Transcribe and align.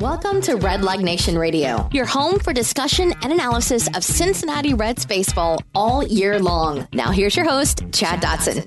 Welcome 0.00 0.40
to 0.42 0.54
Red 0.54 0.84
Leg 0.84 1.00
Nation 1.00 1.36
Radio, 1.36 1.88
your 1.90 2.04
home 2.04 2.38
for 2.38 2.52
discussion 2.52 3.12
and 3.20 3.32
analysis 3.32 3.88
of 3.96 4.04
Cincinnati 4.04 4.72
Reds 4.72 5.04
baseball 5.04 5.60
all 5.74 6.06
year 6.06 6.38
long. 6.38 6.86
Now, 6.92 7.10
here's 7.10 7.34
your 7.34 7.44
host, 7.44 7.82
Chad 7.90 8.22
Dotson. 8.22 8.62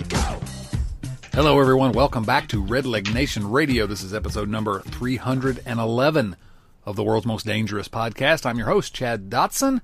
Hello, 1.34 1.58
everyone. 1.58 1.94
Welcome 1.94 2.26
back 2.26 2.50
to 2.50 2.62
Red 2.62 2.86
Leg 2.86 3.14
Nation 3.14 3.50
Radio. 3.50 3.88
This 3.88 4.04
is 4.04 4.14
episode 4.14 4.50
number 4.50 4.82
311 4.82 6.36
of 6.86 6.98
the 6.98 7.04
world's 7.06 7.26
most 7.26 7.46
dangerous 7.46 7.88
podcast. 7.88 8.46
I'm 8.46 8.58
your 8.58 8.68
host, 8.68 8.94
Chad 8.94 9.30
Dotson. 9.30 9.80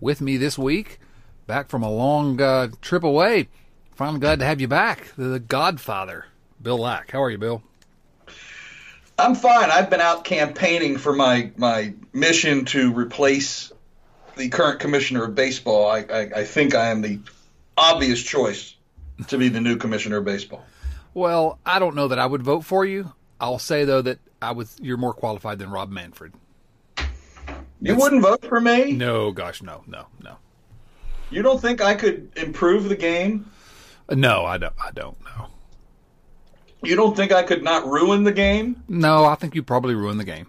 With 0.00 0.22
me 0.22 0.38
this 0.38 0.56
week, 0.56 0.98
back 1.46 1.68
from 1.68 1.82
a 1.82 1.90
long 1.90 2.40
uh, 2.40 2.68
trip 2.80 3.04
away. 3.04 3.48
Finally 3.94 4.20
glad 4.20 4.38
to 4.38 4.46
have 4.46 4.62
you 4.62 4.68
back. 4.68 5.12
The 5.18 5.40
Godfather, 5.40 6.24
Bill 6.62 6.78
Lack. 6.78 7.10
How 7.10 7.22
are 7.22 7.30
you, 7.30 7.36
Bill? 7.36 7.62
I'm 9.18 9.34
fine. 9.34 9.70
I've 9.70 9.88
been 9.88 10.00
out 10.00 10.24
campaigning 10.24 10.98
for 10.98 11.14
my 11.14 11.50
my 11.56 11.94
mission 12.12 12.64
to 12.66 12.92
replace 12.92 13.72
the 14.36 14.48
current 14.48 14.80
commissioner 14.80 15.24
of 15.24 15.34
baseball. 15.34 15.88
I, 15.90 16.00
I, 16.00 16.20
I 16.36 16.44
think 16.44 16.74
I 16.74 16.88
am 16.88 17.00
the 17.00 17.18
obvious 17.76 18.22
choice 18.22 18.74
to 19.28 19.38
be 19.38 19.48
the 19.48 19.60
new 19.60 19.76
commissioner 19.76 20.18
of 20.18 20.24
baseball. 20.24 20.64
Well, 21.14 21.58
I 21.64 21.78
don't 21.78 21.94
know 21.96 22.08
that 22.08 22.18
I 22.18 22.26
would 22.26 22.42
vote 22.42 22.64
for 22.64 22.84
you. 22.84 23.12
I'll 23.40 23.58
say 23.58 23.84
though 23.84 24.02
that 24.02 24.18
I 24.42 24.52
would. 24.52 24.68
You're 24.80 24.98
more 24.98 25.14
qualified 25.14 25.58
than 25.58 25.70
Rob 25.70 25.90
Manfred. 25.90 26.34
You 27.80 27.94
wouldn't 27.94 28.22
vote 28.22 28.44
for 28.44 28.60
me? 28.60 28.92
No, 28.92 29.32
gosh, 29.32 29.62
no, 29.62 29.84
no, 29.86 30.06
no, 30.22 30.36
You 31.30 31.42
don't 31.42 31.60
think 31.60 31.82
I 31.82 31.94
could 31.94 32.32
improve 32.36 32.88
the 32.88 32.96
game? 32.96 33.50
no. 34.10 34.44
I 34.44 34.56
don't. 34.58 34.74
I 34.82 34.90
don't 34.92 35.18
know. 35.24 35.48
You 36.82 36.96
don't 36.96 37.16
think 37.16 37.32
I 37.32 37.42
could 37.42 37.62
not 37.62 37.86
ruin 37.86 38.24
the 38.24 38.32
game? 38.32 38.82
No, 38.88 39.24
I 39.24 39.34
think 39.34 39.54
you 39.54 39.62
probably 39.62 39.94
ruined 39.94 40.20
the 40.20 40.24
game. 40.24 40.46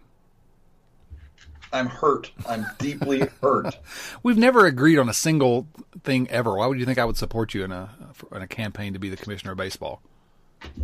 I'm 1.73 1.87
hurt. 1.87 2.31
I'm 2.47 2.65
deeply 2.79 3.19
hurt. 3.41 3.77
We've 4.23 4.37
never 4.37 4.65
agreed 4.65 4.99
on 4.99 5.09
a 5.09 5.13
single 5.13 5.67
thing 6.03 6.29
ever. 6.29 6.55
Why 6.55 6.67
would 6.67 6.79
you 6.79 6.85
think 6.85 6.97
I 6.97 7.05
would 7.05 7.17
support 7.17 7.53
you 7.53 7.63
in 7.63 7.71
a 7.71 7.89
in 8.31 8.41
a 8.41 8.47
campaign 8.47 8.93
to 8.93 8.99
be 8.99 9.09
the 9.09 9.17
commissioner 9.17 9.51
of 9.51 9.57
baseball? 9.57 10.01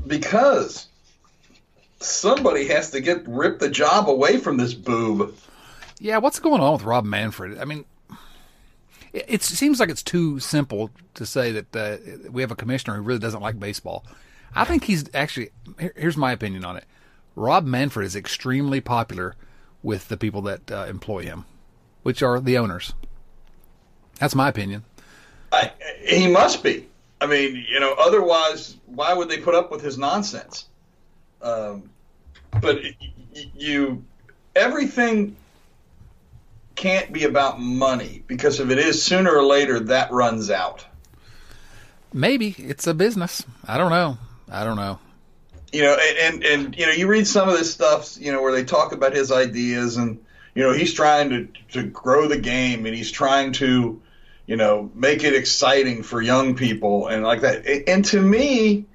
Because 0.06 0.88
somebody 2.00 2.68
has 2.68 2.92
to 2.92 3.02
get 3.02 3.28
rip 3.28 3.60
the 3.60 3.70
job 3.70 4.10
away 4.10 4.38
from 4.38 4.58
this 4.58 4.74
boob. 4.74 5.36
Yeah, 6.00 6.18
what's 6.18 6.40
going 6.40 6.62
on 6.62 6.74
with 6.74 6.84
Rob 6.84 7.06
Manfred? 7.06 7.60
I 7.60 7.66
mean, 7.66 7.86
it, 9.14 9.26
it 9.28 9.44
seems 9.44 9.80
like 9.80 9.90
it's 9.90 10.04
too 10.04 10.40
simple 10.40 10.90
to 11.14 11.26
say 11.26 11.52
that 11.54 11.76
uh, 11.76 11.98
we 12.30 12.42
have 12.42 12.52
a 12.52 12.56
commissioner 12.56 12.98
who 12.98 13.04
really 13.04 13.20
doesn't 13.20 13.42
like 13.42 13.60
baseball. 13.60 14.06
I 14.56 14.66
think 14.66 14.86
he's 14.86 15.06
actually. 15.14 15.50
Here, 15.80 15.94
here's 15.96 16.18
my 16.18 16.32
opinion 16.32 16.66
on 16.66 16.78
it. 16.78 16.86
Rob 17.36 17.66
Manfred 17.66 18.06
is 18.06 18.16
extremely 18.16 18.82
popular 18.82 19.36
with 19.82 20.08
the 20.08 20.18
people 20.18 20.42
that 20.44 20.72
uh, 20.72 20.86
employ 20.88 21.24
him, 21.24 21.46
which 22.04 22.22
are 22.22 22.40
the 22.40 22.58
owners. 22.58 22.94
That's 24.20 24.36
my 24.36 24.50
opinion. 24.50 24.84
I, 25.52 25.72
he 26.06 26.28
must 26.28 26.64
be. 26.64 26.88
I 27.20 27.26
mean, 27.26 27.66
you 27.68 27.80
know, 27.80 27.96
otherwise, 27.98 28.78
why 28.86 29.14
would 29.14 29.30
they 29.30 29.38
put 29.38 29.56
up 29.56 29.72
with 29.72 29.82
his 29.82 29.98
nonsense? 29.98 30.66
Um, 31.42 31.90
but 32.62 32.80
you, 33.56 34.04
everything 34.56 35.36
can't 36.76 37.14
be 37.14 37.24
about 37.24 37.60
money 37.60 38.24
because 38.28 38.60
if 38.60 38.70
it 38.70 38.78
is, 38.78 39.02
sooner 39.02 39.32
or 39.32 39.44
later 39.44 39.80
that 39.80 40.12
runs 40.12 40.50
out. 40.50 40.86
Maybe 42.12 42.56
it's 42.58 42.86
a 42.88 42.94
business. 42.94 43.44
I 43.66 43.78
don't 43.78 43.90
know. 43.90 44.18
I 44.54 44.64
don't 44.64 44.78
know. 44.78 45.00
You 45.72 45.82
know, 45.82 45.98
and, 46.00 46.18
and 46.20 46.44
and 46.46 46.78
you 46.78 46.86
know, 46.86 46.92
you 46.92 47.08
read 47.08 47.26
some 47.26 47.50
of 47.50 47.58
this 47.58 47.74
stuff, 47.74 48.16
you 48.20 48.32
know, 48.32 48.42
where 48.42 48.52
they 48.52 48.64
talk 48.64 48.92
about 48.92 49.14
his 49.14 49.32
ideas, 49.32 49.98
and 49.98 50.24
you 50.54 50.62
know, 50.62 50.72
he's 50.72 50.94
trying 50.94 51.30
to 51.32 51.48
to 51.72 51.84
grow 51.84 52.28
the 52.28 52.38
game, 52.38 52.86
and 52.86 52.96
he's 52.96 53.10
trying 53.10 53.54
to, 53.54 54.00
you 54.46 54.56
know, 54.56 54.92
make 54.94 55.24
it 55.24 55.34
exciting 55.34 56.04
for 56.04 56.22
young 56.22 56.56
people, 56.56 57.08
and 57.08 57.24
like 57.24 57.42
that. 57.42 57.66
And 57.88 58.06
to 58.06 58.22
me, 58.22 58.86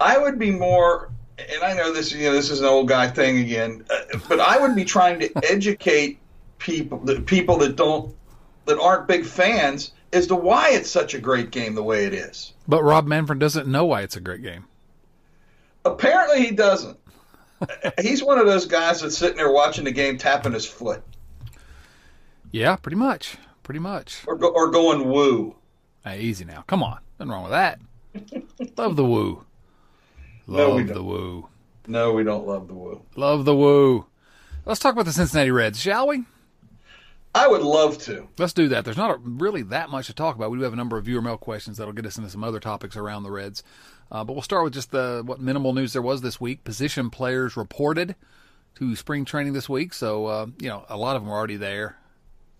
I 0.00 0.18
would 0.18 0.38
be 0.38 0.50
more, 0.50 1.10
and 1.38 1.62
I 1.62 1.74
know 1.74 1.92
this, 1.92 2.12
you 2.12 2.26
know, 2.26 2.32
this 2.32 2.50
is 2.50 2.60
an 2.60 2.66
old 2.66 2.88
guy 2.88 3.08
thing 3.08 3.38
again, 3.38 3.84
uh, 3.88 4.18
but 4.28 4.40
I 4.40 4.58
would 4.58 4.74
be 4.74 4.84
trying 4.84 5.20
to 5.20 5.30
educate 5.48 6.18
people, 6.58 6.98
the 6.98 7.20
people 7.20 7.58
that 7.58 7.76
don't, 7.76 8.14
that 8.66 8.78
aren't 8.78 9.06
big 9.06 9.24
fans, 9.24 9.92
as 10.16 10.26
to 10.28 10.34
why 10.34 10.70
it's 10.70 10.90
such 10.90 11.14
a 11.14 11.20
great 11.20 11.50
game 11.50 11.74
the 11.74 11.82
way 11.82 12.04
it 12.06 12.12
is. 12.14 12.52
But 12.66 12.82
Rob 12.82 13.06
Manfred 13.06 13.38
doesn't 13.38 13.68
know 13.68 13.84
why 13.84 14.02
it's 14.02 14.16
a 14.16 14.20
great 14.20 14.42
game. 14.42 14.64
Apparently, 15.84 16.44
he 16.44 16.50
doesn't. 16.52 16.98
He's 18.00 18.22
one 18.22 18.38
of 18.38 18.46
those 18.46 18.66
guys 18.66 19.00
that's 19.00 19.16
sitting 19.16 19.36
there 19.36 19.52
watching 19.52 19.84
the 19.84 19.92
game, 19.92 20.18
tapping 20.18 20.52
his 20.52 20.66
foot 20.66 21.02
Yeah, 22.50 22.76
pretty 22.76 22.96
much. 22.96 23.36
Pretty 23.62 23.80
much. 23.80 24.22
or 24.26 24.36
go, 24.36 24.48
or 24.48 24.70
going 24.70 25.08
woo. 25.08 25.56
Hey, 26.04 26.20
easy 26.20 26.44
now. 26.44 26.64
Come 26.66 26.82
on. 26.82 26.98
Nothing 27.18 27.32
wrong 27.32 27.42
with 27.44 27.52
that. 27.52 27.80
Love 28.76 28.96
the 28.96 29.04
woo. 29.04 29.44
No, 30.46 30.68
Love 30.68 30.76
we 30.76 30.82
the 30.84 31.02
woo. 31.02 31.48
No, 31.88 32.12
we 32.12 32.24
don't 32.24 32.46
love 32.46 32.66
the 32.68 32.74
woo. 32.74 33.02
Love 33.16 33.44
the 33.44 33.54
woo. 33.54 34.06
Let's 34.64 34.80
talk 34.80 34.92
about 34.92 35.04
the 35.06 35.12
Cincinnati 35.12 35.50
Reds, 35.50 35.80
shall 35.80 36.08
we? 36.08 36.24
I 37.36 37.46
would 37.46 37.60
love 37.60 37.98
to. 38.04 38.26
Let's 38.38 38.54
do 38.54 38.68
that. 38.68 38.86
There's 38.86 38.96
not 38.96 39.10
a, 39.10 39.18
really 39.18 39.60
that 39.64 39.90
much 39.90 40.06
to 40.06 40.14
talk 40.14 40.36
about. 40.36 40.50
We 40.50 40.56
do 40.56 40.64
have 40.64 40.72
a 40.72 40.76
number 40.76 40.96
of 40.96 41.04
viewer 41.04 41.20
mail 41.20 41.36
questions 41.36 41.76
that'll 41.76 41.92
get 41.92 42.06
us 42.06 42.16
into 42.16 42.30
some 42.30 42.42
other 42.42 42.60
topics 42.60 42.96
around 42.96 43.24
the 43.24 43.30
Reds. 43.30 43.62
Uh, 44.10 44.24
but 44.24 44.32
we'll 44.32 44.42
start 44.42 44.64
with 44.64 44.72
just 44.72 44.90
the 44.90 45.22
what 45.22 45.38
minimal 45.38 45.74
news 45.74 45.92
there 45.92 46.00
was 46.00 46.22
this 46.22 46.40
week. 46.40 46.64
Position 46.64 47.10
players 47.10 47.54
reported 47.54 48.16
to 48.76 48.96
spring 48.96 49.26
training 49.26 49.52
this 49.52 49.68
week, 49.68 49.92
so 49.92 50.26
uh, 50.26 50.46
you 50.58 50.68
know 50.70 50.86
a 50.88 50.96
lot 50.96 51.14
of 51.14 51.22
them 51.22 51.30
were 51.30 51.36
already 51.36 51.56
there 51.56 51.98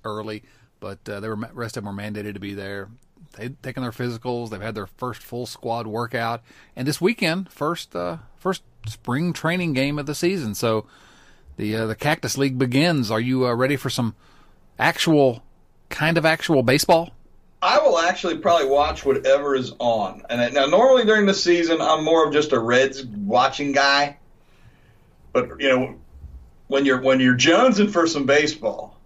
early, 0.05 0.43
but 0.79 0.99
uh, 1.09 1.23
rest 1.55 1.79
of 1.79 1.85
them 1.85 1.97
were 1.97 2.03
mandated 2.03 2.35
to 2.35 2.41
be 2.41 2.53
there. 2.53 2.91
They've 3.39 3.61
taken 3.63 3.83
their 3.83 3.93
physicals. 3.93 4.51
They've 4.51 4.61
had 4.61 4.75
their 4.75 4.87
first 4.87 5.23
full 5.23 5.47
squad 5.47 5.87
workout, 5.87 6.43
and 6.75 6.87
this 6.87 7.01
weekend, 7.01 7.51
first 7.51 7.97
uh, 7.97 8.19
first 8.37 8.63
spring 8.87 9.33
training 9.33 9.73
game 9.73 9.99
of 9.99 10.05
the 10.05 10.15
season. 10.15 10.55
So 10.55 10.85
the 11.57 11.75
uh, 11.77 11.87
the 11.87 11.95
Cactus 11.95 12.37
League 12.37 12.59
begins. 12.59 13.11
Are 13.11 13.21
you 13.21 13.47
uh, 13.47 13.55
ready 13.55 13.77
for 13.77 13.89
some 13.89 14.15
actual 14.79 15.43
kind 15.89 16.19
of 16.19 16.25
actual 16.25 16.63
baseball? 16.63 17.11
I 17.63 17.79
will 17.79 17.99
actually 17.99 18.39
probably 18.39 18.69
watch 18.69 19.05
whatever 19.05 19.55
is 19.55 19.73
on. 19.79 20.23
And 20.29 20.55
now, 20.55 20.67
normally 20.67 21.05
during 21.05 21.27
the 21.27 21.35
season, 21.35 21.81
I'm 21.81 22.05
more 22.05 22.27
of 22.27 22.33
just 22.33 22.53
a 22.53 22.59
Reds 22.59 23.05
watching 23.05 23.73
guy. 23.73 24.19
But 25.33 25.61
you 25.61 25.69
know, 25.69 25.97
when 26.69 26.85
you're 26.85 27.01
when 27.01 27.21
you're 27.21 27.37
jonesing 27.37 27.91
for 27.91 28.07
some 28.07 28.27
baseball, 28.27 28.99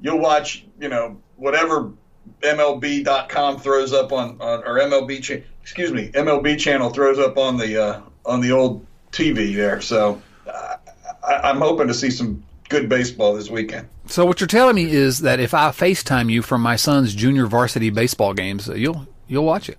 you'll 0.00 0.18
watch 0.18 0.64
you 0.78 0.88
know 0.88 1.20
whatever 1.36 1.92
MLB.com 2.40 3.60
throws 3.60 3.92
up 3.92 4.12
on, 4.12 4.40
on 4.40 4.64
or 4.64 4.78
MLB 4.78 5.22
cha- 5.22 5.44
excuse 5.62 5.92
me 5.92 6.10
MLB 6.12 6.58
channel 6.58 6.90
throws 6.90 7.18
up 7.18 7.38
on 7.38 7.56
the 7.56 7.82
uh, 7.82 8.00
on 8.24 8.40
the 8.40 8.52
old 8.52 8.86
TV 9.12 9.54
there. 9.54 9.80
So 9.80 10.20
uh, 10.46 10.76
I, 11.26 11.34
I'm 11.50 11.58
hoping 11.58 11.88
to 11.88 11.94
see 11.94 12.10
some 12.10 12.44
good 12.68 12.88
baseball 12.88 13.34
this 13.34 13.50
weekend. 13.50 13.88
So 14.08 14.24
what 14.24 14.40
you're 14.40 14.46
telling 14.46 14.76
me 14.76 14.90
is 14.90 15.20
that 15.20 15.40
if 15.40 15.52
I 15.52 15.70
FaceTime 15.70 16.30
you 16.30 16.42
from 16.42 16.60
my 16.62 16.76
son's 16.76 17.14
junior 17.14 17.46
varsity 17.46 17.90
baseball 17.90 18.34
games, 18.34 18.68
uh, 18.68 18.74
you'll 18.74 19.06
you'll 19.26 19.44
watch 19.44 19.68
it. 19.68 19.78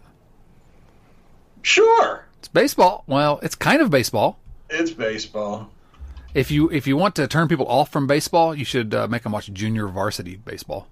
Sure, 1.61 2.25
It's 2.39 2.47
baseball. 2.47 3.03
Well, 3.07 3.39
it's 3.43 3.55
kind 3.55 3.81
of 3.81 3.89
baseball. 3.89 4.39
it's 4.69 4.91
baseball. 4.91 5.69
If 6.33 6.51
you 6.51 6.69
if 6.71 6.87
you 6.87 6.95
want 6.97 7.15
to 7.15 7.27
turn 7.27 7.47
people 7.47 7.67
off 7.67 7.89
from 7.91 8.05
baseball, 8.07 8.53
you 8.55 8.63
should 8.65 8.93
uh, 8.93 9.07
make 9.07 9.23
them 9.23 9.31
watch 9.31 9.51
junior 9.51 9.87
varsity 9.87 10.35
baseball. 10.35 10.87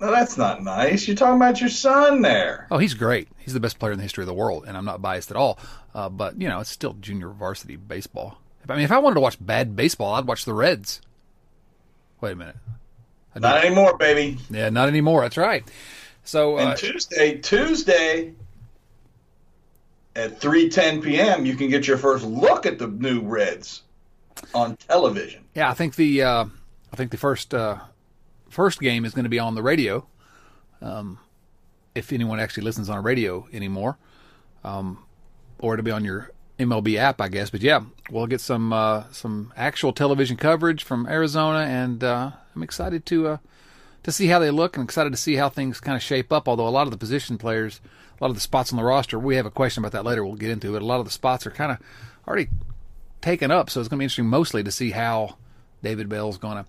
No, 0.00 0.10
that's 0.10 0.36
not 0.36 0.62
nice. 0.62 1.06
You're 1.08 1.16
talking 1.16 1.36
about 1.36 1.60
your 1.60 1.70
son 1.70 2.20
there. 2.20 2.66
Oh, 2.70 2.76
he's 2.78 2.92
great. 2.94 3.28
He's 3.38 3.54
the 3.54 3.60
best 3.60 3.78
player 3.78 3.92
in 3.92 3.98
the 3.98 4.02
history 4.02 4.22
of 4.22 4.28
the 4.28 4.34
world, 4.34 4.64
and 4.66 4.76
I'm 4.76 4.84
not 4.84 5.00
biased 5.00 5.30
at 5.30 5.36
all. 5.38 5.58
Uh, 5.94 6.08
but 6.10 6.38
you 6.40 6.48
know, 6.48 6.60
it's 6.60 6.70
still 6.70 6.94
junior 6.94 7.30
varsity 7.30 7.76
baseball. 7.76 8.38
I 8.68 8.74
mean, 8.74 8.84
if 8.84 8.92
I 8.92 8.98
wanted 8.98 9.14
to 9.14 9.20
watch 9.20 9.36
bad 9.40 9.76
baseball, 9.76 10.14
I'd 10.14 10.26
watch 10.26 10.44
the 10.44 10.52
Reds. 10.52 11.00
Wait 12.20 12.32
a 12.32 12.36
minute. 12.36 12.56
Not 13.34 13.64
anymore, 13.64 13.96
baby. 13.98 14.38
yeah, 14.50 14.70
not 14.70 14.88
anymore. 14.88 15.22
That's 15.22 15.36
right. 15.36 15.64
So 16.24 16.58
uh, 16.58 16.62
And 16.70 16.78
Tuesday, 16.78 17.36
Tuesday 17.38 18.32
at 20.14 20.40
3:10 20.40 21.02
p.m., 21.02 21.44
you 21.44 21.54
can 21.54 21.68
get 21.68 21.86
your 21.86 21.98
first 21.98 22.24
look 22.24 22.64
at 22.66 22.78
the 22.78 22.86
new 22.88 23.20
Reds. 23.20 23.82
on 24.54 24.76
television. 24.76 25.44
Yeah, 25.54 25.70
I 25.70 25.74
think 25.74 25.96
the 25.96 26.22
uh, 26.22 26.44
I 26.92 26.96
think 26.96 27.10
the 27.10 27.16
first 27.18 27.52
uh, 27.54 27.78
first 28.48 28.80
game 28.80 29.04
is 29.04 29.12
going 29.12 29.24
to 29.24 29.30
be 29.30 29.38
on 29.38 29.54
the 29.54 29.62
radio. 29.62 30.06
Um, 30.80 31.18
if 31.94 32.12
anyone 32.12 32.38
actually 32.40 32.64
listens 32.64 32.90
on 32.90 32.98
a 32.98 33.00
radio 33.00 33.46
anymore, 33.52 33.96
um, 34.64 35.04
or 35.58 35.74
it'll 35.74 35.84
be 35.84 35.90
on 35.90 36.04
your 36.04 36.30
MLB 36.58 36.96
app, 36.96 37.20
I 37.20 37.28
guess. 37.28 37.50
But 37.50 37.62
yeah, 37.62 37.82
we'll 38.10 38.26
get 38.26 38.40
some 38.40 38.72
uh, 38.72 39.04
some 39.12 39.52
actual 39.56 39.92
television 39.92 40.36
coverage 40.36 40.82
from 40.82 41.06
Arizona, 41.06 41.60
and 41.60 42.02
uh, 42.02 42.30
I'm 42.54 42.62
excited 42.62 43.04
to 43.06 43.28
uh, 43.28 43.36
to 44.02 44.12
see 44.12 44.26
how 44.28 44.38
they 44.38 44.50
look, 44.50 44.76
and 44.76 44.84
excited 44.84 45.10
to 45.10 45.16
see 45.16 45.36
how 45.36 45.48
things 45.48 45.80
kind 45.80 45.96
of 45.96 46.02
shape 46.02 46.32
up. 46.32 46.48
Although 46.48 46.68
a 46.68 46.70
lot 46.70 46.86
of 46.86 46.90
the 46.90 46.98
position 46.98 47.38
players, 47.38 47.80
a 48.18 48.24
lot 48.24 48.30
of 48.30 48.36
the 48.36 48.40
spots 48.40 48.72
on 48.72 48.76
the 48.78 48.84
roster, 48.84 49.18
we 49.18 49.36
have 49.36 49.46
a 49.46 49.50
question 49.50 49.82
about 49.82 49.92
that 49.92 50.04
later. 50.04 50.24
We'll 50.24 50.36
get 50.36 50.50
into 50.50 50.76
it. 50.76 50.82
A 50.82 50.86
lot 50.86 51.00
of 51.00 51.04
the 51.04 51.12
spots 51.12 51.46
are 51.46 51.50
kind 51.50 51.72
of 51.72 51.78
already 52.26 52.48
taken 53.20 53.50
up, 53.50 53.68
so 53.68 53.80
it's 53.80 53.88
going 53.88 53.98
to 53.98 54.00
be 54.00 54.04
interesting 54.04 54.26
mostly 54.26 54.62
to 54.62 54.72
see 54.72 54.92
how 54.92 55.36
David 55.82 56.08
Bell's 56.08 56.38
going 56.38 56.56
to 56.56 56.66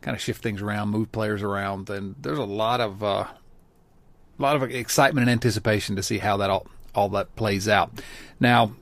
kind 0.00 0.14
of 0.14 0.22
shift 0.22 0.42
things 0.42 0.62
around, 0.62 0.88
move 0.88 1.12
players 1.12 1.42
around, 1.42 1.90
and 1.90 2.14
there's 2.20 2.38
a 2.38 2.44
lot 2.44 2.80
of 2.80 3.02
uh, 3.02 3.26
a 4.38 4.42
lot 4.42 4.56
of 4.56 4.62
excitement 4.62 5.24
and 5.24 5.30
anticipation 5.30 5.96
to 5.96 6.02
see 6.02 6.18
how 6.18 6.38
that 6.38 6.48
all 6.48 6.66
all 6.94 7.08
that 7.10 7.34
plays 7.36 7.68
out. 7.68 7.90
Now, 8.40 8.72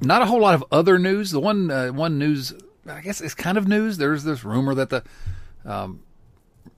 not 0.00 0.22
a 0.22 0.26
whole 0.26 0.40
lot 0.40 0.54
of 0.54 0.64
other 0.70 0.98
news. 0.98 1.30
The 1.30 1.40
one 1.40 1.70
uh, 1.70 1.88
one 1.88 2.18
news, 2.18 2.54
I 2.88 3.00
guess, 3.00 3.20
is 3.20 3.34
kind 3.34 3.58
of 3.58 3.68
news. 3.68 3.98
There's 3.98 4.24
this 4.24 4.44
rumor 4.44 4.74
that 4.74 4.90
the 4.90 5.02
um, 5.64 6.02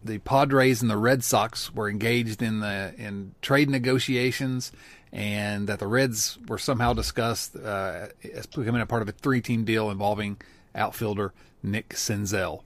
the 0.03 0.19
Padres 0.19 0.82
and 0.82 0.91
the 0.91 0.97
Red 0.97 1.25
Sox 1.25 1.75
were 1.75 1.88
engaged 1.88 2.43
in 2.43 2.61
the 2.61 2.94
in 2.97 3.35
trade 3.43 3.69
negotiations, 3.70 4.73
and 5.12 5.69
that 5.69 5.79
the 5.79 5.87
Reds 5.87 6.38
were 6.47 6.59
somehow 6.59 6.93
discussed 6.93 7.56
uh, 7.56 8.09
as 8.35 8.47
becoming 8.47 8.81
a 8.81 8.87
part 8.87 9.03
of 9.03 9.09
a 9.09 9.12
three 9.12 9.41
team 9.41 9.64
deal 9.64 9.91
involving 9.91 10.41
outfielder 10.75 11.32
Nick 11.62 11.91
Senzel, 11.91 12.62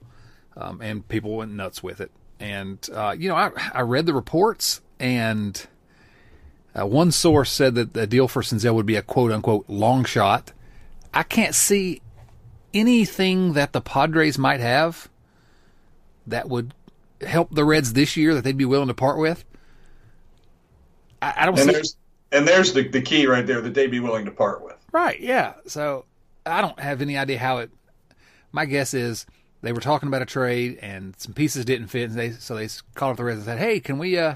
um, 0.55 0.81
and 0.81 1.07
people 1.07 1.35
went 1.35 1.51
nuts 1.51 1.81
with 1.81 2.01
it. 2.01 2.11
And 2.39 2.87
uh, 2.93 3.15
you 3.17 3.29
know, 3.29 3.35
I 3.35 3.51
I 3.73 3.81
read 3.81 4.05
the 4.05 4.13
reports 4.13 4.81
and 4.99 5.67
uh, 6.79 6.85
one 6.85 7.11
source 7.11 7.51
said 7.51 7.75
that 7.75 7.93
the 7.93 8.07
deal 8.07 8.27
for 8.27 8.41
Senzel 8.41 8.73
would 8.73 8.85
be 8.85 8.95
a 8.95 9.01
quote 9.01 9.31
unquote 9.31 9.65
long 9.67 10.05
shot. 10.05 10.51
I 11.13 11.23
can't 11.23 11.53
see 11.53 12.01
anything 12.73 13.53
that 13.53 13.73
the 13.73 13.81
Padres 13.81 14.37
might 14.37 14.59
have 14.59 15.09
that 16.25 16.49
would 16.49 16.73
help 17.21 17.53
the 17.53 17.63
Reds 17.63 17.93
this 17.93 18.17
year 18.17 18.33
that 18.33 18.43
they'd 18.43 18.57
be 18.57 18.65
willing 18.65 18.87
to 18.87 18.93
part 18.93 19.19
with. 19.19 19.45
I, 21.21 21.33
I 21.37 21.45
don't 21.45 21.59
and 21.59 21.67
see. 21.67 21.73
There's, 21.73 21.95
and 22.31 22.47
there's 22.47 22.73
the, 22.73 22.87
the 22.87 23.01
key 23.01 23.27
right 23.27 23.45
there 23.45 23.61
that 23.61 23.73
they'd 23.73 23.91
be 23.91 23.99
willing 23.99 24.25
to 24.25 24.31
part 24.31 24.63
with. 24.63 24.77
Right, 24.91 25.19
yeah. 25.19 25.53
So 25.67 26.05
I 26.45 26.61
don't 26.61 26.79
have 26.79 27.01
any 27.01 27.17
idea 27.17 27.37
how 27.37 27.59
it. 27.59 27.71
My 28.51 28.65
guess 28.65 28.93
is 28.93 29.25
they 29.61 29.73
were 29.73 29.81
talking 29.81 30.07
about 30.07 30.21
a 30.21 30.25
trade 30.25 30.79
and 30.81 31.15
some 31.17 31.33
pieces 31.33 31.65
didn't 31.65 31.87
fit, 31.87 32.09
and 32.09 32.17
they 32.19 32.31
so 32.31 32.55
they 32.55 32.67
called 32.95 33.11
up 33.11 33.17
the 33.17 33.23
Reds 33.23 33.37
and 33.37 33.45
said, 33.45 33.59
"Hey, 33.59 33.79
can 33.79 33.97
we, 33.99 34.17
uh, 34.17 34.35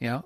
you 0.00 0.08
know, 0.08 0.24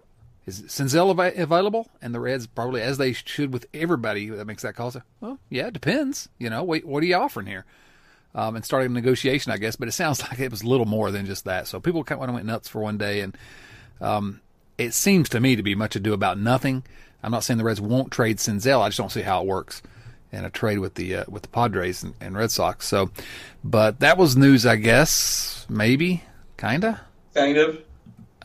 is 0.61 0.63
Senzel 0.63 1.11
av- 1.11 1.39
available? 1.39 1.89
And 2.01 2.15
the 2.15 2.21
Reds 2.21 2.47
probably, 2.47 2.83
as 2.83 2.99
they 2.99 3.13
should 3.13 3.53
with 3.53 3.67
everybody 3.75 4.29
that 4.29 4.47
makes 4.47 4.63
that 4.63 4.75
call, 4.75 4.91
say, 4.91 5.01
well, 5.21 5.39
yeah, 5.51 5.69
it 5.69 5.75
depends. 5.75 6.29
You 6.39 6.51
know, 6.51 6.63
wait, 6.63 6.87
what 6.87 7.03
are 7.03 7.07
you 7.07 7.17
offering 7.17 7.47
here? 7.47 7.65
Um, 8.35 8.57
and 8.57 8.65
starting 8.65 8.91
a 8.91 8.95
negotiation, 8.95 9.53
I 9.53 9.59
guess. 9.59 9.77
But 9.77 9.89
it 9.89 9.93
sounds 9.93 10.21
like 10.29 10.39
it 10.39 10.51
was 10.51 10.65
little 10.65 10.87
more 10.87 11.11
than 11.11 11.27
just 11.27 11.45
that. 11.45 11.67
So 11.67 11.81
people 11.81 12.05
kind 12.05 12.23
of 12.23 12.35
went 12.35 12.47
nuts 12.47 12.69
for 12.69 12.81
one 12.81 12.99
day, 12.99 13.21
and 13.21 13.37
um, 14.01 14.41
it 14.79 14.95
seems 14.95 15.29
to 15.31 15.41
me 15.41 15.57
to 15.57 15.63
be 15.63 15.75
much 15.75 15.97
ado 15.97 16.13
about 16.13 16.39
nothing. 16.39 16.85
I'm 17.23 17.31
not 17.31 17.45
saying 17.45 17.59
the 17.59 17.65
Reds 17.65 17.81
won't 17.81 18.11
trade 18.11 18.39
Senzel. 18.39 18.81
I 18.81 18.89
just 18.89 18.99
don't 18.99 19.13
see 19.13 19.23
how 19.23 19.43
it 19.43 19.47
works 19.47 19.81
in 20.33 20.45
a 20.45 20.51
trade 20.51 20.79
with 20.79 20.95
the 20.95 21.17
uh, 21.17 21.25
with 21.29 21.43
the 21.43 21.49
Padres 21.49 22.03
and, 22.03 22.15
and 22.21 22.37
Red 22.37 22.51
Sox. 22.51 22.87
So, 22.87 23.11
but 23.63 24.01
that 24.01 24.19
was 24.19 24.37
news, 24.37 24.67
I 24.67 24.77
guess. 24.77 25.67
Maybe, 25.69 26.25
kinda, 26.57 27.01
Kind 27.35 27.57
of. 27.57 27.83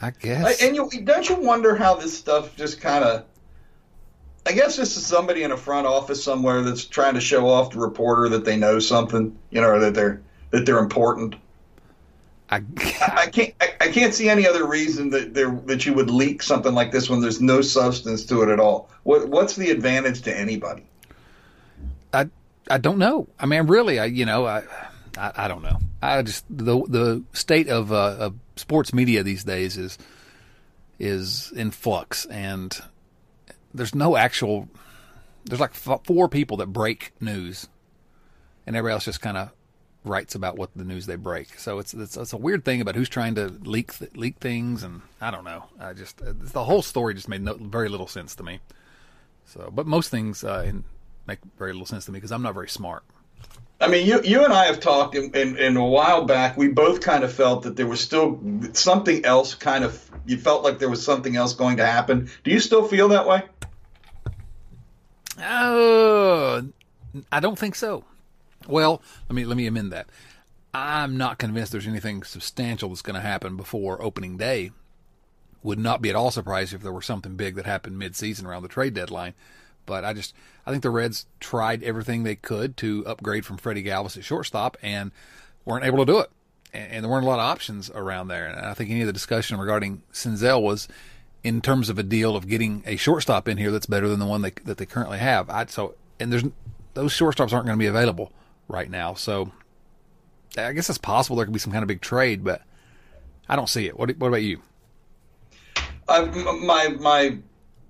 I 0.02 0.12
guess. 0.12 0.62
And 0.62 0.76
you 0.76 0.90
don't 1.04 1.28
you 1.28 1.36
wonder 1.36 1.76
how 1.76 1.96
this 1.96 2.18
stuff 2.18 2.56
just 2.56 2.82
kind 2.82 3.04
of. 3.04 3.26
I 4.46 4.54
guess 4.54 4.78
this 4.78 4.96
is 4.96 5.06
somebody 5.06 5.44
in 5.44 5.52
a 5.52 5.58
front 5.58 5.88
office 5.88 6.24
somewhere 6.24 6.62
that's 6.62 6.86
trying 6.86 7.16
to 7.16 7.22
show 7.22 7.50
off 7.50 7.72
the 7.72 7.80
reporter 7.80 8.30
that 8.30 8.46
they 8.46 8.56
know 8.56 8.80
something, 8.80 9.38
you 9.50 9.60
know, 9.60 9.68
or 9.68 9.80
that 9.80 9.94
they're 9.94 10.22
that 10.52 10.66
they're 10.66 10.80
important. 10.80 11.36
I, 12.50 12.62
I 13.02 13.28
can't 13.28 13.54
I, 13.60 13.74
I 13.82 13.88
can't 13.90 14.14
see 14.14 14.30
any 14.30 14.48
other 14.48 14.66
reason 14.66 15.10
that 15.10 15.34
there 15.34 15.52
that 15.66 15.86
you 15.86 15.94
would 15.94 16.10
leak 16.10 16.42
something 16.42 16.74
like 16.74 16.92
this 16.92 17.10
when 17.10 17.20
there's 17.20 17.42
no 17.42 17.62
substance 17.62 18.26
to 18.26 18.42
it 18.44 18.50
at 18.50 18.60
all. 18.60 18.90
What 19.04 19.28
what's 19.28 19.56
the 19.56 19.70
advantage 19.70 20.22
to 20.22 20.38
anybody? 20.38 20.86
I 22.14 22.30
I 22.70 22.78
don't 22.78 23.00
know. 23.00 23.28
I 23.38 23.48
mean, 23.48 23.68
really, 23.68 24.00
I 24.00 24.06
you 24.06 24.26
know, 24.26 24.46
I 24.46 24.64
I, 25.18 25.32
I 25.36 25.48
don't 25.48 25.64
know. 25.64 25.80
I 26.02 26.22
just 26.22 26.46
the 26.50 26.82
the 26.88 27.24
state 27.34 27.68
of, 27.68 27.92
uh, 27.92 28.16
of 28.20 28.36
sports 28.57 28.94
media 28.94 29.24
these 29.24 29.44
days 29.44 29.77
is 29.77 29.98
is 31.00 31.51
in 31.56 31.71
flux, 31.71 32.25
and 32.25 32.77
there's 33.74 33.95
no 33.95 34.15
actual. 34.15 34.68
There's 35.45 35.62
like 35.62 35.74
four 35.74 36.27
people 36.27 36.57
that 36.57 36.68
break 36.68 37.13
news, 37.21 37.69
and 38.65 38.75
everybody 38.75 38.94
else 38.94 39.06
just 39.06 39.21
kind 39.21 39.38
of 39.38 39.51
writes 40.04 40.36
about 40.36 40.57
what 40.57 40.71
the 40.75 40.83
news 40.83 41.06
they 41.06 41.15
break. 41.15 41.59
So 41.59 41.80
it's, 41.80 41.94
it's 41.94 42.18
it's 42.18 42.33
a 42.33 42.38
weird 42.38 42.65
thing 42.65 42.81
about 42.81 42.95
who's 42.95 43.09
trying 43.09 43.36
to 43.36 43.48
leak 43.48 43.94
th- 43.94 44.15
leak 44.15 44.38
things, 44.39 44.83
and 44.83 45.01
I 45.21 45.31
don't 45.31 45.44
know. 45.44 45.65
I 45.80 45.94
just 45.94 46.21
the 46.24 46.63
whole 46.63 46.81
story 46.81 47.13
just 47.13 47.30
made 47.30 47.42
no, 47.42 47.54
very 47.56 47.89
little 47.89 48.07
sense 48.07 48.36
to 48.36 48.44
me. 48.44 48.59
So, 49.45 49.69
but 49.74 49.88
most 49.88 50.09
things 50.09 50.44
uh, 50.44 50.69
make 51.25 51.39
very 51.57 51.71
little 51.71 51.86
sense 51.86 52.06
to 52.06 52.12
me 52.12 52.18
because 52.18 52.31
I'm 52.31 52.42
not 52.42 52.54
very 52.54 52.69
smart. 52.69 53.04
I 53.80 53.88
mean, 53.88 54.08
you 54.08 54.22
you 54.24 54.44
and 54.44 54.52
I 54.52 54.66
have 54.66 54.80
talked, 54.80 55.16
and 55.16 55.78
a 55.78 55.84
while 55.84 56.26
back, 56.26 56.58
we 56.58 56.68
both 56.68 57.00
kind 57.02 57.24
of 57.24 57.32
felt 57.32 57.64
that 57.64 57.76
there 57.76 57.86
was 57.86 58.00
still 58.02 58.40
something 58.74 59.24
else. 59.24 59.54
Kind 59.54 59.84
of, 59.84 60.10
you 60.26 60.38
felt 60.38 60.64
like 60.64 60.80
there 60.80 60.90
was 60.90 61.04
something 61.04 61.36
else 61.36 61.54
going 61.54 61.78
to 61.78 61.86
happen. 61.86 62.30
Do 62.44 62.52
you 62.52 62.60
still 62.60 62.88
feel 62.88 63.10
that 63.10 63.28
way? 63.28 63.44
Uh, 65.40 66.64
I 67.32 67.40
don't 67.40 67.60
think 67.60 67.76
so. 67.76 68.04
Well, 68.68 69.02
let 69.30 69.36
me 69.36 69.46
let 69.46 69.58
me 69.58 69.68
amend 69.68 69.92
that. 69.92 70.10
I'm 70.74 71.18
not 71.18 71.38
convinced 71.38 71.72
there's 71.72 71.88
anything 71.88 72.24
substantial 72.24 72.90
that's 72.90 73.04
going 73.04 73.16
to 73.16 73.22
happen 73.22 73.58
before 73.58 74.02
opening 74.02 74.38
day. 74.38 74.72
Would 75.64 75.80
not 75.80 76.02
be 76.02 76.10
at 76.10 76.16
all 76.16 76.32
surprised 76.32 76.74
if 76.74 76.82
there 76.82 76.92
were 76.92 77.02
something 77.02 77.36
big 77.36 77.56
that 77.56 77.66
happened 77.66 77.98
mid-season 78.00 78.46
around 78.46 78.64
the 78.64 78.70
trade 78.70 78.94
deadline. 78.94 79.34
But 79.88 80.06
I 80.06 80.13
just 80.13 80.36
I 80.68 80.72
think 80.72 80.84
the 80.84 80.92
Reds 80.92 81.25
tried 81.39 81.81
everything 81.81 82.22
they 82.22 82.36
could 82.36 82.78
to 82.78 83.04
upgrade 83.07 83.44
from 83.45 83.57
Freddie 83.57 83.84
Galvis 83.84 84.16
at 84.16 84.24
shortstop 84.24 84.78
and 84.84 85.12
weren't 85.66 85.83
able 85.83 85.97
to 85.97 86.06
do 86.06 86.19
it. 86.19 86.30
And, 86.71 86.92
and 86.92 87.04
there 87.04 87.09
weren't 87.09 87.26
a 87.26 87.28
lot 87.28 87.40
of 87.40 87.45
options 87.45 87.90
around 87.90 88.28
there. 88.28 88.45
And 88.45 88.64
I 88.64 88.76
think 88.76 88.92
any 88.92 89.02
of 89.02 89.07
the 89.07 89.14
discussion 89.14 89.57
regarding 89.57 90.04
Senzel 90.14 90.62
was 90.62 90.88
in 91.44 91.62
terms 91.62 91.90
of 91.90 91.97
a 91.97 92.04
deal 92.04 92.35
of 92.35 92.47
getting 92.47 92.83
a 92.85 92.97
shortstop 92.97 93.47
in 93.47 93.57
here 93.57 93.71
that's 93.71 93.85
better 93.85 94.07
than 94.07 94.19
the 94.19 94.26
one 94.26 94.42
they, 94.42 94.52
that 94.66 94.78
they 94.78 94.85
currently 94.85 95.18
have. 95.18 95.50
I, 95.50 95.66
so 95.66 95.95
and 96.19 96.31
there's 96.31 96.44
those 96.94 97.14
shortstops 97.14 97.54
aren't 97.54 97.66
going 97.66 97.78
to 97.78 97.83
be 97.83 97.88
available 97.88 98.31
right 98.68 98.90
now. 98.90 99.14
So 99.14 99.52
I 100.57 100.73
guess 100.73 100.90
it's 100.90 100.97
possible 100.97 101.38
there 101.38 101.45
could 101.45 101.54
be 101.54 101.59
some 101.59 101.71
kind 101.71 101.83
of 101.83 101.88
big 101.88 102.02
trade, 102.02 102.44
but 102.44 102.62
I 103.47 103.56
don't 103.56 103.69
see 103.69 103.88
it. 103.88 103.97
What, 103.97 104.16
what 104.18 104.28
about 104.28 104.44
you? 104.44 104.62
Uh, 106.07 106.26
my 106.64 106.90
my 107.00 107.38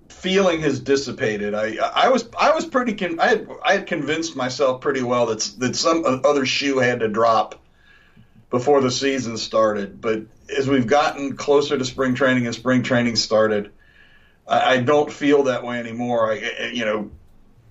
feeling 0.08 0.60
has 0.60 0.80
dissipated. 0.80 1.54
I 1.54 1.76
I 1.76 2.08
was 2.08 2.28
I 2.38 2.52
was 2.52 2.66
pretty 2.66 2.94
con- 2.94 3.20
I 3.20 3.28
had 3.28 3.48
I 3.64 3.72
had 3.74 3.86
convinced 3.86 4.36
myself 4.36 4.80
pretty 4.80 5.02
well 5.02 5.26
that 5.26 5.40
that 5.58 5.76
some 5.76 6.04
other 6.24 6.46
shoe 6.46 6.78
had 6.78 7.00
to 7.00 7.08
drop 7.08 7.60
before 8.50 8.80
the 8.80 8.90
season 8.90 9.36
started. 9.36 10.00
But 10.00 10.22
as 10.56 10.68
we've 10.68 10.86
gotten 10.86 11.36
closer 11.36 11.76
to 11.76 11.84
spring 11.84 12.14
training 12.14 12.46
and 12.46 12.54
spring 12.54 12.82
training 12.82 13.16
started, 13.16 13.70
I, 14.46 14.74
I 14.74 14.76
don't 14.78 15.12
feel 15.12 15.44
that 15.44 15.64
way 15.64 15.78
anymore. 15.78 16.32
I 16.32 16.70
you 16.72 16.84
know 16.84 17.10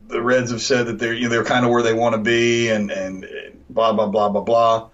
the 0.08 0.22
Reds 0.22 0.52
have 0.52 0.62
said 0.62 0.88
that 0.88 1.00
they're 1.00 1.14
you 1.14 1.24
know, 1.24 1.30
they're 1.30 1.44
kind 1.44 1.66
of 1.66 1.72
where 1.72 1.84
they 1.84 1.94
want 1.94 2.14
to 2.14 2.22
be 2.22 2.70
and 2.70 2.92
and 2.92 3.28
blah 3.70 3.94
blah 3.94 4.08
blah 4.08 4.30
blah 4.30 4.42
blah 4.42 4.90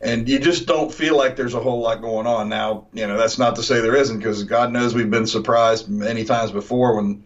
and 0.00 0.28
you 0.28 0.38
just 0.38 0.66
don't 0.66 0.92
feel 0.94 1.16
like 1.16 1.36
there's 1.36 1.54
a 1.54 1.60
whole 1.60 1.80
lot 1.80 2.00
going 2.00 2.26
on. 2.26 2.48
Now, 2.48 2.86
you 2.92 3.06
know, 3.06 3.16
that's 3.16 3.38
not 3.38 3.56
to 3.56 3.62
say 3.62 3.80
there 3.80 3.96
isn't, 3.96 4.18
because 4.18 4.44
God 4.44 4.72
knows 4.72 4.94
we've 4.94 5.10
been 5.10 5.26
surprised 5.26 5.88
many 5.88 6.24
times 6.24 6.52
before 6.52 6.96
when 6.96 7.24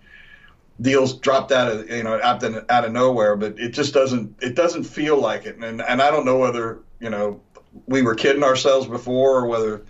deals 0.81 1.15
dropped 1.15 1.53
out 1.53 1.71
of 1.71 1.91
you 1.91 2.03
know 2.03 2.19
out 2.23 2.43
of, 2.43 2.65
out 2.69 2.85
of 2.85 2.93
nowhere. 2.93 3.37
But 3.37 3.59
it 3.59 3.71
just 3.71 3.93
doesn't 3.93 4.43
it 4.43 4.55
doesn't 4.55 4.85
feel 4.85 5.21
like 5.21 5.45
it, 5.45 5.57
and 5.57 5.83
and 5.83 6.01
I 6.01 6.11
don't 6.11 6.25
know 6.25 6.39
whether 6.39 6.81
you 6.99 7.11
know 7.11 7.41
we 7.87 8.03
were 8.03 8.15
kidding 8.15 8.43
ourselves 8.43 8.87
before 8.87 9.39
or 9.39 9.47
whether 9.47 9.83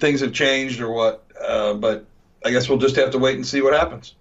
things 0.00 0.20
have 0.20 0.32
changed 0.32 0.80
or 0.80 0.90
what. 0.90 1.24
Uh, 1.40 1.74
but 1.74 2.06
I 2.44 2.50
guess 2.50 2.68
we'll 2.68 2.78
just 2.78 2.96
have 2.96 3.10
to 3.12 3.18
wait 3.18 3.36
and 3.36 3.46
see 3.46 3.62
what 3.62 3.72
happens. 3.72 4.14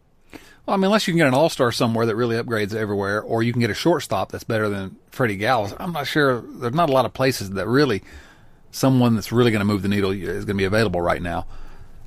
Well, 0.65 0.74
I 0.74 0.77
mean, 0.77 0.86
unless 0.86 1.07
you 1.07 1.13
can 1.13 1.19
get 1.19 1.27
an 1.27 1.34
all 1.34 1.50
star 1.50 1.72
somewhere 1.72 2.05
that 2.07 2.15
really 2.15 2.36
upgrades 2.36 2.74
everywhere, 2.74 3.22
or 3.22 3.43
you 3.43 3.51
can 3.51 3.62
get 3.62 3.69
a 3.69 3.75
shortstop 3.75 4.31
that's 4.31 4.43
better 4.43 4.67
than 4.67 4.95
Freddie 5.12 5.38
Galvis, 5.38 5.75
I'm 5.79 5.91
not 5.91 6.07
sure. 6.07 6.41
There's 6.41 6.74
not 6.74 6.89
a 6.89 6.93
lot 6.93 7.05
of 7.05 7.13
places 7.13 7.51
that 7.51 7.67
really 7.67 8.03
someone 8.72 9.15
that's 9.15 9.31
really 9.31 9.51
going 9.51 9.60
to 9.60 9.65
move 9.65 9.84
the 9.84 9.88
needle 9.88 10.12
is 10.12 10.45
going 10.45 10.57
to 10.57 10.62
be 10.62 10.65
available 10.65 11.01
right 11.01 11.22
now. 11.22 11.45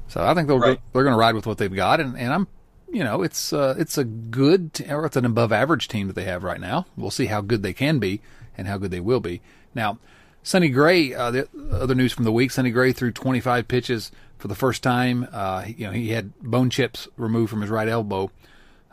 So 0.08 0.24
I 0.24 0.34
think 0.34 0.48
they'll 0.48 0.58
right. 0.58 0.80
they're 0.92 1.04
going 1.04 1.14
to 1.14 1.18
ride 1.18 1.34
with 1.34 1.46
what 1.46 1.58
they've 1.58 1.72
got, 1.72 2.00
and, 2.00 2.18
and 2.18 2.32
I'm 2.32 2.48
you 2.90 3.04
know, 3.04 3.22
it's 3.22 3.52
uh, 3.52 3.74
it's 3.78 3.98
a 3.98 4.04
good 4.04 4.74
t- 4.74 4.90
or 4.90 5.04
it's 5.06 5.16
an 5.16 5.24
above 5.24 5.52
average 5.52 5.88
team 5.88 6.06
that 6.06 6.14
they 6.14 6.24
have 6.24 6.42
right 6.42 6.60
now. 6.60 6.86
We'll 6.96 7.10
see 7.10 7.26
how 7.26 7.40
good 7.40 7.62
they 7.62 7.72
can 7.72 7.98
be 7.98 8.20
and 8.56 8.66
how 8.66 8.78
good 8.78 8.90
they 8.90 9.00
will 9.00 9.20
be. 9.20 9.40
Now, 9.74 9.98
Sonny 10.42 10.68
Gray, 10.68 11.12
uh, 11.14 11.30
the 11.30 11.48
other 11.70 11.94
news 11.94 12.12
from 12.12 12.24
the 12.24 12.32
week: 12.32 12.50
Sonny 12.50 12.70
Gray 12.70 12.92
threw 12.92 13.10
25 13.12 13.68
pitches 13.68 14.10
for 14.38 14.48
the 14.48 14.54
first 14.54 14.82
time. 14.82 15.28
Uh, 15.32 15.64
you 15.66 15.86
know, 15.86 15.92
he 15.92 16.10
had 16.10 16.38
bone 16.40 16.70
chips 16.70 17.08
removed 17.16 17.50
from 17.50 17.60
his 17.60 17.70
right 17.70 17.88
elbow 17.88 18.30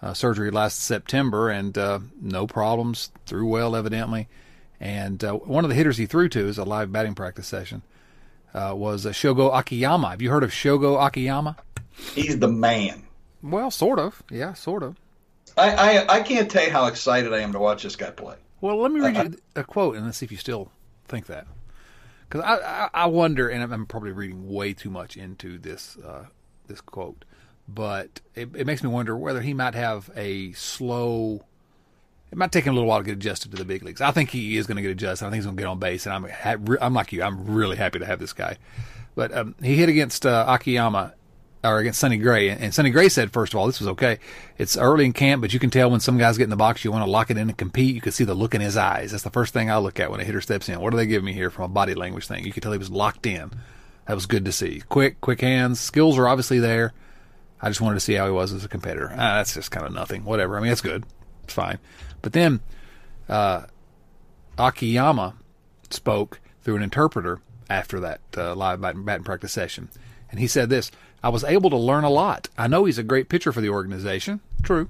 uh, 0.01 0.13
surgery 0.13 0.51
last 0.51 0.79
September, 0.79 1.49
and 1.49 1.77
uh, 1.77 1.99
no 2.21 2.47
problems. 2.47 3.11
Threw 3.25 3.47
well, 3.47 3.75
evidently. 3.75 4.27
And 4.79 5.23
uh, 5.23 5.33
one 5.33 5.63
of 5.63 5.69
the 5.69 5.75
hitters 5.75 5.97
he 5.97 6.05
threw 6.05 6.27
to 6.29 6.47
is 6.47 6.57
a 6.57 6.65
live 6.65 6.91
batting 6.91 7.15
practice 7.15 7.47
session. 7.47 7.81
Uh, 8.53 8.73
was 8.75 9.05
Shogo 9.05 9.57
Akiyama. 9.57 10.09
Have 10.09 10.21
you 10.21 10.29
heard 10.29 10.43
of 10.43 10.51
Shogo 10.51 11.05
Akiyama? 11.05 11.57
He's 12.13 12.39
the 12.39 12.47
man. 12.47 13.03
Well, 13.41 13.71
sort 13.71 13.99
of. 13.99 14.23
Yeah, 14.29 14.53
sort 14.53 14.83
of. 14.83 14.95
I, 15.57 15.71
I, 15.71 16.15
I 16.17 16.21
can't 16.21 16.49
tell 16.49 16.65
you 16.65 16.71
how 16.71 16.87
excited 16.87 17.33
I 17.33 17.39
am 17.39 17.53
to 17.53 17.59
watch 17.59 17.83
this 17.83 17.95
guy 17.95 18.11
play. 18.11 18.35
Well, 18.61 18.77
let 18.77 18.91
me 18.91 18.99
read 18.99 19.15
you 19.15 19.37
a 19.55 19.63
quote 19.63 19.95
and 19.95 20.05
let's 20.05 20.17
see 20.17 20.25
if 20.25 20.31
you 20.31 20.37
still 20.37 20.71
think 21.07 21.27
that. 21.27 21.47
Because 22.27 22.41
I, 22.43 22.89
I, 22.93 23.05
wonder, 23.05 23.49
and 23.49 23.71
I'm 23.71 23.85
probably 23.85 24.11
reading 24.11 24.49
way 24.49 24.73
too 24.73 24.89
much 24.89 25.15
into 25.15 25.57
this 25.57 25.97
uh, 25.97 26.25
this 26.67 26.81
quote, 26.81 27.23
but 27.67 28.21
it, 28.33 28.49
it 28.55 28.65
makes 28.65 28.83
me 28.83 28.89
wonder 28.89 29.15
whether 29.15 29.41
he 29.41 29.53
might 29.53 29.75
have 29.75 30.09
a 30.15 30.51
slow. 30.53 31.45
It 32.31 32.37
might 32.37 32.51
take 32.51 32.65
him 32.65 32.71
a 32.71 32.73
little 32.73 32.89
while 32.89 32.99
to 32.99 33.05
get 33.05 33.13
adjusted 33.13 33.51
to 33.51 33.57
the 33.57 33.65
big 33.65 33.83
leagues. 33.83 34.01
I 34.01 34.11
think 34.11 34.31
he 34.31 34.57
is 34.57 34.65
going 34.65 34.77
to 34.77 34.81
get 34.81 34.91
adjusted. 34.91 35.25
I 35.25 35.29
think 35.29 35.35
he's 35.35 35.45
going 35.45 35.57
to 35.57 35.61
get 35.61 35.67
on 35.67 35.79
base, 35.79 36.07
and 36.07 36.15
I'm 36.15 36.77
I'm 36.81 36.93
like 36.93 37.13
you. 37.13 37.21
I'm 37.21 37.45
really 37.45 37.77
happy 37.77 37.99
to 37.99 38.05
have 38.05 38.19
this 38.19 38.33
guy. 38.33 38.57
But 39.13 39.31
um, 39.35 39.55
he 39.61 39.75
hit 39.75 39.87
against 39.87 40.25
uh, 40.25 40.45
Akiyama 40.47 41.13
or 41.65 41.79
against 41.79 41.99
Sonny 41.99 42.17
Gray. 42.17 42.49
And 42.49 42.73
Sonny 42.73 42.89
Gray 42.89 43.09
said, 43.09 43.33
first 43.33 43.53
of 43.53 43.59
all, 43.59 43.67
this 43.67 43.79
was 43.79 43.89
okay. 43.89 44.19
It's 44.57 44.77
early 44.77 45.05
in 45.05 45.13
camp, 45.13 45.41
but 45.41 45.53
you 45.53 45.59
can 45.59 45.69
tell 45.69 45.89
when 45.89 45.99
some 45.99 46.17
guys 46.17 46.37
get 46.37 46.45
in 46.45 46.49
the 46.49 46.55
box, 46.55 46.83
you 46.83 46.91
want 46.91 47.05
to 47.05 47.09
lock 47.09 47.31
it 47.31 47.37
in 47.37 47.49
and 47.49 47.57
compete. 47.57 47.95
You 47.95 48.01
can 48.01 48.11
see 48.11 48.23
the 48.23 48.33
look 48.33 48.55
in 48.55 48.61
his 48.61 48.77
eyes. 48.77 49.11
That's 49.11 49.23
the 49.23 49.29
first 49.29 49.53
thing 49.53 49.69
I 49.69 49.77
look 49.77 49.99
at 49.99 50.11
when 50.11 50.19
a 50.19 50.23
hitter 50.23 50.41
steps 50.41 50.69
in. 50.69 50.79
What 50.79 50.91
do 50.91 50.97
they 50.97 51.07
give 51.07 51.23
me 51.23 51.33
here 51.33 51.49
from 51.49 51.65
a 51.65 51.69
body 51.69 51.93
language 51.95 52.27
thing? 52.27 52.45
You 52.45 52.53
could 52.53 52.63
tell 52.63 52.71
he 52.71 52.77
was 52.77 52.89
locked 52.89 53.25
in. 53.25 53.51
That 54.07 54.13
was 54.13 54.25
good 54.25 54.45
to 54.45 54.51
see. 54.51 54.81
Quick, 54.87 55.19
quick 55.21 55.41
hands. 55.41 55.79
Skills 55.79 56.17
are 56.17 56.27
obviously 56.27 56.59
there. 56.59 56.93
I 57.61 57.69
just 57.69 57.81
wanted 57.81 57.95
to 57.95 58.01
see 58.01 58.13
how 58.13 58.25
he 58.25 58.31
was 58.31 58.53
as 58.53 58.63
a 58.63 58.69
competitor. 58.69 59.09
Ah, 59.11 59.37
that's 59.37 59.55
just 59.55 59.71
kind 59.71 59.85
of 59.85 59.93
nothing. 59.93 60.23
Whatever. 60.23 60.57
I 60.57 60.61
mean, 60.61 60.69
that's 60.69 60.81
good. 60.81 61.05
It's 61.43 61.53
fine. 61.53 61.79
But 62.21 62.33
then 62.33 62.59
uh, 63.27 63.63
Akiyama 64.57 65.35
spoke 65.89 66.39
through 66.61 66.75
an 66.75 66.83
interpreter 66.83 67.41
after 67.69 67.99
that 68.01 68.21
uh, 68.37 68.53
live 68.55 68.81
batting 68.81 69.23
practice 69.23 69.51
session. 69.53 69.89
And 70.35 70.41
he 70.41 70.47
said 70.47 70.69
this 70.69 70.91
I 71.23 71.29
was 71.29 71.45
able 71.45 71.69
to 71.69 71.77
learn 71.77 72.03
a 72.03 72.09
lot. 72.09 72.49
I 72.57 72.67
know 72.67 72.83
he's 72.83 72.97
a 72.97 73.03
great 73.03 73.29
pitcher 73.29 73.53
for 73.53 73.61
the 73.61 73.69
organization. 73.69 74.41
True. 74.61 74.89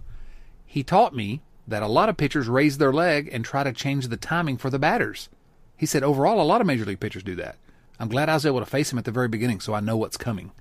He 0.65 0.81
taught 0.81 1.15
me 1.15 1.41
that 1.67 1.83
a 1.83 1.87
lot 1.87 2.09
of 2.09 2.17
pitchers 2.17 2.47
raise 2.47 2.79
their 2.79 2.91
leg 2.91 3.29
and 3.31 3.45
try 3.45 3.63
to 3.63 3.71
change 3.71 4.07
the 4.07 4.17
timing 4.17 4.57
for 4.57 4.71
the 4.71 4.79
batters. 4.79 5.29
He 5.77 5.85
said, 5.85 6.01
overall, 6.01 6.41
a 6.41 6.43
lot 6.43 6.61
of 6.61 6.67
major 6.67 6.83
league 6.83 6.99
pitchers 6.99 7.21
do 7.21 7.35
that. 7.35 7.57
I'm 7.99 8.09
glad 8.09 8.27
I 8.27 8.33
was 8.33 8.45
able 8.47 8.59
to 8.59 8.65
face 8.65 8.91
him 8.91 8.97
at 8.97 9.05
the 9.05 9.11
very 9.11 9.27
beginning 9.27 9.59
so 9.59 9.75
I 9.75 9.81
know 9.81 9.97
what's 9.97 10.17
coming. 10.17 10.51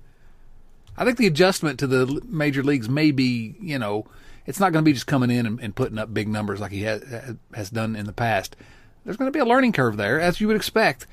I 0.95 1.03
think 1.03 1.17
the 1.17 1.25
adjustment 1.25 1.79
to 1.79 1.87
the 1.87 2.21
major 2.27 2.61
leagues 2.61 2.87
may 2.87 3.09
be, 3.09 3.55
you 3.59 3.79
know, 3.79 4.05
it's 4.45 4.59
not 4.59 4.71
going 4.71 4.85
to 4.85 4.87
be 4.87 4.93
just 4.93 5.07
coming 5.07 5.31
in 5.31 5.47
and, 5.47 5.59
and 5.59 5.75
putting 5.75 5.97
up 5.97 6.13
big 6.13 6.27
numbers 6.27 6.59
like 6.59 6.71
he 6.71 6.83
has, 6.83 7.35
has 7.55 7.71
done 7.71 7.95
in 7.95 8.05
the 8.05 8.13
past. 8.13 8.55
There's 9.03 9.17
going 9.17 9.29
to 9.29 9.35
be 9.35 9.39
a 9.39 9.45
learning 9.45 9.71
curve 9.71 9.97
there, 9.97 10.21
as 10.21 10.39
you 10.39 10.45
would 10.45 10.55
expect. 10.55 11.07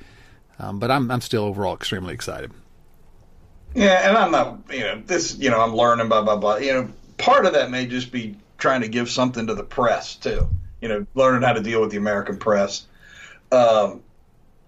Um, 0.59 0.79
but 0.79 0.91
I'm, 0.91 1.11
I'm 1.11 1.23
still 1.23 1.45
overall 1.45 1.75
extremely 1.75 2.13
excited. 2.13 2.53
Yeah, 3.75 4.09
and 4.09 4.17
I'm 4.17 4.31
not, 4.31 4.61
you 4.71 4.81
know, 4.81 5.03
this, 5.07 5.37
you 5.37 5.51
know, 5.51 5.61
I'm 5.61 5.75
learning, 5.75 6.09
blah, 6.09 6.23
blah, 6.23 6.37
blah. 6.37 6.57
You 6.57 6.73
know, 6.73 6.89
part 7.17 7.47
of 7.47 7.55
that 7.55 7.71
may 7.71 7.87
just 7.87 8.13
be 8.13 8.37
trying 8.59 8.83
to 8.83 8.89
give 8.89 9.11
something 9.11 9.47
to 9.47 9.55
the 9.55 9.65
press, 9.65 10.17
too. 10.17 10.49
You 10.81 10.89
know, 10.89 11.07
learning 11.15 11.43
how 11.43 11.55
to 11.55 11.63
deal 11.63 11.81
with 11.81 11.91
the 11.91 11.97
American 11.97 12.39
press. 12.39 12.87
Um, 13.51 14.03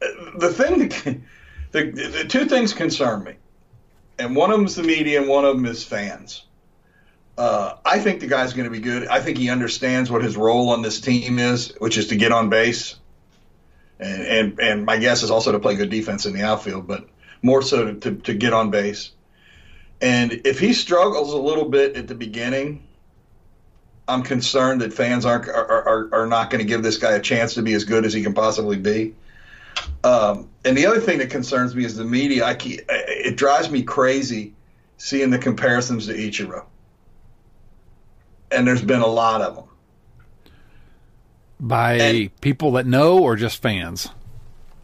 the 0.01 0.53
thing, 0.53 1.25
the, 1.73 1.91
the 1.91 2.25
two 2.29 2.47
things 2.47 2.73
concern 2.73 3.25
me, 3.25 3.35
and 4.19 4.37
one 4.37 4.51
of 4.51 4.59
them 4.59 4.67
is 4.67 4.77
the 4.77 4.83
media, 4.83 5.21
and 5.21 5.29
one 5.29 5.45
of 5.45 5.57
them 5.57 5.67
is 5.67 5.85
fans. 5.85 6.45
Uh, 7.37 7.77
I 7.85 7.99
think 7.99 8.21
the 8.21 8.27
guy's 8.27 8.53
going 8.53 8.67
to 8.67 8.71
be 8.71 8.81
good. 8.81 9.09
I 9.09 9.21
think 9.21 9.39
he 9.39 9.51
understands 9.51 10.11
what 10.11 10.23
his 10.23 10.37
role 10.37 10.71
on 10.71 10.83
this 10.83 11.01
team 11.01 11.39
is, 11.39 11.75
which 11.79 11.99
is 11.99 12.09
to 12.09 12.17
get 12.17 12.31
on 12.31 12.49
base. 12.49 12.95
And, 13.99 14.23
and, 14.23 14.61
and 14.61 14.85
my 14.85 14.99
guess 14.99 15.23
is 15.23 15.31
also 15.31 15.53
to 15.53 15.59
play 15.59 15.75
good 15.75 15.91
defense 15.91 16.27
in 16.27 16.33
the 16.33 16.43
outfield. 16.43 16.87
But 16.87 17.09
more 17.45 17.61
so 17.61 17.85
to, 17.85 17.95
to, 18.01 18.17
to 18.23 18.35
get 18.35 18.53
on 18.53 18.71
base. 18.71 19.11
And 20.01 20.41
if 20.45 20.59
he 20.59 20.73
struggles 20.73 21.33
a 21.33 21.39
little 21.39 21.69
bit 21.69 21.97
at 21.97 22.09
the 22.09 22.15
beginning, 22.15 22.87
I'm 24.09 24.23
concerned 24.23 24.81
that 24.81 24.93
fans 24.93 25.25
aren't 25.25 25.49
are, 25.49 25.89
are, 25.89 26.09
are 26.13 26.27
not 26.27 26.51
going 26.51 26.61
to 26.61 26.67
give 26.67 26.83
this 26.83 26.97
guy 26.97 27.13
a 27.13 27.21
chance 27.21 27.55
to 27.55 27.63
be 27.63 27.75
as 27.75 27.85
good 27.85 28.05
as 28.05 28.13
he 28.13 28.23
can 28.23 28.35
possibly 28.35 28.79
be. 28.79 29.15
Um, 30.03 30.49
and 30.65 30.77
the 30.77 30.87
other 30.87 31.01
thing 31.01 31.19
that 31.19 31.31
concerns 31.31 31.75
me 31.75 31.85
is 31.85 31.97
the 31.97 32.05
media. 32.05 32.45
I 32.45 32.55
keep, 32.55 32.81
it 32.89 33.37
drives 33.37 33.71
me 33.71 33.83
crazy 33.83 34.55
seeing 34.97 35.31
the 35.31 35.39
comparisons 35.39 36.07
to 36.07 36.15
Ichiro. 36.15 36.65
And 38.51 38.67
there's 38.67 38.83
been 38.83 39.01
a 39.03 39.07
lot 39.07 39.43
of 39.43 39.57
them. 39.57 39.65
By 41.61 41.95
and, 41.95 42.41
people 42.41 42.73
that 42.73 42.87
know 42.87 43.19
or 43.19 43.37
just 43.37 43.61
fans? 43.61 44.09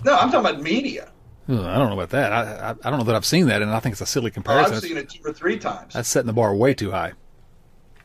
No, 0.04 0.14
I'm 0.14 0.30
talking 0.30 0.50
about 0.50 0.62
media. 0.62 1.10
I 1.58 1.78
don't 1.78 1.88
know 1.88 1.94
about 1.94 2.10
that. 2.10 2.32
I, 2.32 2.70
I, 2.70 2.70
I 2.70 2.90
don't 2.90 2.98
know 2.98 3.04
that 3.04 3.14
I've 3.14 3.24
seen 3.24 3.46
that, 3.46 3.62
and 3.62 3.70
I 3.70 3.80
think 3.80 3.92
it's 3.94 4.00
a 4.00 4.06
silly 4.06 4.30
comparison. 4.30 4.74
Oh, 4.74 4.76
I've 4.76 4.82
seen 4.82 4.96
it 4.96 5.10
two 5.10 5.22
or 5.24 5.32
three 5.32 5.58
times. 5.58 5.94
That's 5.94 6.08
setting 6.08 6.26
the 6.26 6.32
bar 6.32 6.54
way 6.54 6.74
too 6.74 6.90
high. 6.90 7.12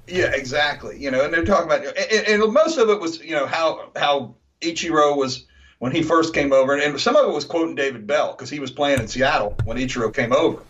Yeah, 0.08 0.32
exactly. 0.34 1.02
You 1.02 1.12
know, 1.12 1.24
and 1.24 1.34
they're 1.34 1.46
talking 1.46 1.66
about, 1.66 1.86
and, 1.86 2.42
and 2.42 2.54
most 2.54 2.78
of 2.78 2.90
it 2.90 3.00
was, 3.00 3.20
you 3.22 3.32
know, 3.32 3.46
how 3.46 3.90
how 3.96 4.36
Ichiro 4.62 5.18
was 5.18 5.46
when 5.80 5.92
he 5.92 6.04
first 6.04 6.34
came 6.34 6.54
over, 6.54 6.76
and 6.76 7.00
some 7.00 7.16
of 7.16 7.28
it 7.28 7.34
was 7.34 7.46
quoting 7.46 7.76
David 7.76 8.08
Bell 8.08 8.32
because 8.32 8.50
he 8.50 8.60
was 8.60 8.72
playing 8.72 9.00
in 9.00 9.08
Seattle 9.08 9.56
when 9.66 9.78
Ichiro 9.78 10.14
came 10.14 10.34
over. 10.34 10.62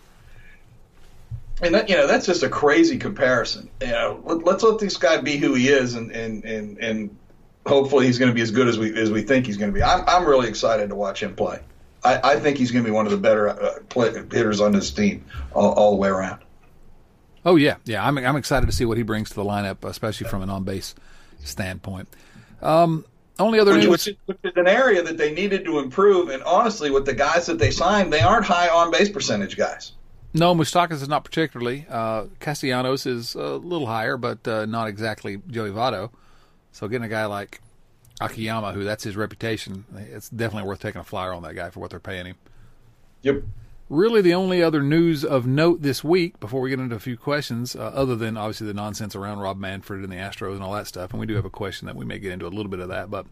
And 1.62 1.74
that, 1.74 1.88
you 1.88 1.96
know, 1.96 2.06
that's 2.06 2.26
just 2.26 2.42
a 2.42 2.48
crazy 2.48 2.98
comparison. 2.98 3.70
You 3.80 3.88
know, 3.88 4.20
let, 4.24 4.56
us 4.56 4.62
let 4.62 4.78
this 4.78 4.96
guy 4.98 5.20
be 5.20 5.36
who 5.36 5.54
he 5.54 5.68
is, 5.68 5.94
and 5.94 6.10
and 6.10 6.44
and 6.44 6.78
and 6.78 7.16
hopefully 7.66 8.06
he's 8.06 8.18
going 8.18 8.30
to 8.30 8.34
be 8.34 8.42
as 8.42 8.50
good 8.50 8.68
as 8.68 8.78
we 8.78 8.98
as 8.98 9.10
we 9.10 9.22
think 9.22 9.46
he's 9.46 9.56
going 9.56 9.70
to 9.70 9.74
be. 9.74 9.82
I'm 9.82 10.04
I'm 10.06 10.26
really 10.26 10.48
excited 10.48 10.88
to 10.90 10.94
watch 10.94 11.22
him 11.22 11.34
play. 11.34 11.60
I, 12.06 12.32
I 12.32 12.40
think 12.40 12.58
he's 12.58 12.70
going 12.70 12.84
to 12.84 12.88
be 12.88 12.94
one 12.94 13.06
of 13.06 13.12
the 13.12 13.18
better 13.18 13.48
uh, 13.48 13.80
play, 13.88 14.12
hitters 14.12 14.60
on 14.60 14.72
this 14.72 14.90
team 14.90 15.24
all, 15.52 15.72
all, 15.72 15.90
the 15.92 15.96
way 15.96 16.08
around. 16.08 16.42
Oh 17.44 17.56
yeah, 17.56 17.76
yeah. 17.84 18.06
I'm 18.06 18.16
I'm 18.18 18.36
excited 18.36 18.66
to 18.66 18.72
see 18.72 18.84
what 18.84 18.96
he 18.96 19.02
brings 19.02 19.30
to 19.30 19.34
the 19.34 19.44
lineup, 19.44 19.84
especially 19.84 20.28
from 20.28 20.42
an 20.42 20.50
on 20.50 20.64
base 20.64 20.94
standpoint. 21.44 22.08
Um, 22.62 23.04
only 23.38 23.60
other 23.60 23.72
which, 23.72 23.84
news, 23.84 24.06
which, 24.06 24.16
which 24.26 24.38
is 24.44 24.56
an 24.56 24.66
area 24.66 25.02
that 25.02 25.18
they 25.18 25.32
needed 25.32 25.64
to 25.66 25.78
improve, 25.78 26.30
and 26.30 26.42
honestly, 26.42 26.90
with 26.90 27.04
the 27.04 27.14
guys 27.14 27.46
that 27.46 27.58
they 27.58 27.70
signed, 27.70 28.12
they 28.12 28.20
aren't 28.20 28.46
high 28.46 28.68
on 28.68 28.90
base 28.90 29.10
percentage 29.10 29.56
guys. 29.56 29.92
No, 30.32 30.54
Moustakas 30.54 31.02
is 31.02 31.08
not 31.08 31.24
particularly. 31.24 31.86
Uh, 31.88 32.26
Castellanos 32.40 33.06
is 33.06 33.34
a 33.34 33.56
little 33.56 33.86
higher, 33.86 34.16
but 34.16 34.46
uh, 34.46 34.66
not 34.66 34.88
exactly 34.88 35.40
Joey 35.48 35.70
Votto. 35.70 36.10
So 36.72 36.88
getting 36.88 37.06
a 37.06 37.08
guy 37.08 37.24
like 37.24 37.60
Akiyama, 38.20 38.72
who 38.72 38.84
that's 38.84 39.04
his 39.04 39.16
reputation, 39.16 39.84
it's 39.96 40.28
definitely 40.28 40.68
worth 40.68 40.80
taking 40.80 41.00
a 41.00 41.04
flyer 41.04 41.32
on 41.32 41.42
that 41.42 41.54
guy 41.54 41.70
for 41.70 41.80
what 41.80 41.90
they're 41.90 42.00
paying 42.00 42.26
him. 42.26 42.36
Yep. 43.22 43.42
Really, 43.88 44.20
the 44.20 44.34
only 44.34 44.62
other 44.62 44.82
news 44.82 45.24
of 45.24 45.46
note 45.46 45.82
this 45.82 46.02
week, 46.02 46.40
before 46.40 46.60
we 46.60 46.70
get 46.70 46.80
into 46.80 46.96
a 46.96 47.00
few 47.00 47.16
questions, 47.16 47.76
uh, 47.76 47.92
other 47.94 48.16
than 48.16 48.36
obviously 48.36 48.66
the 48.66 48.74
nonsense 48.74 49.14
around 49.14 49.38
Rob 49.38 49.58
Manfred 49.58 50.02
and 50.02 50.12
the 50.12 50.16
Astros 50.16 50.54
and 50.54 50.62
all 50.62 50.72
that 50.72 50.88
stuff, 50.88 51.12
and 51.12 51.20
we 51.20 51.26
do 51.26 51.36
have 51.36 51.44
a 51.44 51.50
question 51.50 51.86
that 51.86 51.94
we 51.94 52.04
may 52.04 52.18
get 52.18 52.32
into 52.32 52.46
a 52.46 52.48
little 52.48 52.70
bit 52.70 52.80
of 52.80 52.88
that, 52.88 53.10
but 53.10 53.26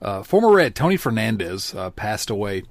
uh, 0.00 0.22
former 0.22 0.50
Red 0.50 0.74
Tony 0.74 0.96
Fernandez 0.96 1.74
uh, 1.74 1.90
passed 1.90 2.30
away 2.30 2.62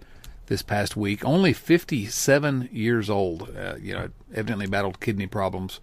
this 0.48 0.62
past 0.62 0.96
week, 0.96 1.24
only 1.26 1.54
57 1.54 2.70
years 2.72 3.10
old. 3.10 3.56
Uh, 3.56 3.76
you 3.80 3.94
know, 3.94 4.10
evidently 4.34 4.66
battled 4.66 5.00
kidney 5.00 5.28
problems 5.28 5.80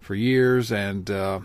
for 0.00 0.14
years, 0.14 0.72
and 0.72 1.10
uh, 1.10 1.40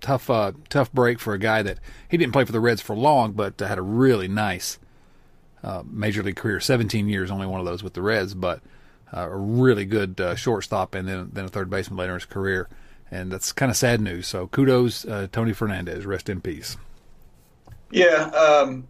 tough 0.00 0.30
uh, 0.30 0.52
tough 0.68 0.92
break 0.92 1.18
for 1.18 1.34
a 1.34 1.38
guy 1.38 1.62
that 1.62 1.78
he 2.08 2.16
didn't 2.16 2.32
play 2.32 2.44
for 2.44 2.52
the 2.52 2.60
Reds 2.60 2.80
for 2.80 2.96
long, 2.96 3.32
but 3.32 3.60
uh, 3.60 3.66
had 3.66 3.78
a 3.78 3.82
really 3.82 4.28
nice 4.28 4.78
uh, 5.62 5.82
major 5.86 6.22
league 6.22 6.36
career. 6.36 6.60
17 6.60 7.08
years, 7.08 7.30
only 7.30 7.46
one 7.46 7.60
of 7.60 7.66
those 7.66 7.82
with 7.82 7.94
the 7.94 8.02
Reds, 8.02 8.34
but 8.34 8.60
uh, 9.14 9.28
a 9.30 9.36
really 9.36 9.84
good 9.84 10.20
uh, 10.20 10.34
shortstop 10.34 10.94
and 10.94 11.08
then 11.08 11.30
then 11.32 11.44
a 11.44 11.48
third 11.48 11.70
baseman 11.70 11.98
later 11.98 12.12
in 12.12 12.20
his 12.20 12.26
career. 12.26 12.68
And 13.10 13.32
that's 13.32 13.52
kind 13.52 13.70
of 13.70 13.76
sad 13.76 14.00
news. 14.00 14.28
So 14.28 14.46
kudos, 14.46 15.04
uh, 15.04 15.26
Tony 15.32 15.52
Fernandez. 15.52 16.06
Rest 16.06 16.28
in 16.28 16.40
peace. 16.40 16.76
Yeah, 17.90 18.30
um, 18.30 18.86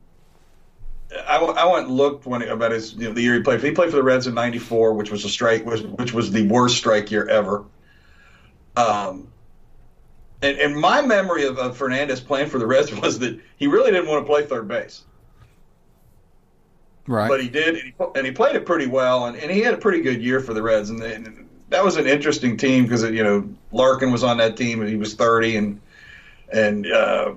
I, 1.26 1.38
I 1.38 1.64
went 1.72 1.86
and 1.86 1.96
looked 1.96 2.26
when 2.26 2.42
about 2.42 2.72
his 2.72 2.92
you 2.94 3.08
know, 3.08 3.14
the 3.14 3.22
year 3.22 3.34
he 3.34 3.40
played. 3.40 3.62
He 3.62 3.70
played 3.70 3.90
for 3.90 3.96
the 3.96 4.02
Reds 4.02 4.26
in 4.26 4.34
'94, 4.34 4.92
which 4.92 5.10
was 5.10 5.24
a 5.24 5.28
strike, 5.28 5.64
which 5.64 6.12
was 6.12 6.30
the 6.30 6.46
worst 6.48 6.76
strike 6.76 7.10
year 7.10 7.26
ever. 7.28 7.64
Um, 8.76 9.28
and, 10.42 10.58
and 10.58 10.76
my 10.76 11.02
memory 11.02 11.44
of, 11.44 11.58
of 11.58 11.76
Fernandez 11.76 12.20
playing 12.20 12.48
for 12.48 12.58
the 12.58 12.66
Reds 12.66 12.94
was 13.00 13.18
that 13.20 13.38
he 13.56 13.66
really 13.66 13.90
didn't 13.90 14.08
want 14.08 14.24
to 14.24 14.30
play 14.30 14.44
third 14.44 14.68
base. 14.68 15.04
Right. 17.06 17.28
But 17.28 17.40
he 17.40 17.48
did, 17.48 17.76
and 17.76 17.84
he, 17.84 17.94
and 18.14 18.26
he 18.26 18.32
played 18.32 18.54
it 18.54 18.66
pretty 18.66 18.86
well, 18.86 19.26
and, 19.26 19.36
and 19.36 19.50
he 19.50 19.60
had 19.60 19.74
a 19.74 19.78
pretty 19.78 20.00
good 20.00 20.22
year 20.22 20.38
for 20.38 20.54
the 20.54 20.62
Reds. 20.62 20.90
And, 20.90 21.02
and 21.02 21.48
that 21.70 21.84
was 21.84 21.96
an 21.96 22.06
interesting 22.06 22.56
team 22.56 22.84
because 22.84 23.02
you 23.04 23.24
know 23.24 23.48
Larkin 23.72 24.12
was 24.12 24.22
on 24.22 24.36
that 24.36 24.56
team 24.56 24.80
and 24.80 24.90
he 24.90 24.96
was 24.96 25.14
30 25.14 25.56
and 25.56 25.80
and 26.52 26.86
uh, 26.86 27.34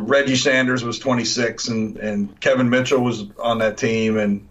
Reggie 0.00 0.36
Sanders 0.36 0.82
was 0.82 0.98
26 0.98 1.68
and 1.68 1.96
and 1.98 2.40
Kevin 2.40 2.68
Mitchell 2.68 3.00
was 3.00 3.24
on 3.38 3.58
that 3.58 3.76
team 3.76 4.18
and 4.18 4.48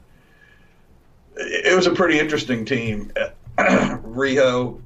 it 1.35 1.75
was 1.75 1.87
a 1.87 1.91
pretty 1.91 2.19
interesting 2.19 2.65
team. 2.65 3.11
Rijo 3.57 4.79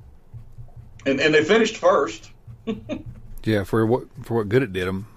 and 1.05 1.19
and 1.19 1.33
they 1.33 1.43
finished 1.43 1.77
first. 1.77 2.31
yeah, 3.43 3.63
for 3.63 3.85
what 3.85 4.05
for 4.23 4.35
what 4.35 4.49
good 4.49 4.63
it 4.63 4.73
did 4.73 4.87
them. 4.87 5.07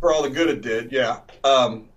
For 0.00 0.12
all 0.12 0.22
the 0.22 0.30
good 0.30 0.48
it 0.48 0.60
did, 0.62 0.92
yeah. 0.92 1.20
Um, 1.44 1.88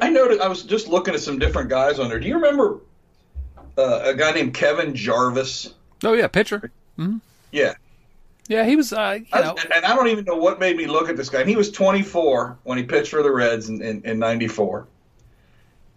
I 0.00 0.10
noticed 0.10 0.40
I 0.40 0.48
was 0.48 0.62
just 0.62 0.88
looking 0.88 1.14
at 1.14 1.20
some 1.20 1.38
different 1.38 1.68
guys 1.68 1.98
on 1.98 2.08
there. 2.08 2.18
Do 2.18 2.26
you 2.26 2.34
remember 2.34 2.80
uh, 3.78 4.00
a 4.04 4.14
guy 4.14 4.32
named 4.32 4.54
Kevin 4.54 4.94
Jarvis? 4.94 5.74
Oh 6.04 6.12
yeah, 6.12 6.26
pitcher. 6.26 6.70
Mm-hmm. 6.98 7.18
Yeah, 7.52 7.74
yeah, 8.48 8.64
he 8.64 8.76
was. 8.76 8.92
Uh, 8.92 9.18
you 9.20 9.40
know. 9.40 9.56
and 9.74 9.84
I 9.84 9.94
don't 9.94 10.08
even 10.08 10.24
know 10.24 10.36
what 10.36 10.60
made 10.60 10.76
me 10.76 10.86
look 10.86 11.08
at 11.08 11.16
this 11.16 11.28
guy. 11.28 11.40
And 11.40 11.48
he 11.48 11.56
was 11.56 11.70
24 11.70 12.58
when 12.64 12.78
he 12.78 12.84
pitched 12.84 13.10
for 13.10 13.22
the 13.22 13.30
Reds 13.30 13.68
in, 13.68 13.82
in, 13.82 14.02
in 14.04 14.18
'94. 14.18 14.86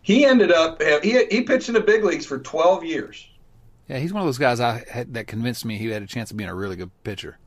He 0.02 0.26
ended 0.26 0.52
up 0.52 0.82
he 0.82 1.26
he 1.26 1.42
pitched 1.42 1.68
in 1.68 1.76
the 1.76 1.82
big 1.82 2.04
leagues 2.04 2.26
for 2.26 2.40
12 2.40 2.84
years. 2.84 3.29
Yeah, 3.90 3.98
he's 3.98 4.14
one 4.14 4.22
of 4.22 4.28
those 4.28 4.38
guys 4.38 4.60
I 4.60 4.84
had, 4.90 5.16
that 5.16 5.26
convinced 5.26 5.66
me 5.66 5.78
he 5.78 5.88
had 5.88 6.04
a 6.04 6.08
chance 6.08 6.30
of 6.30 6.38
being 6.38 6.50
a 6.50 6.56
really 6.56 6.76
good 6.76 6.92
pitcher. 7.04 7.40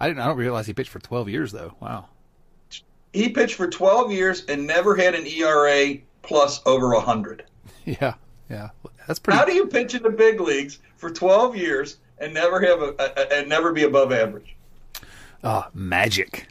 I 0.00 0.08
didn't. 0.08 0.20
I 0.20 0.26
don't 0.26 0.38
realize 0.38 0.66
he 0.66 0.72
pitched 0.72 0.90
for 0.90 0.98
12 0.98 1.28
years 1.28 1.52
though. 1.52 1.74
Wow. 1.78 2.06
He 3.12 3.28
pitched 3.28 3.54
for 3.54 3.68
12 3.68 4.10
years 4.10 4.44
and 4.46 4.66
never 4.66 4.96
had 4.96 5.14
an 5.14 5.26
ERA 5.26 5.96
plus 6.22 6.60
over 6.66 6.88
100. 6.94 7.44
Yeah, 7.84 8.16
yeah, 8.50 8.68
that's 9.06 9.18
pretty. 9.18 9.38
How 9.38 9.46
do 9.46 9.54
you 9.54 9.64
pitch 9.64 9.94
in 9.94 10.02
the 10.02 10.10
big 10.10 10.42
leagues 10.42 10.78
for 10.98 11.08
12 11.08 11.56
years 11.56 11.96
and 12.18 12.34
never 12.34 12.60
have 12.60 12.82
a, 12.82 12.94
a 12.98 13.38
and 13.38 13.48
never 13.48 13.72
be 13.72 13.84
above 13.84 14.12
average? 14.12 14.54
Oh, 15.42 15.64
magic. 15.72 16.48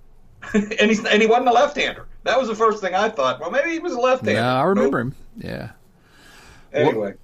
and 0.54 0.88
he's 0.88 1.04
and 1.04 1.20
he 1.20 1.28
wasn't 1.28 1.48
a 1.48 1.52
left-hander. 1.52 2.06
That 2.22 2.38
was 2.38 2.48
the 2.48 2.54
first 2.54 2.80
thing 2.80 2.94
I 2.94 3.10
thought. 3.10 3.38
Well, 3.38 3.50
maybe 3.50 3.72
he 3.72 3.80
was 3.80 3.92
a 3.92 4.00
left-hander. 4.00 4.40
Yeah, 4.40 4.58
I 4.58 4.62
remember 4.62 5.04
nope. 5.04 5.12
him. 5.12 5.46
Yeah. 5.46 5.70
Anyway. 6.72 6.94
Well, 6.94 7.14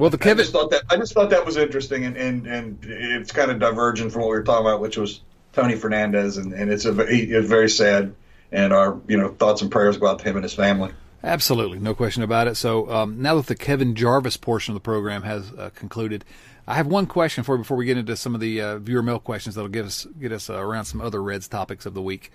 well, 0.00 0.10
the 0.10 0.18
Kevin. 0.18 0.40
I 0.40 0.42
just 0.42 0.52
thought 0.52 0.70
that 0.70 0.82
I 0.90 0.96
just 0.96 1.12
thought 1.12 1.30
that 1.30 1.44
was 1.44 1.56
interesting, 1.56 2.04
and, 2.04 2.16
and, 2.16 2.46
and 2.46 2.78
it's 2.84 3.32
kind 3.32 3.50
of 3.50 3.58
divergent 3.60 4.12
from 4.12 4.22
what 4.22 4.28
we 4.28 4.36
were 4.36 4.42
talking 4.42 4.66
about, 4.66 4.80
which 4.80 4.96
was 4.96 5.20
Tony 5.52 5.76
Fernandez, 5.76 6.36
and, 6.36 6.52
and 6.52 6.72
it's 6.72 6.84
a 6.84 6.94
it's 7.08 7.48
very 7.48 7.68
sad, 7.68 8.14
and 8.50 8.72
our 8.72 8.98
you 9.06 9.18
know 9.18 9.28
thoughts 9.28 9.62
and 9.62 9.70
prayers 9.70 9.98
go 9.98 10.06
out 10.06 10.18
to 10.20 10.24
him 10.24 10.36
and 10.36 10.42
his 10.42 10.54
family. 10.54 10.92
Absolutely, 11.22 11.78
no 11.78 11.94
question 11.94 12.22
about 12.22 12.48
it. 12.48 12.54
So 12.54 12.90
um, 12.90 13.20
now 13.20 13.34
that 13.36 13.46
the 13.46 13.54
Kevin 13.54 13.94
Jarvis 13.94 14.38
portion 14.38 14.72
of 14.72 14.76
the 14.76 14.84
program 14.84 15.22
has 15.22 15.52
uh, 15.52 15.70
concluded, 15.74 16.24
I 16.66 16.74
have 16.74 16.86
one 16.86 17.06
question 17.06 17.44
for 17.44 17.56
you 17.56 17.58
before 17.58 17.76
we 17.76 17.84
get 17.84 17.98
into 17.98 18.16
some 18.16 18.34
of 18.34 18.40
the 18.40 18.60
uh, 18.60 18.78
viewer 18.78 19.02
mail 19.02 19.18
questions 19.18 19.54
that'll 19.54 19.68
get 19.68 19.84
us 19.84 20.06
get 20.18 20.32
us 20.32 20.48
uh, 20.48 20.54
around 20.54 20.86
some 20.86 21.00
other 21.00 21.22
Reds 21.22 21.46
topics 21.46 21.84
of 21.84 21.92
the 21.92 22.02
week, 22.02 22.32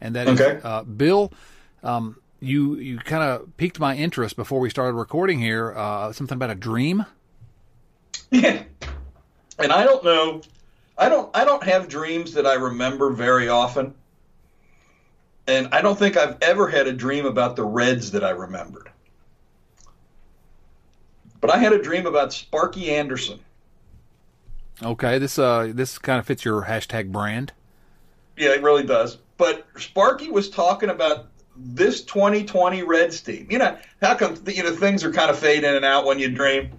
and 0.00 0.16
that 0.16 0.26
okay. 0.26 0.56
is, 0.56 0.64
uh, 0.64 0.82
Bill. 0.82 1.32
Um, 1.84 2.16
you 2.44 2.76
you 2.76 2.98
kind 2.98 3.22
of 3.22 3.56
piqued 3.56 3.80
my 3.80 3.96
interest 3.96 4.36
before 4.36 4.60
we 4.60 4.70
started 4.70 4.94
recording 4.94 5.38
here. 5.38 5.72
Uh, 5.76 6.12
something 6.12 6.36
about 6.36 6.50
a 6.50 6.54
dream. 6.54 7.04
Yeah, 8.30 8.62
and 9.58 9.72
I 9.72 9.84
don't 9.84 10.04
know. 10.04 10.42
I 10.96 11.08
don't. 11.08 11.34
I 11.36 11.44
don't 11.44 11.62
have 11.64 11.88
dreams 11.88 12.34
that 12.34 12.46
I 12.46 12.54
remember 12.54 13.10
very 13.10 13.48
often, 13.48 13.94
and 15.46 15.68
I 15.72 15.80
don't 15.80 15.98
think 15.98 16.16
I've 16.16 16.36
ever 16.40 16.68
had 16.68 16.86
a 16.86 16.92
dream 16.92 17.26
about 17.26 17.56
the 17.56 17.64
Reds 17.64 18.10
that 18.12 18.24
I 18.24 18.30
remembered. 18.30 18.90
But 21.40 21.50
I 21.50 21.58
had 21.58 21.72
a 21.72 21.82
dream 21.82 22.06
about 22.06 22.32
Sparky 22.32 22.90
Anderson. 22.90 23.40
Okay, 24.82 25.18
this 25.18 25.38
uh 25.38 25.72
this 25.74 25.98
kind 25.98 26.18
of 26.18 26.26
fits 26.26 26.44
your 26.44 26.62
hashtag 26.62 27.12
brand. 27.12 27.52
Yeah, 28.36 28.50
it 28.50 28.62
really 28.62 28.84
does. 28.84 29.18
But 29.36 29.66
Sparky 29.76 30.30
was 30.30 30.48
talking 30.48 30.90
about 30.90 31.28
this 31.56 32.02
2020 32.02 32.82
Reds 32.82 33.20
team. 33.20 33.46
You 33.50 33.58
know, 33.58 33.78
how 34.00 34.14
come 34.14 34.36
you 34.46 34.62
know 34.62 34.74
things 34.74 35.04
are 35.04 35.12
kind 35.12 35.30
of 35.30 35.38
fade 35.38 35.64
in 35.64 35.74
and 35.74 35.84
out 35.84 36.04
when 36.04 36.18
you 36.18 36.30
dream? 36.30 36.70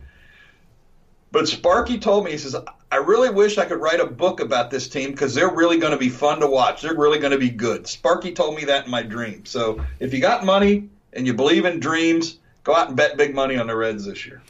But 1.31 1.47
Sparky 1.47 1.99
told 1.99 2.23
me, 2.23 2.31
he 2.31 2.37
says, 2.37 2.55
I 2.91 2.97
really 2.97 3.29
wish 3.29 3.57
I 3.57 3.65
could 3.65 3.81
write 3.81 3.99
a 3.99 4.05
book 4.05 4.39
about 4.39 4.71
this 4.71 4.87
team 4.87 5.11
because 5.11 5.35
they're 5.35 5.53
really 5.53 5.77
going 5.77 5.91
to 5.91 5.97
be 5.97 6.07
fun 6.07 6.39
to 6.39 6.47
watch. 6.47 6.81
They're 6.81 6.95
really 6.95 7.19
going 7.19 7.33
to 7.33 7.37
be 7.37 7.49
good. 7.49 7.87
Sparky 7.87 8.31
told 8.31 8.55
me 8.55 8.63
that 8.63 8.85
in 8.85 8.91
my 8.91 9.03
dream. 9.03 9.43
So 9.45 9.83
if 9.99 10.13
you 10.13 10.21
got 10.21 10.45
money 10.45 10.89
and 11.11 11.27
you 11.27 11.33
believe 11.33 11.65
in 11.65 11.81
dreams, 11.81 12.39
go 12.63 12.73
out 12.73 12.87
and 12.87 12.95
bet 12.95 13.17
big 13.17 13.35
money 13.35 13.57
on 13.57 13.67
the 13.67 13.75
Reds 13.75 14.05
this 14.05 14.25
year. 14.25 14.41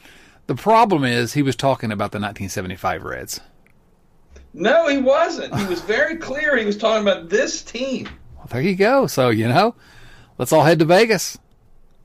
The 0.46 0.54
problem 0.54 1.04
is 1.04 1.34
he 1.34 1.42
was 1.42 1.56
talking 1.56 1.92
about 1.92 2.12
the 2.12 2.20
1975 2.20 3.04
Reds. 3.04 3.40
No, 4.54 4.88
he 4.88 5.00
wasn't. 5.00 5.56
He 5.56 5.66
was 5.66 5.82
very 5.82 6.18
clear. 6.18 6.56
He 6.56 6.66
was 6.66 6.78
talking 6.78 7.02
about 7.02 7.30
this 7.30 7.64
team. 7.64 8.08
Well, 8.38 8.48
there 8.52 8.62
you 8.62 8.76
go. 8.76 9.08
So, 9.08 9.30
you 9.30 9.48
know, 9.48 9.76
let's 10.38 10.52
all 10.52 10.64
head 10.64 10.80
to 10.80 10.86
Vegas. 10.86 11.38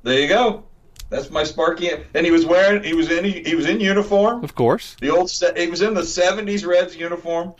There 0.02 0.18
you 0.18 0.28
go. 0.28 0.64
That's 1.10 1.28
my 1.28 1.42
Sparky, 1.42 1.90
and 2.14 2.24
he 2.24 2.30
was 2.30 2.46
wearing. 2.46 2.84
He 2.84 2.94
was 2.94 3.10
in. 3.10 3.24
He 3.24 3.54
was 3.56 3.66
in 3.66 3.80
uniform. 3.80 4.44
Of 4.44 4.54
course. 4.54 4.96
The 5.00 5.10
old. 5.10 5.30
He 5.56 5.68
was 5.68 5.82
in 5.82 5.94
the 5.94 6.02
'70s 6.02 6.64
Reds 6.64 6.96
uniform. 6.96 7.54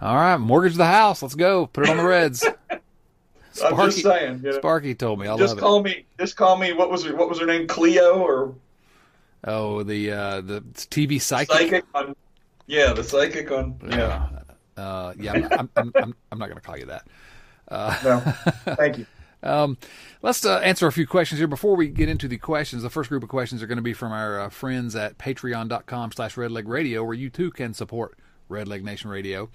All 0.00 0.14
right, 0.16 0.36
mortgage 0.36 0.74
the 0.74 0.86
house. 0.86 1.22
Let's 1.22 1.36
go. 1.36 1.66
Put 1.66 1.84
it 1.84 1.90
on 1.90 1.98
the 1.98 2.04
Reds. 2.04 2.40
Sparky, 3.52 3.76
I'm 3.82 3.90
just 3.90 4.02
saying. 4.02 4.40
You 4.42 4.50
know, 4.50 4.58
Sparky 4.58 4.94
told 4.96 5.20
me. 5.20 5.28
I 5.28 5.36
just 5.36 5.56
call 5.56 5.78
it. 5.80 5.84
me. 5.84 6.06
Just 6.18 6.36
call 6.36 6.56
me. 6.56 6.72
What 6.72 6.90
was 6.90 7.04
her, 7.04 7.14
What 7.14 7.28
was 7.28 7.38
her 7.38 7.46
name? 7.46 7.68
Cleo 7.68 8.18
or? 8.18 8.54
Oh, 9.44 9.84
the 9.84 10.10
uh, 10.10 10.40
the 10.40 10.62
TV 10.74 11.20
psychic. 11.20 11.54
Psychic 11.54 11.84
on. 11.94 12.16
Yeah, 12.66 12.92
the 12.92 13.04
psychic 13.04 13.50
on. 13.52 13.76
Yeah. 13.88 14.28
Uh, 14.76 15.12
yeah. 15.18 15.32
I'm, 15.52 15.70
I'm, 15.76 15.92
I'm, 15.94 16.14
I'm 16.32 16.38
not 16.38 16.46
going 16.46 16.56
to 16.56 16.60
call 16.60 16.76
you 16.76 16.86
that. 16.86 17.06
Uh, 17.68 17.96
no. 18.02 18.74
Thank 18.74 18.98
you. 18.98 19.06
Um, 19.42 19.78
let's 20.22 20.44
uh, 20.44 20.58
answer 20.58 20.86
a 20.86 20.92
few 20.92 21.06
questions 21.06 21.38
here 21.38 21.48
before 21.48 21.76
we 21.76 21.88
get 21.88 22.08
into 22.08 22.28
the 22.28 22.38
questions. 22.38 22.82
The 22.82 22.90
first 22.90 23.08
group 23.08 23.22
of 23.22 23.28
questions 23.28 23.62
are 23.62 23.66
going 23.66 23.76
to 23.76 23.82
be 23.82 23.94
from 23.94 24.12
our 24.12 24.40
uh, 24.40 24.48
friends 24.50 24.94
at 24.94 25.18
patreon.com 25.18 26.12
slash 26.12 26.34
redlegradio, 26.34 27.04
where 27.04 27.14
you 27.14 27.30
too 27.30 27.50
can 27.50 27.74
support 27.74 28.18
Red 28.48 28.68
Leg 28.68 28.84
Nation 28.84 29.10
Radio. 29.10 29.48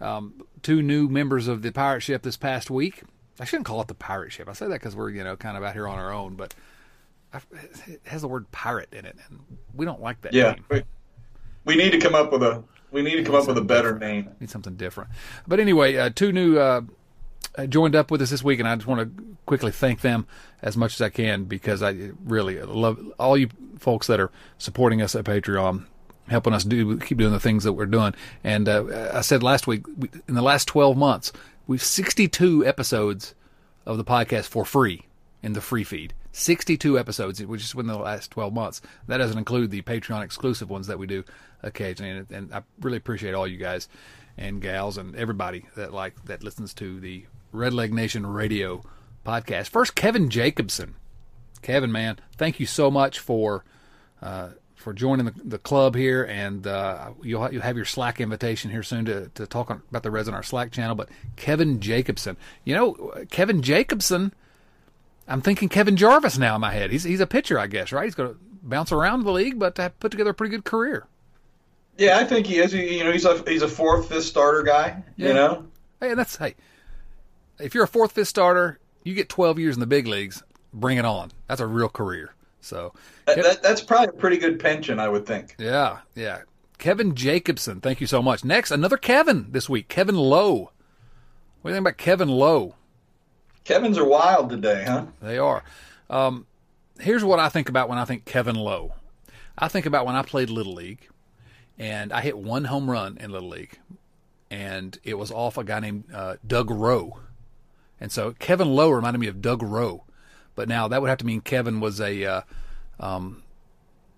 Um, 0.00 0.44
two 0.62 0.82
new 0.82 1.08
members 1.08 1.48
of 1.48 1.62
the 1.62 1.72
pirate 1.72 2.00
ship 2.00 2.22
this 2.22 2.36
past 2.36 2.70
week. 2.70 3.02
I 3.40 3.44
shouldn't 3.44 3.66
call 3.66 3.80
it 3.80 3.88
the 3.88 3.94
pirate 3.94 4.32
ship. 4.32 4.48
I 4.48 4.52
say 4.52 4.66
that 4.66 4.74
because 4.74 4.94
we're, 4.94 5.10
you 5.10 5.24
know, 5.24 5.36
kind 5.36 5.56
of 5.56 5.64
out 5.64 5.72
here 5.72 5.88
on 5.88 5.98
our 5.98 6.12
own, 6.12 6.34
but 6.34 6.54
it 7.86 8.00
has 8.04 8.22
the 8.22 8.28
word 8.28 8.50
pirate 8.52 8.92
in 8.92 9.04
it, 9.04 9.16
and 9.28 9.40
we 9.74 9.86
don't 9.86 10.00
like 10.00 10.20
that 10.22 10.34
yeah, 10.34 10.52
name. 10.52 10.64
We, 10.70 10.82
we 11.64 11.76
need 11.76 11.90
to 11.90 11.98
come 11.98 12.14
up 12.14 12.30
with 12.30 12.42
a 12.42 12.62
we 12.90 13.02
need 13.02 13.16
to 13.16 13.24
come 13.24 13.34
up 13.34 13.46
with 13.46 13.56
a 13.56 13.62
better 13.62 13.94
different. 13.94 14.26
name. 14.26 14.36
Need 14.38 14.50
something 14.50 14.76
different. 14.76 15.10
But 15.46 15.60
anyway, 15.60 15.96
uh, 15.96 16.10
two 16.14 16.30
new 16.30 16.58
uh, 16.58 16.82
joined 17.68 17.94
up 17.94 18.10
with 18.10 18.22
us 18.22 18.30
this 18.30 18.42
week, 18.42 18.58
and 18.60 18.68
I 18.68 18.74
just 18.74 18.86
want 18.86 19.16
to 19.16 19.36
quickly 19.46 19.72
thank 19.72 20.00
them 20.00 20.26
as 20.62 20.76
much 20.76 20.94
as 20.94 21.00
I 21.00 21.10
can 21.10 21.44
because 21.44 21.82
I 21.82 22.10
really 22.24 22.60
love 22.62 22.98
all 23.18 23.36
you 23.36 23.48
folks 23.78 24.06
that 24.06 24.20
are 24.20 24.30
supporting 24.58 25.02
us 25.02 25.14
at 25.14 25.24
Patreon, 25.24 25.84
helping 26.28 26.52
us 26.52 26.64
do 26.64 26.98
keep 26.98 27.18
doing 27.18 27.32
the 27.32 27.40
things 27.40 27.64
that 27.64 27.72
we're 27.74 27.86
doing. 27.86 28.14
And 28.42 28.68
uh, 28.68 29.10
I 29.12 29.20
said 29.20 29.42
last 29.42 29.66
week, 29.66 29.84
in 30.28 30.34
the 30.34 30.42
last 30.42 30.66
12 30.68 30.96
months, 30.96 31.32
we've 31.66 31.82
62 31.82 32.66
episodes 32.66 33.34
of 33.84 33.96
the 33.96 34.04
podcast 34.04 34.46
for 34.46 34.64
free 34.64 35.06
in 35.42 35.52
the 35.52 35.60
free 35.60 35.84
feed. 35.84 36.14
62 36.34 36.98
episodes, 36.98 37.44
which 37.44 37.62
is 37.62 37.74
within 37.74 37.92
the 37.92 37.98
last 37.98 38.30
12 38.30 38.54
months. 38.54 38.80
That 39.06 39.18
doesn't 39.18 39.36
include 39.36 39.70
the 39.70 39.82
Patreon 39.82 40.24
exclusive 40.24 40.70
ones 40.70 40.86
that 40.86 40.98
we 40.98 41.06
do 41.06 41.24
occasionally. 41.62 42.10
And, 42.12 42.30
and 42.30 42.54
I 42.54 42.62
really 42.80 42.96
appreciate 42.96 43.34
all 43.34 43.46
you 43.46 43.58
guys 43.58 43.88
and 44.38 44.62
gals 44.62 44.96
and 44.96 45.14
everybody 45.14 45.66
that 45.76 45.92
like 45.92 46.24
that 46.24 46.42
listens 46.42 46.72
to 46.74 47.00
the 47.00 47.26
Red 47.52 47.72
Leg 47.72 47.92
Nation 47.92 48.26
Radio 48.26 48.82
podcast. 49.24 49.68
First, 49.68 49.94
Kevin 49.94 50.30
Jacobson. 50.30 50.94
Kevin, 51.60 51.92
man, 51.92 52.18
thank 52.36 52.58
you 52.58 52.66
so 52.66 52.90
much 52.90 53.20
for 53.20 53.64
uh, 54.20 54.48
for 54.74 54.92
joining 54.92 55.26
the, 55.26 55.34
the 55.44 55.58
club 55.58 55.94
here, 55.94 56.24
and 56.24 56.66
uh, 56.66 57.10
you'll 57.22 57.52
you'll 57.52 57.62
have 57.62 57.76
your 57.76 57.84
Slack 57.84 58.20
invitation 58.20 58.70
here 58.70 58.82
soon 58.82 59.04
to 59.04 59.28
to 59.34 59.46
talk 59.46 59.70
on, 59.70 59.82
about 59.90 60.02
the 60.02 60.10
Reds 60.10 60.28
on 60.28 60.34
our 60.34 60.42
Slack 60.42 60.72
channel. 60.72 60.94
But 60.94 61.08
Kevin 61.36 61.80
Jacobson, 61.80 62.36
you 62.64 62.74
know, 62.74 63.12
Kevin 63.30 63.62
Jacobson. 63.62 64.32
I'm 65.28 65.40
thinking 65.40 65.68
Kevin 65.68 65.96
Jarvis 65.96 66.36
now 66.36 66.56
in 66.56 66.60
my 66.60 66.72
head. 66.72 66.90
He's 66.90 67.04
he's 67.04 67.20
a 67.20 67.28
pitcher, 67.28 67.58
I 67.58 67.68
guess, 67.68 67.92
right? 67.92 68.04
He's 68.04 68.16
going 68.16 68.30
to 68.30 68.38
bounce 68.62 68.90
around 68.90 69.22
the 69.22 69.30
league, 69.32 69.58
but 69.58 69.76
put 70.00 70.10
together 70.10 70.30
a 70.30 70.34
pretty 70.34 70.50
good 70.50 70.64
career. 70.64 71.06
Yeah, 71.96 72.18
I 72.18 72.24
think 72.24 72.46
he 72.46 72.58
is. 72.58 72.72
He, 72.72 72.98
you 72.98 73.04
know, 73.04 73.12
he's 73.12 73.24
a 73.24 73.42
he's 73.46 73.62
a 73.62 73.68
fourth, 73.68 74.08
fifth 74.08 74.24
starter 74.24 74.62
guy. 74.62 75.02
Yeah. 75.16 75.28
You 75.28 75.34
know, 75.34 75.64
hey, 76.00 76.14
that's 76.14 76.36
hey, 76.36 76.56
if 77.58 77.74
you're 77.74 77.84
a 77.84 77.88
fourth, 77.88 78.12
fifth 78.12 78.28
starter, 78.28 78.78
you 79.04 79.14
get 79.14 79.28
12 79.28 79.58
years 79.58 79.76
in 79.76 79.80
the 79.80 79.86
big 79.86 80.06
leagues. 80.06 80.42
Bring 80.72 80.98
it 80.98 81.04
on. 81.04 81.32
That's 81.48 81.60
a 81.60 81.66
real 81.66 81.88
career. 81.88 82.34
So 82.60 82.94
that, 83.26 83.42
that, 83.42 83.62
that's 83.62 83.80
probably 83.80 84.08
a 84.08 84.12
pretty 84.12 84.38
good 84.38 84.60
pension, 84.60 84.98
I 84.98 85.08
would 85.08 85.26
think. 85.26 85.56
Yeah, 85.58 85.98
yeah. 86.14 86.42
Kevin 86.78 87.14
Jacobson, 87.14 87.80
thank 87.80 88.00
you 88.00 88.06
so 88.06 88.22
much. 88.22 88.44
Next, 88.44 88.70
another 88.70 88.96
Kevin 88.96 89.46
this 89.50 89.68
week, 89.68 89.88
Kevin 89.88 90.16
Lowe. 90.16 90.70
What 91.60 91.68
do 91.68 91.68
you 91.68 91.74
think 91.74 91.82
about 91.82 91.98
Kevin 91.98 92.28
Lowe? 92.28 92.74
Kevin's 93.64 93.98
are 93.98 94.04
wild 94.04 94.50
today, 94.50 94.84
huh? 94.86 95.06
They 95.20 95.38
are. 95.38 95.62
Um, 96.10 96.46
here's 96.98 97.22
what 97.22 97.38
I 97.38 97.48
think 97.48 97.68
about 97.68 97.88
when 97.88 97.98
I 97.98 98.04
think 98.04 98.24
Kevin 98.24 98.56
Lowe. 98.56 98.94
I 99.56 99.68
think 99.68 99.86
about 99.86 100.06
when 100.06 100.16
I 100.16 100.22
played 100.22 100.50
Little 100.50 100.74
League, 100.74 101.08
and 101.78 102.12
I 102.12 102.20
hit 102.20 102.36
one 102.36 102.64
home 102.64 102.90
run 102.90 103.16
in 103.18 103.30
Little 103.30 103.50
League, 103.50 103.78
and 104.50 104.98
it 105.04 105.14
was 105.14 105.30
off 105.30 105.58
a 105.58 105.64
guy 105.64 105.80
named 105.80 106.04
uh, 106.12 106.36
Doug 106.46 106.70
Rowe. 106.70 107.18
And 108.02 108.10
so 108.10 108.32
Kevin 108.40 108.74
Lowe 108.74 108.90
reminded 108.90 109.20
me 109.20 109.28
of 109.28 109.40
Doug 109.40 109.62
Rowe, 109.62 110.02
but 110.56 110.68
now 110.68 110.88
that 110.88 111.00
would 111.00 111.08
have 111.08 111.18
to 111.18 111.24
mean 111.24 111.40
Kevin 111.40 111.78
was 111.78 112.00
a 112.00 112.24
uh, 112.24 112.40
um, 112.98 113.44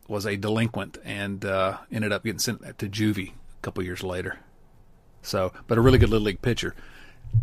was 0.08 0.24
a 0.24 0.36
delinquent 0.38 0.96
and 1.04 1.44
uh, 1.44 1.76
ended 1.92 2.10
up 2.10 2.24
getting 2.24 2.38
sent 2.38 2.78
to 2.78 2.88
juvie 2.88 3.32
a 3.32 3.60
couple 3.60 3.82
years 3.84 4.02
later. 4.02 4.38
So, 5.20 5.52
but 5.66 5.76
a 5.76 5.82
really 5.82 5.98
good 5.98 6.08
little 6.08 6.24
league 6.24 6.40
pitcher. 6.40 6.74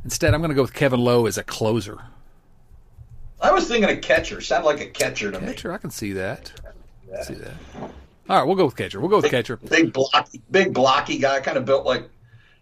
Instead, 0.04 0.34
I'm 0.34 0.42
going 0.42 0.50
to 0.50 0.56
go 0.56 0.64
with 0.64 0.74
Kevin 0.74 1.00
Lowe 1.00 1.28
as 1.28 1.38
a 1.38 1.44
closer. 1.44 2.00
I 3.40 3.52
was 3.52 3.68
thinking 3.68 3.92
a 3.92 3.98
catcher. 3.98 4.42
Sound 4.42 4.66
like 4.66 4.82
a 4.82 4.88
catcher 4.88 5.30
to 5.32 5.40
Catcher, 5.40 5.70
me. 5.70 5.76
I 5.76 5.78
can 5.78 5.92
see 5.92 6.12
that. 6.14 6.52
See 7.22 7.36
that. 7.36 7.54
All 8.30 8.38
right, 8.38 8.44
we'll 8.44 8.56
go 8.56 8.66
with 8.66 8.76
catcher. 8.76 9.00
We'll 9.00 9.10
go 9.10 9.18
with 9.18 9.26
Big, 9.26 9.32
catcher. 9.32 9.58
big 9.58 9.94
blocky, 9.94 10.42
big 10.50 10.74
blocky 10.74 11.20
guy, 11.20 11.40
kind 11.42 11.58
of 11.58 11.66
built 11.66 11.86
like, 11.86 12.10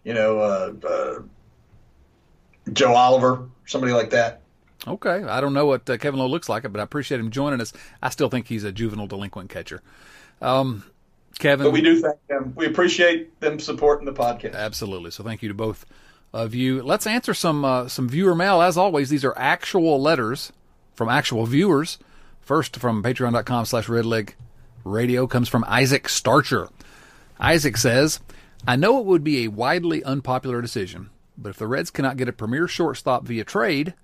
you 0.04 0.12
know, 0.12 0.38
uh, 0.38 0.72
uh, 0.86 1.22
Joe 2.72 2.94
Oliver, 2.94 3.48
somebody 3.70 3.92
like 3.92 4.10
that. 4.10 4.40
Okay, 4.86 5.22
I 5.24 5.40
don't 5.40 5.52
know 5.52 5.66
what 5.66 5.88
uh, 5.88 5.98
Kevin 5.98 6.20
Lowe 6.20 6.26
looks 6.26 6.48
like, 6.48 6.62
but 6.62 6.80
I 6.80 6.82
appreciate 6.82 7.20
him 7.20 7.30
joining 7.30 7.60
us. 7.60 7.72
I 8.02 8.08
still 8.08 8.30
think 8.30 8.48
he's 8.48 8.64
a 8.64 8.72
juvenile 8.72 9.06
delinquent 9.06 9.50
catcher. 9.50 9.82
Um, 10.40 10.84
Kevin, 11.38 11.66
But 11.66 11.72
we 11.72 11.82
do 11.82 12.00
thank 12.00 12.18
them. 12.28 12.54
We 12.56 12.66
appreciate 12.66 13.38
them 13.40 13.58
supporting 13.60 14.06
the 14.06 14.12
podcast. 14.12 14.54
Absolutely. 14.54 15.10
So 15.10 15.22
thank 15.22 15.42
you 15.42 15.48
to 15.48 15.54
both 15.54 15.84
of 16.32 16.54
you. 16.54 16.82
Let's 16.82 17.06
answer 17.06 17.34
some 17.34 17.64
uh, 17.64 17.88
some 17.88 18.08
viewer 18.08 18.34
mail. 18.34 18.62
As 18.62 18.76
always, 18.76 19.10
these 19.10 19.24
are 19.24 19.36
actual 19.36 20.00
letters 20.00 20.52
from 20.94 21.08
actual 21.08 21.46
viewers. 21.46 21.98
First 22.40 22.76
from 22.76 23.02
patreon.com 23.02 23.66
slash 23.66 23.86
redleg 23.86 24.30
radio 24.84 25.26
comes 25.26 25.48
from 25.48 25.64
Isaac 25.68 26.08
Starcher. 26.08 26.68
Isaac 27.38 27.76
says, 27.76 28.20
I 28.66 28.76
know 28.76 28.98
it 28.98 29.06
would 29.06 29.24
be 29.24 29.44
a 29.44 29.48
widely 29.48 30.02
unpopular 30.04 30.60
decision, 30.60 31.10
but 31.40 31.50
if 31.50 31.56
the 31.56 31.66
Reds 31.66 31.90
cannot 31.90 32.16
get 32.16 32.28
a 32.28 32.32
premier 32.32 32.68
shortstop 32.68 33.24
via 33.24 33.44
trade, 33.44 33.94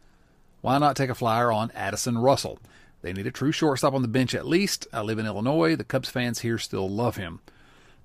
why 0.60 0.78
not 0.78 0.96
take 0.96 1.10
a 1.10 1.14
flyer 1.14 1.52
on 1.52 1.70
Addison 1.74 2.18
Russell? 2.18 2.58
They 3.02 3.12
need 3.12 3.26
a 3.26 3.30
true 3.30 3.52
shortstop 3.52 3.94
on 3.94 4.02
the 4.02 4.08
bench 4.08 4.34
at 4.34 4.46
least. 4.46 4.86
I 4.92 5.02
live 5.02 5.18
in 5.18 5.26
Illinois. 5.26 5.76
The 5.76 5.84
Cubs 5.84 6.08
fans 6.08 6.40
here 6.40 6.58
still 6.58 6.88
love 6.88 7.16
him. 7.16 7.40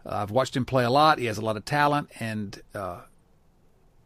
Uh, 0.05 0.17
I've 0.17 0.31
watched 0.31 0.55
him 0.55 0.65
play 0.65 0.83
a 0.83 0.89
lot. 0.89 1.17
He 1.17 1.25
has 1.25 1.37
a 1.37 1.45
lot 1.45 1.57
of 1.57 1.65
talent, 1.65 2.09
and 2.19 2.61
uh, 2.75 3.01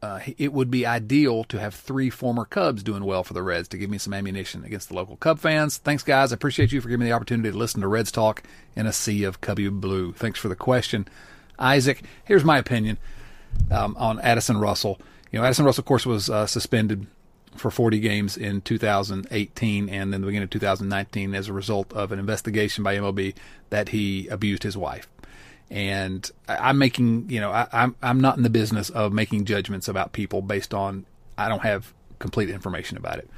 uh, 0.02 0.20
it 0.38 0.54
would 0.54 0.70
be 0.70 0.86
ideal 0.86 1.44
to 1.46 1.60
have 1.60 1.74
three 1.74 2.10
former 2.10 2.46
Cubs 2.46 2.84
doing 2.84 3.04
well 3.04 3.24
for 3.24 3.34
the 3.34 3.42
Reds 3.42 3.68
to 3.70 3.78
give 3.78 3.90
me 3.90 3.98
some 3.98 4.14
ammunition 4.14 4.64
against 4.64 4.90
the 4.90 4.96
local 4.96 5.16
Cub 5.18 5.40
fans. 5.40 5.78
Thanks, 5.78 6.04
guys. 6.04 6.32
I 6.32 6.36
appreciate 6.36 6.72
you 6.72 6.80
for 6.80 6.90
giving 6.90 7.06
me 7.06 7.10
the 7.10 7.16
opportunity 7.16 7.52
to 7.52 7.58
listen 7.58 7.82
to 7.82 7.88
Reds 7.88 8.12
talk 8.12 8.44
in 8.76 8.86
a 8.86 8.94
sea 8.94 9.24
of 9.24 9.42
Cubby 9.42 9.68
blue. 9.70 10.14
Thanks 10.14 10.40
for 10.40 10.48
the 10.48 10.56
question, 10.56 11.08
Isaac. 11.58 12.04
Here's 12.24 12.44
my 12.44 12.58
opinion 12.58 13.00
um, 13.72 13.96
on 13.98 14.20
Addison 14.20 14.58
Russell. 14.60 15.00
You 15.36 15.42
know, 15.42 15.48
Addison 15.48 15.66
Russell, 15.66 15.82
of 15.82 15.86
course, 15.86 16.06
was 16.06 16.30
uh, 16.30 16.48
suspended 16.48 17.08
for 17.58 17.70
40 17.70 18.00
games 18.00 18.38
in 18.38 18.62
2018 18.62 19.90
and 19.90 20.14
then 20.14 20.22
the 20.22 20.28
beginning 20.28 20.46
of 20.46 20.50
2019 20.50 21.36
as 21.36 21.50
a 21.50 21.54
result 21.54 21.92
of 21.92 22.14
an 22.14 22.20
investigation 22.20 22.86
by 22.86 22.96
MLB 22.96 23.36
that 23.70 23.90
he 23.90 24.30
abused 24.30 24.64
his 24.64 24.78
wife. 24.78 25.10
And 25.70 26.32
I'm 26.48 26.78
making, 26.78 27.30
you 27.30 27.42
know, 27.42 27.52
I, 27.52 27.68
I'm 27.74 27.98
I'm 28.02 28.22
not 28.22 28.38
in 28.38 28.44
the 28.44 28.50
business 28.50 28.90
of 28.90 29.12
making 29.12 29.44
judgments 29.44 29.90
about 29.90 30.14
people 30.14 30.42
based 30.42 30.74
on 30.74 31.06
I 31.38 31.50
don't 31.50 31.64
have 31.64 31.94
complete 32.20 32.50
information 32.50 32.96
about 32.96 33.20
it. 33.20 33.30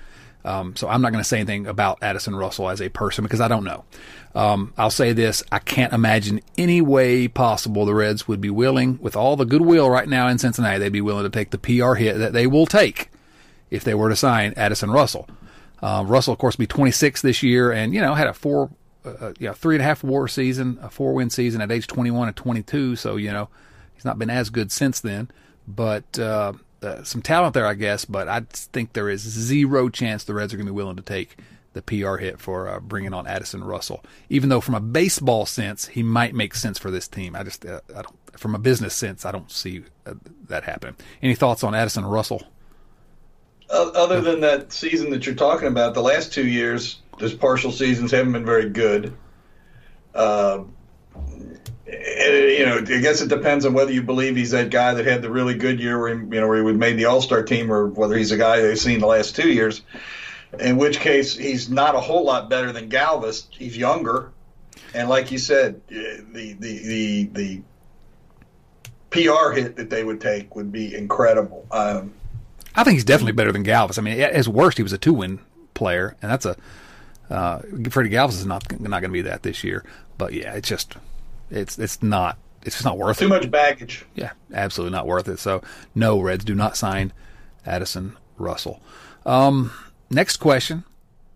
Um, 0.47 0.77
so 0.77 0.87
I'm 0.87 1.01
not 1.01 1.11
going 1.11 1.21
to 1.21 1.27
say 1.27 1.39
anything 1.39 1.67
about 1.67 1.97
Addison 2.01 2.33
Russell 2.33 2.69
as 2.69 2.81
a 2.81 2.87
person 2.87 3.23
because 3.23 3.41
I 3.41 3.49
don't 3.49 3.65
know. 3.65 3.83
Um, 4.33 4.73
I'll 4.77 4.89
say 4.89 5.11
this: 5.11 5.43
I 5.51 5.59
can't 5.59 5.91
imagine 5.91 6.39
any 6.57 6.79
way 6.79 7.27
possible 7.27 7.85
the 7.85 7.93
Reds 7.93 8.29
would 8.29 8.39
be 8.39 8.49
willing, 8.49 8.97
with 9.01 9.17
all 9.17 9.35
the 9.35 9.45
goodwill 9.45 9.89
right 9.89 10.07
now 10.07 10.29
in 10.29 10.37
Cincinnati, 10.37 10.79
they'd 10.79 10.89
be 10.89 11.01
willing 11.01 11.23
to 11.23 11.29
take 11.29 11.51
the 11.51 11.57
PR 11.57 11.95
hit 11.95 12.17
that 12.17 12.31
they 12.31 12.47
will 12.47 12.65
take 12.65 13.11
if 13.69 13.83
they 13.83 13.93
were 13.93 14.07
to 14.07 14.15
sign 14.15 14.53
Addison 14.55 14.89
Russell. 14.89 15.27
Uh, 15.81 16.05
Russell, 16.07 16.31
of 16.31 16.39
course, 16.39 16.55
be 16.55 16.65
26 16.65 17.21
this 17.21 17.43
year, 17.43 17.73
and 17.73 17.93
you 17.93 17.99
know 17.99 18.13
had 18.15 18.27
a 18.27 18.33
four, 18.33 18.69
uh, 19.03 19.33
yeah, 19.39 19.51
three 19.51 19.75
and 19.75 19.81
a 19.81 19.85
half 19.85 20.01
WAR 20.01 20.29
season, 20.29 20.79
a 20.81 20.89
four 20.89 21.13
win 21.13 21.29
season 21.29 21.59
at 21.59 21.71
age 21.73 21.87
21 21.87 22.29
and 22.29 22.37
22. 22.37 22.95
So 22.95 23.17
you 23.17 23.33
know 23.33 23.49
he's 23.95 24.05
not 24.05 24.17
been 24.17 24.29
as 24.29 24.49
good 24.49 24.71
since 24.71 25.01
then, 25.01 25.29
but 25.67 26.17
uh, 26.17 26.53
uh, 26.81 27.03
some 27.03 27.21
talent 27.21 27.53
there, 27.53 27.65
I 27.65 27.73
guess. 27.73 28.05
But 28.05 28.27
I 28.27 28.41
think 28.49 28.93
there 28.93 29.09
is 29.09 29.21
zero 29.21 29.89
chance 29.89 30.23
the 30.23 30.33
Reds 30.33 30.53
are 30.53 30.57
going 30.57 30.67
to 30.67 30.71
be 30.71 30.75
willing 30.75 30.97
to 30.97 31.03
take 31.03 31.37
the 31.73 31.81
PR 31.81 32.17
hit 32.17 32.39
for 32.39 32.67
uh, 32.67 32.79
bringing 32.79 33.13
on 33.13 33.27
Addison 33.27 33.63
Russell. 33.63 34.03
Even 34.29 34.49
though 34.49 34.61
from 34.61 34.75
a 34.75 34.79
baseball 34.79 35.45
sense 35.45 35.87
he 35.87 36.03
might 36.03 36.33
make 36.33 36.55
sense 36.55 36.79
for 36.79 36.91
this 36.91 37.07
team, 37.07 37.35
I 37.35 37.43
just 37.43 37.65
uh, 37.65 37.81
I 37.95 38.01
don't. 38.01 38.15
From 38.37 38.53
a 38.53 38.59
business 38.59 38.93
sense, 38.93 39.25
I 39.25 39.31
don't 39.31 39.49
see 39.49 39.83
uh, 40.05 40.13
that 40.47 40.63
happening. 40.63 40.95
Any 41.23 41.33
thoughts 41.33 41.63
on 41.63 41.73
Addison 41.73 42.05
Russell? 42.05 42.43
Other 43.69 44.21
than 44.21 44.39
that 44.41 44.71
season 44.71 45.09
that 45.09 45.25
you're 45.25 45.35
talking 45.35 45.67
about, 45.67 45.93
the 45.93 46.01
last 46.01 46.31
two 46.31 46.47
years, 46.47 47.01
those 47.17 47.33
partial 47.33 47.71
seasons 47.71 48.11
haven't 48.11 48.31
been 48.31 48.45
very 48.45 48.69
good. 48.69 49.17
Uh, 50.13 50.63
you 51.87 52.65
know, 52.65 52.77
I 52.77 52.99
guess 52.99 53.21
it 53.21 53.29
depends 53.29 53.65
on 53.65 53.73
whether 53.73 53.91
you 53.91 54.01
believe 54.01 54.35
he's 54.35 54.51
that 54.51 54.69
guy 54.69 54.93
that 54.93 55.05
had 55.05 55.21
the 55.21 55.31
really 55.31 55.55
good 55.55 55.79
year, 55.79 55.99
where 55.99 56.13
he, 56.13 56.19
you 56.19 56.41
know, 56.41 56.47
where 56.47 56.57
he 56.57 56.63
would 56.63 56.77
made 56.77 56.97
the 56.97 57.05
All 57.05 57.21
Star 57.21 57.43
team, 57.43 57.71
or 57.71 57.87
whether 57.87 58.15
he's 58.15 58.31
a 58.31 58.37
guy 58.37 58.61
they've 58.61 58.77
seen 58.77 58.99
the 58.99 59.07
last 59.07 59.35
two 59.35 59.49
years. 59.49 59.81
In 60.59 60.77
which 60.77 60.99
case, 60.99 61.35
he's 61.35 61.69
not 61.69 61.95
a 61.95 61.99
whole 61.99 62.23
lot 62.23 62.49
better 62.49 62.71
than 62.71 62.89
Galvis. 62.89 63.47
He's 63.49 63.77
younger, 63.77 64.31
and 64.93 65.09
like 65.09 65.31
you 65.31 65.37
said, 65.37 65.81
the 65.87 66.23
the 66.29 66.53
the 66.53 67.23
the 67.25 67.61
PR 69.09 69.51
hit 69.51 69.75
that 69.77 69.89
they 69.89 70.03
would 70.03 70.21
take 70.21 70.55
would 70.55 70.71
be 70.71 70.95
incredible. 70.95 71.65
Um, 71.71 72.13
I 72.75 72.83
think 72.83 72.95
he's 72.95 73.05
definitely 73.05 73.33
better 73.33 73.51
than 73.51 73.63
Galvis. 73.63 73.97
I 73.97 74.01
mean, 74.01 74.19
at 74.19 74.35
his 74.35 74.47
worst, 74.47 74.77
he 74.77 74.83
was 74.83 74.93
a 74.93 74.97
two-win 74.97 75.39
player, 75.73 76.15
and 76.21 76.31
that's 76.31 76.45
a 76.45 76.55
uh, 77.29 77.59
Freddie 77.89 78.09
Galvis 78.09 78.33
is 78.33 78.45
not 78.45 78.63
not 78.79 79.01
going 79.01 79.03
to 79.03 79.09
be 79.09 79.21
that 79.23 79.43
this 79.43 79.63
year. 79.63 79.83
But 80.17 80.33
yeah, 80.33 80.53
it's 80.53 80.69
just 80.69 80.95
it's 81.49 81.77
it's 81.79 82.01
not 82.03 82.37
it's 82.63 82.75
just 82.75 82.85
not 82.85 82.97
worth 82.97 83.19
too 83.19 83.25
it. 83.25 83.27
Too 83.27 83.33
much 83.33 83.51
baggage. 83.51 84.05
Yeah, 84.15 84.31
absolutely 84.53 84.95
not 84.95 85.07
worth 85.07 85.27
it. 85.27 85.39
So 85.39 85.61
no, 85.95 86.19
Reds 86.19 86.45
do 86.45 86.55
not 86.55 86.77
sign 86.77 87.13
Addison 87.65 88.17
Russell. 88.37 88.81
Um, 89.25 89.71
next 90.09 90.37
question, 90.37 90.83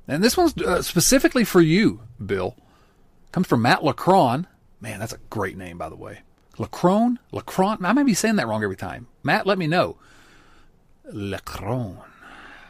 and 0.08 0.24
this 0.24 0.38
one's 0.38 0.58
uh, 0.58 0.82
specifically 0.82 1.43
for 1.43 1.62
you, 1.62 2.02
Bill. 2.24 2.56
Comes 3.32 3.47
from 3.47 3.62
Matt 3.62 3.80
Lacron. 3.80 4.45
Man, 4.82 5.00
that's 5.00 5.13
a 5.13 5.19
great 5.30 5.58
name, 5.58 5.78
by 5.78 5.89
the 5.89 5.95
way. 5.95 6.19
Lacron, 6.58 7.17
Lacron. 7.32 7.78
I 7.84 7.93
may 7.93 8.04
be 8.04 8.13
saying 8.13 8.36
that 8.36 8.47
wrong 8.47 8.63
every 8.63 8.76
time. 8.76 9.08
Matt, 9.24 9.47
let 9.47 9.58
me 9.58 9.67
know. 9.67 9.97
Lacron. 11.13 12.04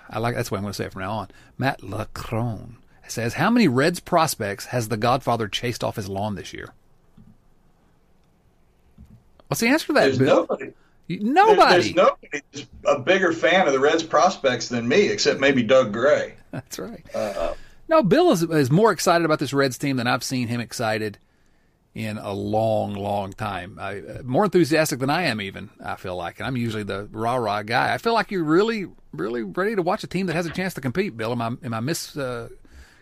I 0.10 0.20
like 0.20 0.36
that's 0.36 0.52
what 0.52 0.58
I'm 0.58 0.64
going 0.64 0.74
to 0.74 0.78
say 0.78 0.86
it 0.86 0.92
from 0.94 1.02
now 1.02 1.14
on. 1.14 1.28
Matt 1.58 1.82
Lacron 1.82 2.76
says, 3.08 3.36
"How 3.36 3.50
many 3.50 3.68
Reds 3.68 4.00
prospects 4.00 4.68
has 4.68 4.90
the 4.90 4.98
Godfather 4.98 5.48
chased 5.48 5.84
off 5.84 5.96
his 5.96 6.10
lawn 6.10 6.36
this 6.36 6.54
year?" 6.54 6.74
What's 9.52 9.60
the 9.60 9.68
answer 9.68 9.88
to 9.88 9.94
that, 9.94 10.02
There's 10.06 10.18
Bill? 10.18 10.48
nobody. 10.50 10.66
There- 10.66 10.74
Nobody. 11.20 11.92
There's 11.92 11.96
nobody 11.96 12.42
a 12.86 13.00
bigger 13.00 13.34
fan 13.34 13.68
of 13.68 13.74
the 13.74 13.80
Reds 13.82 14.02
prospects 14.02 14.70
than 14.70 14.88
me, 14.88 15.10
except 15.10 15.42
maybe 15.42 15.62
Doug 15.62 15.92
Gray. 15.92 16.36
That's 16.52 16.80
right. 16.80 17.04
no, 17.90 18.02
Bill 18.02 18.32
is 18.32 18.44
is 18.44 18.72
more 18.72 18.94
excited 18.94 19.26
about 19.26 19.40
this 19.40 19.52
Reds 19.52 19.78
team 19.78 19.98
than 19.98 20.08
I've 20.08 20.24
seen 20.24 20.48
him 20.48 20.62
excited 20.62 21.18
in 21.94 22.18
a 22.18 22.32
long, 22.32 22.94
long 22.94 23.34
time. 23.34 23.78
I, 23.78 23.98
uh, 24.00 24.22
more 24.24 24.46
enthusiastic 24.46 25.00
than 25.00 25.10
I 25.10 25.24
am, 25.24 25.42
even. 25.42 25.70
I 25.84 25.96
feel 25.98 26.16
like, 26.16 26.40
and 26.40 26.48
I'm 26.48 26.56
usually 26.56 26.84
the 26.84 27.10
rah 27.12 27.36
rah 27.36 27.64
guy. 27.64 27.94
I 27.94 27.98
feel 27.98 28.14
like 28.14 28.32
you're 28.32 28.46
really, 28.46 28.88
really 29.12 29.44
ready 29.44 29.76
to 29.76 29.82
watch 29.82 30.06
a 30.06 30.08
team 30.08 30.28
that 30.28 30.36
has 30.38 30.46
a 30.46 30.52
chance 30.52 30.74
to 30.76 30.82
compete. 30.82 31.18
Bill, 31.18 31.34
am 31.34 31.42
I 31.42 31.48
am 31.66 31.74
I 31.74 31.82
mis 31.82 32.16
uh, 32.16 32.48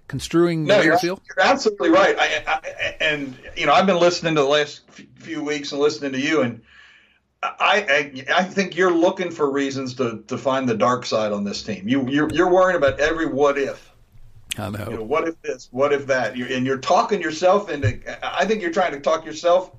construing 0.09 0.65
the 0.65 0.75
No, 0.75 0.81
you're, 0.81 0.99
you're 1.01 1.19
absolutely 1.39 1.89
right. 1.89 2.17
I, 2.19 2.43
I, 2.45 2.95
and 2.99 3.37
you 3.55 3.65
know, 3.65 3.71
I've 3.71 3.85
been 3.85 3.99
listening 3.99 4.35
to 4.35 4.41
the 4.41 4.47
last 4.47 4.81
few 5.15 5.41
weeks 5.41 5.71
and 5.71 5.79
listening 5.79 6.11
to 6.11 6.19
you, 6.19 6.41
and 6.41 6.61
I, 7.41 8.17
I, 8.27 8.39
I 8.39 8.43
think 8.43 8.75
you're 8.75 8.91
looking 8.91 9.31
for 9.31 9.49
reasons 9.49 9.93
to, 9.95 10.23
to 10.27 10.37
find 10.37 10.67
the 10.67 10.75
dark 10.75 11.05
side 11.05 11.31
on 11.31 11.45
this 11.45 11.63
team. 11.63 11.87
You, 11.87 12.09
you're, 12.09 12.29
you're 12.33 12.49
worrying 12.49 12.75
about 12.75 12.99
every 12.99 13.27
what 13.27 13.57
if. 13.57 13.89
I 14.57 14.65
You 14.65 14.71
know, 14.71 14.85
know. 14.89 15.03
what 15.03 15.27
if 15.27 15.41
this? 15.41 15.69
What 15.71 15.93
if 15.93 16.07
that? 16.07 16.35
You're, 16.35 16.49
and 16.49 16.65
you're 16.65 16.79
talking 16.79 17.21
yourself 17.21 17.69
into. 17.69 18.01
I 18.21 18.45
think 18.45 18.61
you're 18.61 18.73
trying 18.73 18.91
to 18.91 18.99
talk 18.99 19.25
yourself 19.25 19.71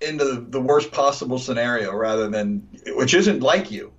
into 0.00 0.24
the, 0.24 0.40
the 0.40 0.60
worst 0.60 0.90
possible 0.90 1.38
scenario 1.38 1.94
rather 1.94 2.28
than, 2.28 2.68
which 2.88 3.14
isn't 3.14 3.40
like 3.40 3.70
you. 3.70 3.92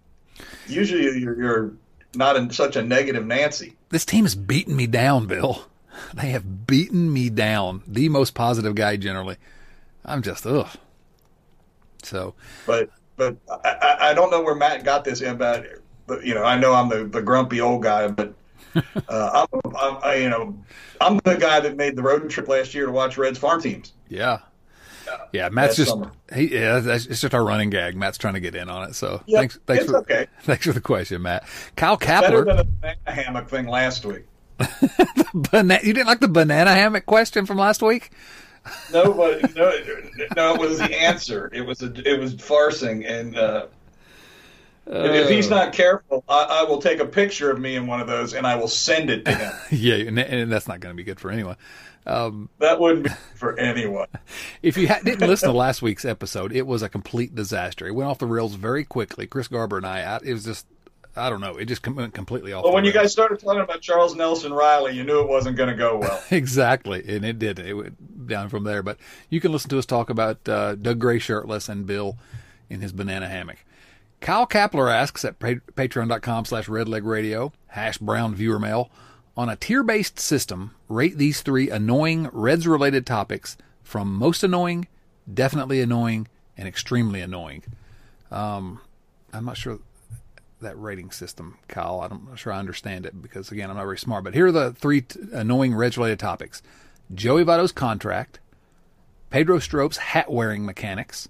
Usually, 0.67 1.19
you're, 1.19 1.41
you're 1.41 1.73
not 2.17 2.35
in 2.35 2.49
such 2.51 2.75
a 2.75 2.83
negative 2.83 3.25
Nancy. 3.25 3.75
This 3.89 4.05
team 4.05 4.25
has 4.25 4.35
beaten 4.35 4.75
me 4.75 4.87
down, 4.87 5.27
Bill. 5.27 5.67
They 6.13 6.31
have 6.31 6.67
beaten 6.67 7.11
me 7.13 7.29
down. 7.29 7.81
The 7.87 8.09
most 8.09 8.33
positive 8.33 8.75
guy 8.75 8.97
generally. 8.97 9.37
I'm 10.03 10.21
just 10.21 10.45
ugh. 10.45 10.67
So 12.03 12.35
But 12.65 12.89
but 13.15 13.37
I, 13.63 13.97
I- 14.01 14.13
don't 14.13 14.29
know 14.29 14.41
where 14.41 14.55
Matt 14.55 14.83
got 14.83 15.03
this 15.05 15.21
about. 15.21 15.65
But 16.07 16.23
you 16.25 16.35
know, 16.35 16.43
I 16.43 16.57
know 16.59 16.73
I'm 16.73 16.89
the, 16.89 17.05
the 17.05 17.21
grumpy 17.21 17.61
old 17.61 17.81
guy, 17.81 18.07
but 18.09 18.33
uh, 19.09 19.45
I'm, 19.53 19.61
I'm 19.75 19.97
I, 20.03 20.15
you 20.15 20.29
know, 20.29 20.55
I'm 21.01 21.17
the 21.23 21.35
guy 21.35 21.59
that 21.61 21.77
made 21.77 21.95
the 21.95 22.03
road 22.03 22.29
trip 22.29 22.47
last 22.47 22.73
year 22.75 22.85
to 22.85 22.91
watch 22.91 23.17
Reds 23.17 23.39
farm 23.39 23.61
teams. 23.61 23.93
Yeah. 24.09 24.39
Yeah, 25.33 25.49
Matt's 25.49 25.75
just 25.75 25.91
summer. 25.91 26.11
he. 26.33 26.53
Yeah, 26.53 26.81
it's 26.83 27.05
just 27.05 27.33
our 27.33 27.43
running 27.43 27.69
gag. 27.69 27.95
Matt's 27.95 28.17
trying 28.17 28.35
to 28.35 28.39
get 28.39 28.55
in 28.55 28.69
on 28.69 28.89
it. 28.89 28.95
So 28.95 29.21
Yeah, 29.25 29.39
thanks, 29.39 29.59
thanks 29.65 29.85
for 29.85 29.97
okay. 29.97 30.27
thanks 30.43 30.65
for 30.65 30.73
the 30.73 30.81
question, 30.81 31.21
Matt. 31.21 31.45
Kyle 31.75 31.97
Better 31.97 32.45
than 32.45 32.57
the 32.57 32.63
banana 32.63 32.97
hammock 33.05 33.49
thing 33.49 33.67
last 33.67 34.05
week. 34.05 34.25
you 34.59 35.93
didn't 35.93 36.07
like 36.07 36.19
the 36.21 36.27
banana 36.27 36.73
hammock 36.73 37.05
question 37.05 37.45
from 37.45 37.57
last 37.57 37.81
week? 37.81 38.11
No, 38.91 39.13
but 39.13 39.55
no, 39.55 39.71
no, 40.35 40.55
it 40.55 40.59
was 40.59 40.79
the 40.79 41.01
answer. 41.01 41.51
It 41.53 41.61
was 41.61 41.83
a, 41.83 41.93
it 42.09 42.19
was 42.19 42.33
farsing, 42.33 43.05
and 43.05 43.37
uh, 43.37 43.67
if 44.87 45.29
he's 45.29 45.49
not 45.49 45.73
careful, 45.73 46.23
I, 46.29 46.61
I 46.61 46.63
will 46.63 46.81
take 46.81 46.99
a 46.99 47.05
picture 47.05 47.49
of 47.51 47.59
me 47.59 47.75
in 47.75 47.87
one 47.87 48.01
of 48.01 48.07
those 48.07 48.33
and 48.33 48.45
I 48.45 48.55
will 48.55 48.67
send 48.67 49.09
it 49.09 49.25
to 49.25 49.33
him. 49.33 49.53
Yeah, 49.71 49.95
and, 49.95 50.17
and 50.19 50.51
that's 50.51 50.67
not 50.67 50.79
going 50.79 50.93
to 50.93 50.97
be 50.97 51.03
good 51.03 51.19
for 51.19 51.31
anyone. 51.31 51.57
That 52.05 52.79
wouldn't 52.79 53.05
be 53.05 53.09
for 53.35 53.57
anyone. 53.59 54.07
If 54.61 54.77
you 54.77 54.87
ha- 54.87 54.99
didn't 55.03 55.27
listen 55.27 55.49
to 55.49 55.55
last 55.55 55.81
week's 55.81 56.05
episode, 56.05 56.51
it 56.51 56.65
was 56.65 56.81
a 56.81 56.89
complete 56.89 57.35
disaster. 57.35 57.85
It 57.87 57.91
went 57.91 58.09
off 58.09 58.17
the 58.17 58.25
rails 58.25 58.55
very 58.55 58.83
quickly. 58.83 59.27
Chris 59.27 59.47
Garber 59.47 59.77
and 59.77 59.85
I, 59.85 60.01
I 60.01 60.19
it 60.23 60.33
was 60.33 60.43
just, 60.43 60.65
I 61.15 61.29
don't 61.29 61.39
know, 61.41 61.55
it 61.57 61.65
just 61.65 61.85
went 61.87 62.13
completely 62.15 62.51
off. 62.51 62.63
But 62.63 62.69
the 62.69 62.73
when 62.75 62.85
you 62.85 62.91
guys 62.91 63.11
started 63.11 63.39
talking 63.39 63.61
about 63.61 63.81
Charles 63.81 64.15
Nelson 64.15 64.53
Reilly, 64.53 64.93
you 64.95 65.03
knew 65.03 65.19
it 65.21 65.29
wasn't 65.29 65.55
going 65.55 65.69
to 65.69 65.75
go 65.75 65.97
well. 65.97 66.21
exactly, 66.31 67.03
and 67.07 67.23
it 67.23 67.37
did. 67.37 67.59
It 67.59 67.73
went 67.73 68.27
down 68.27 68.49
from 68.49 68.63
there. 68.63 68.81
But 68.81 68.97
you 69.29 69.39
can 69.39 69.51
listen 69.51 69.69
to 69.69 69.77
us 69.77 69.85
talk 69.85 70.09
about 70.09 70.47
uh, 70.49 70.75
Doug 70.75 70.99
Gray 70.99 71.19
shirtless 71.19 71.69
and 71.69 71.85
Bill 71.85 72.17
in 72.69 72.81
his 72.81 72.91
banana 72.91 73.27
hammock. 73.27 73.63
Kyle 74.21 74.47
Kapler 74.47 74.91
asks 74.91 75.23
at 75.23 75.37
pa- 75.37 75.61
patreon.com 75.75 76.45
slash 76.45 76.67
redlegradio, 76.67 77.51
hash 77.67 77.99
brown 77.99 78.33
viewer 78.33 78.57
mail, 78.57 78.89
on 79.37 79.49
a 79.49 79.55
tier-based 79.55 80.19
system, 80.19 80.75
rate 80.87 81.17
these 81.17 81.41
three 81.41 81.69
annoying 81.69 82.29
Reds-related 82.31 83.05
topics 83.05 83.57
from 83.83 84.15
most 84.15 84.43
annoying, 84.43 84.87
definitely 85.31 85.81
annoying, 85.81 86.27
and 86.57 86.67
extremely 86.67 87.21
annoying. 87.21 87.63
Um, 88.31 88.79
I'm 89.33 89.45
not 89.45 89.57
sure 89.57 89.79
that 90.61 90.79
rating 90.79 91.11
system, 91.11 91.57
Kyle. 91.67 92.01
I'm 92.01 92.27
not 92.29 92.39
sure 92.39 92.53
I 92.53 92.59
understand 92.59 93.05
it 93.05 93.21
because, 93.21 93.51
again, 93.51 93.69
I'm 93.69 93.75
not 93.75 93.83
very 93.83 93.97
smart. 93.97 94.23
But 94.23 94.33
here 94.33 94.47
are 94.47 94.51
the 94.51 94.73
three 94.73 95.01
t- 95.01 95.19
annoying 95.33 95.75
Reds 95.75 95.97
related 95.97 96.19
topics 96.19 96.61
Joey 97.13 97.43
Votto's 97.43 97.71
contract, 97.71 98.39
Pedro 99.29 99.57
Strop's 99.57 99.97
hat 99.97 100.31
wearing 100.31 100.65
mechanics, 100.65 101.27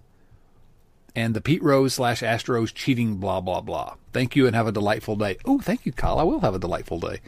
and 1.15 1.33
the 1.33 1.41
Pete 1.41 1.63
Rose 1.63 1.95
slash 1.95 2.21
Astros 2.21 2.73
cheating, 2.73 3.17
blah, 3.17 3.41
blah, 3.41 3.61
blah. 3.61 3.95
Thank 4.13 4.35
you 4.35 4.47
and 4.47 4.55
have 4.55 4.67
a 4.67 4.71
delightful 4.71 5.15
day. 5.15 5.37
Oh, 5.45 5.59
thank 5.59 5.85
you, 5.85 5.91
Kyle. 5.91 6.19
I 6.19 6.23
will 6.23 6.41
have 6.41 6.55
a 6.55 6.59
delightful 6.59 6.99
day. 6.99 7.19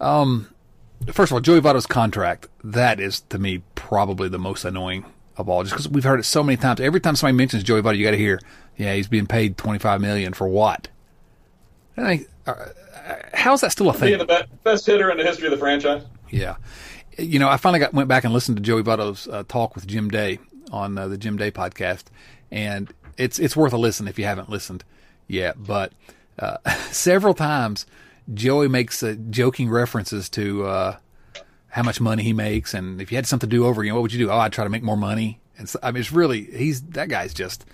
Um, 0.00 0.48
first 1.12 1.30
of 1.30 1.34
all, 1.34 1.40
Joey 1.40 1.60
Votto's 1.60 1.86
contract, 1.86 2.48
that 2.64 3.00
is 3.00 3.20
to 3.22 3.38
me 3.38 3.62
probably 3.74 4.28
the 4.28 4.38
most 4.38 4.64
annoying 4.64 5.04
of 5.36 5.48
all, 5.48 5.62
just 5.62 5.74
because 5.74 5.88
we've 5.88 6.04
heard 6.04 6.20
it 6.20 6.24
so 6.24 6.42
many 6.42 6.56
times. 6.56 6.80
Every 6.80 7.00
time 7.00 7.16
somebody 7.16 7.36
mentions 7.36 7.62
Joey 7.62 7.82
Votto, 7.82 7.96
you 7.96 8.04
got 8.04 8.12
to 8.12 8.16
hear, 8.16 8.40
yeah, 8.76 8.94
he's 8.94 9.08
being 9.08 9.26
paid 9.26 9.56
twenty 9.56 9.78
five 9.78 10.00
million 10.00 10.32
for 10.32 10.48
what? 10.48 10.88
I 11.96 12.02
think, 12.02 12.28
uh, 12.46 12.66
how's 13.34 13.60
that 13.62 13.72
still 13.72 13.90
a 13.90 13.92
thing? 13.92 14.10
Being 14.10 14.18
the 14.18 14.24
best, 14.24 14.64
best 14.64 14.86
hitter 14.86 15.10
in 15.10 15.18
the 15.18 15.24
history 15.24 15.46
of 15.46 15.50
the 15.52 15.58
franchise. 15.58 16.04
Yeah, 16.30 16.56
you 17.18 17.38
know, 17.38 17.48
I 17.48 17.56
finally 17.56 17.80
got 17.80 17.92
went 17.92 18.08
back 18.08 18.24
and 18.24 18.32
listened 18.32 18.56
to 18.58 18.62
Joey 18.62 18.82
Votto's 18.82 19.26
uh, 19.28 19.44
talk 19.48 19.74
with 19.74 19.86
Jim 19.86 20.08
Day 20.08 20.38
on 20.70 20.96
uh, 20.96 21.08
the 21.08 21.18
Jim 21.18 21.36
Day 21.36 21.50
podcast, 21.50 22.04
and 22.50 22.92
it's 23.16 23.38
it's 23.38 23.56
worth 23.56 23.72
a 23.72 23.78
listen 23.78 24.08
if 24.08 24.18
you 24.18 24.24
haven't 24.24 24.48
listened 24.48 24.84
yet. 25.26 25.56
But 25.62 25.92
uh, 26.38 26.58
several 26.90 27.34
times, 27.34 27.86
Joey 28.32 28.68
makes 28.68 29.02
uh, 29.02 29.16
joking 29.30 29.70
references 29.70 30.28
to 30.30 30.66
uh, 30.66 30.96
how 31.68 31.82
much 31.82 32.00
money 32.00 32.22
he 32.22 32.32
makes, 32.32 32.74
and 32.74 33.00
if 33.00 33.10
you 33.10 33.16
had 33.16 33.26
something 33.26 33.48
to 33.48 33.56
do 33.56 33.66
over 33.66 33.82
again, 33.82 33.94
what 33.94 34.02
would 34.02 34.12
you 34.12 34.18
do? 34.18 34.30
Oh, 34.30 34.38
I'd 34.38 34.52
try 34.52 34.64
to 34.64 34.70
make 34.70 34.82
more 34.82 34.96
money. 34.96 35.40
And 35.56 35.68
so, 35.68 35.78
I 35.82 35.90
mean, 35.90 36.00
it's 36.00 36.12
really 36.12 36.44
he's 36.44 36.82
that 36.82 37.08
guy's 37.08 37.34
just 37.34 37.64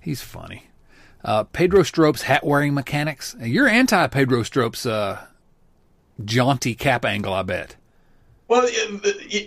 he's 0.00 0.20
funny. 0.22 0.64
Uh, 1.24 1.44
Pedro 1.44 1.80
Strop's 1.80 2.22
hat 2.22 2.44
wearing 2.44 2.74
mechanics. 2.74 3.34
You're 3.40 3.68
anti 3.68 4.06
Pedro 4.08 4.42
Strop's 4.42 4.86
uh, 4.86 5.24
jaunty 6.24 6.74
cap 6.74 7.04
angle, 7.04 7.32
I 7.32 7.42
bet. 7.42 7.76
Well, 8.48 8.68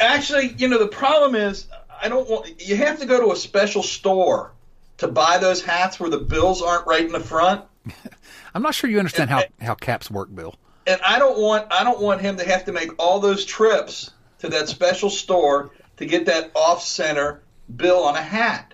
actually, 0.01 0.53
you 0.57 0.67
know, 0.67 0.77
the 0.77 0.87
problem 0.87 1.35
is 1.35 1.67
I 2.01 2.09
don't 2.09 2.29
want. 2.29 2.61
You 2.67 2.75
have 2.77 2.99
to 2.99 3.05
go 3.05 3.19
to 3.21 3.31
a 3.31 3.35
special 3.35 3.83
store 3.83 4.51
to 4.97 5.07
buy 5.07 5.37
those 5.37 5.63
hats 5.63 5.99
where 5.99 6.09
the 6.09 6.17
bills 6.17 6.61
aren't 6.61 6.85
right 6.85 7.05
in 7.05 7.11
the 7.11 7.19
front. 7.19 7.63
I'm 8.53 8.61
not 8.61 8.73
sure 8.75 8.89
you 8.89 8.99
understand 8.99 9.29
how, 9.29 9.43
how 9.61 9.75
caps 9.75 10.09
work, 10.09 10.33
Bill. 10.33 10.55
and 10.87 10.99
I 11.05 11.19
don't 11.19 11.39
want 11.39 11.67
I 11.71 11.83
don't 11.83 12.01
want 12.01 12.21
him 12.21 12.37
to 12.37 12.45
have 12.45 12.65
to 12.65 12.71
make 12.71 12.91
all 12.97 13.19
those 13.19 13.45
trips 13.45 14.11
to 14.39 14.49
that 14.49 14.67
special 14.69 15.09
store 15.09 15.71
to 15.97 16.05
get 16.05 16.25
that 16.25 16.51
off 16.55 16.81
center 16.83 17.41
bill 17.75 18.03
on 18.03 18.15
a 18.15 18.21
hat. 18.21 18.73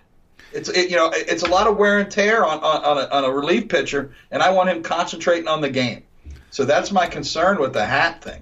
It's 0.53 0.69
it, 0.69 0.89
you 0.89 0.95
know 0.95 1.11
it's 1.13 1.43
a 1.43 1.49
lot 1.49 1.67
of 1.67 1.77
wear 1.77 1.99
and 1.99 2.09
tear 2.09 2.45
on 2.45 2.59
on, 2.59 2.83
on, 2.83 2.97
a, 2.97 3.07
on 3.09 3.23
a 3.25 3.31
relief 3.31 3.67
pitcher, 3.67 4.13
and 4.31 4.41
I 4.41 4.51
want 4.51 4.69
him 4.69 4.83
concentrating 4.83 5.47
on 5.47 5.61
the 5.61 5.69
game. 5.69 6.03
So 6.51 6.63
that's 6.63 6.91
my 6.91 7.07
concern 7.07 7.59
with 7.59 7.73
the 7.73 7.85
hat 7.85 8.23
thing. 8.23 8.41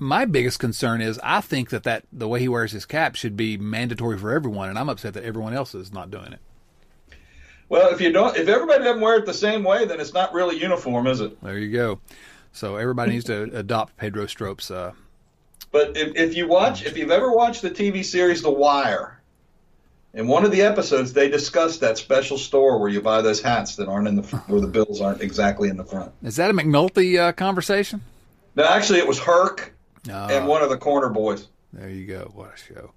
My 0.00 0.24
biggest 0.24 0.58
concern 0.58 1.00
is 1.00 1.20
I 1.22 1.40
think 1.40 1.70
that, 1.70 1.84
that 1.84 2.04
the 2.12 2.26
way 2.28 2.40
he 2.40 2.48
wears 2.48 2.72
his 2.72 2.84
cap 2.84 3.14
should 3.14 3.36
be 3.36 3.56
mandatory 3.56 4.18
for 4.18 4.32
everyone, 4.32 4.68
and 4.68 4.78
I'm 4.78 4.88
upset 4.88 5.14
that 5.14 5.24
everyone 5.24 5.54
else 5.54 5.74
is 5.74 5.92
not 5.92 6.10
doing 6.10 6.32
it. 6.32 6.40
Well, 7.68 7.90
if 7.92 8.00
you 8.00 8.12
don't, 8.12 8.36
if 8.36 8.48
everybody 8.48 8.84
doesn't 8.84 9.00
wear 9.02 9.16
it 9.16 9.26
the 9.26 9.34
same 9.34 9.62
way, 9.62 9.84
then 9.84 10.00
it's 10.00 10.14
not 10.14 10.32
really 10.32 10.58
uniform, 10.58 11.06
is 11.06 11.20
it? 11.20 11.40
There 11.42 11.58
you 11.58 11.70
go. 11.70 12.00
So 12.52 12.76
everybody 12.76 13.12
needs 13.12 13.26
to 13.26 13.42
adopt 13.54 13.96
Pedro 13.96 14.24
Strop's. 14.26 14.70
Uh, 14.70 14.92
But 15.70 15.96
if, 15.96 16.16
if 16.16 16.34
you 16.36 16.48
watch, 16.48 16.84
if 16.86 16.96
you've 16.96 17.10
ever 17.10 17.30
watched 17.30 17.60
the 17.62 17.70
TV 17.70 18.02
series 18.04 18.40
The 18.42 18.50
Wire, 18.50 19.20
in 20.14 20.26
one 20.26 20.46
of 20.46 20.50
the 20.50 20.62
episodes 20.62 21.12
they 21.12 21.28
discuss 21.28 21.78
that 21.78 21.98
special 21.98 22.38
store 22.38 22.78
where 22.80 22.88
you 22.88 23.02
buy 23.02 23.20
those 23.20 23.42
hats 23.42 23.76
that 23.76 23.88
aren't 23.88 24.08
in 24.08 24.16
the 24.16 24.22
where 24.46 24.60
the 24.62 24.66
bills 24.66 25.02
aren't 25.02 25.20
exactly 25.20 25.68
in 25.68 25.76
the 25.76 25.84
front. 25.84 26.10
is 26.22 26.36
that 26.36 26.50
a 26.50 26.54
McNulty 26.54 27.18
uh, 27.20 27.32
conversation? 27.32 28.00
No, 28.56 28.64
actually, 28.64 28.98
it 29.00 29.06
was 29.06 29.18
Herc 29.18 29.74
No. 30.06 30.26
and 30.30 30.48
one 30.48 30.62
of 30.62 30.70
the 30.70 30.78
corner 30.78 31.10
boys. 31.10 31.46
There 31.74 31.90
you 31.90 32.06
go. 32.06 32.30
What 32.34 32.54
a 32.54 32.56
show. 32.56 32.92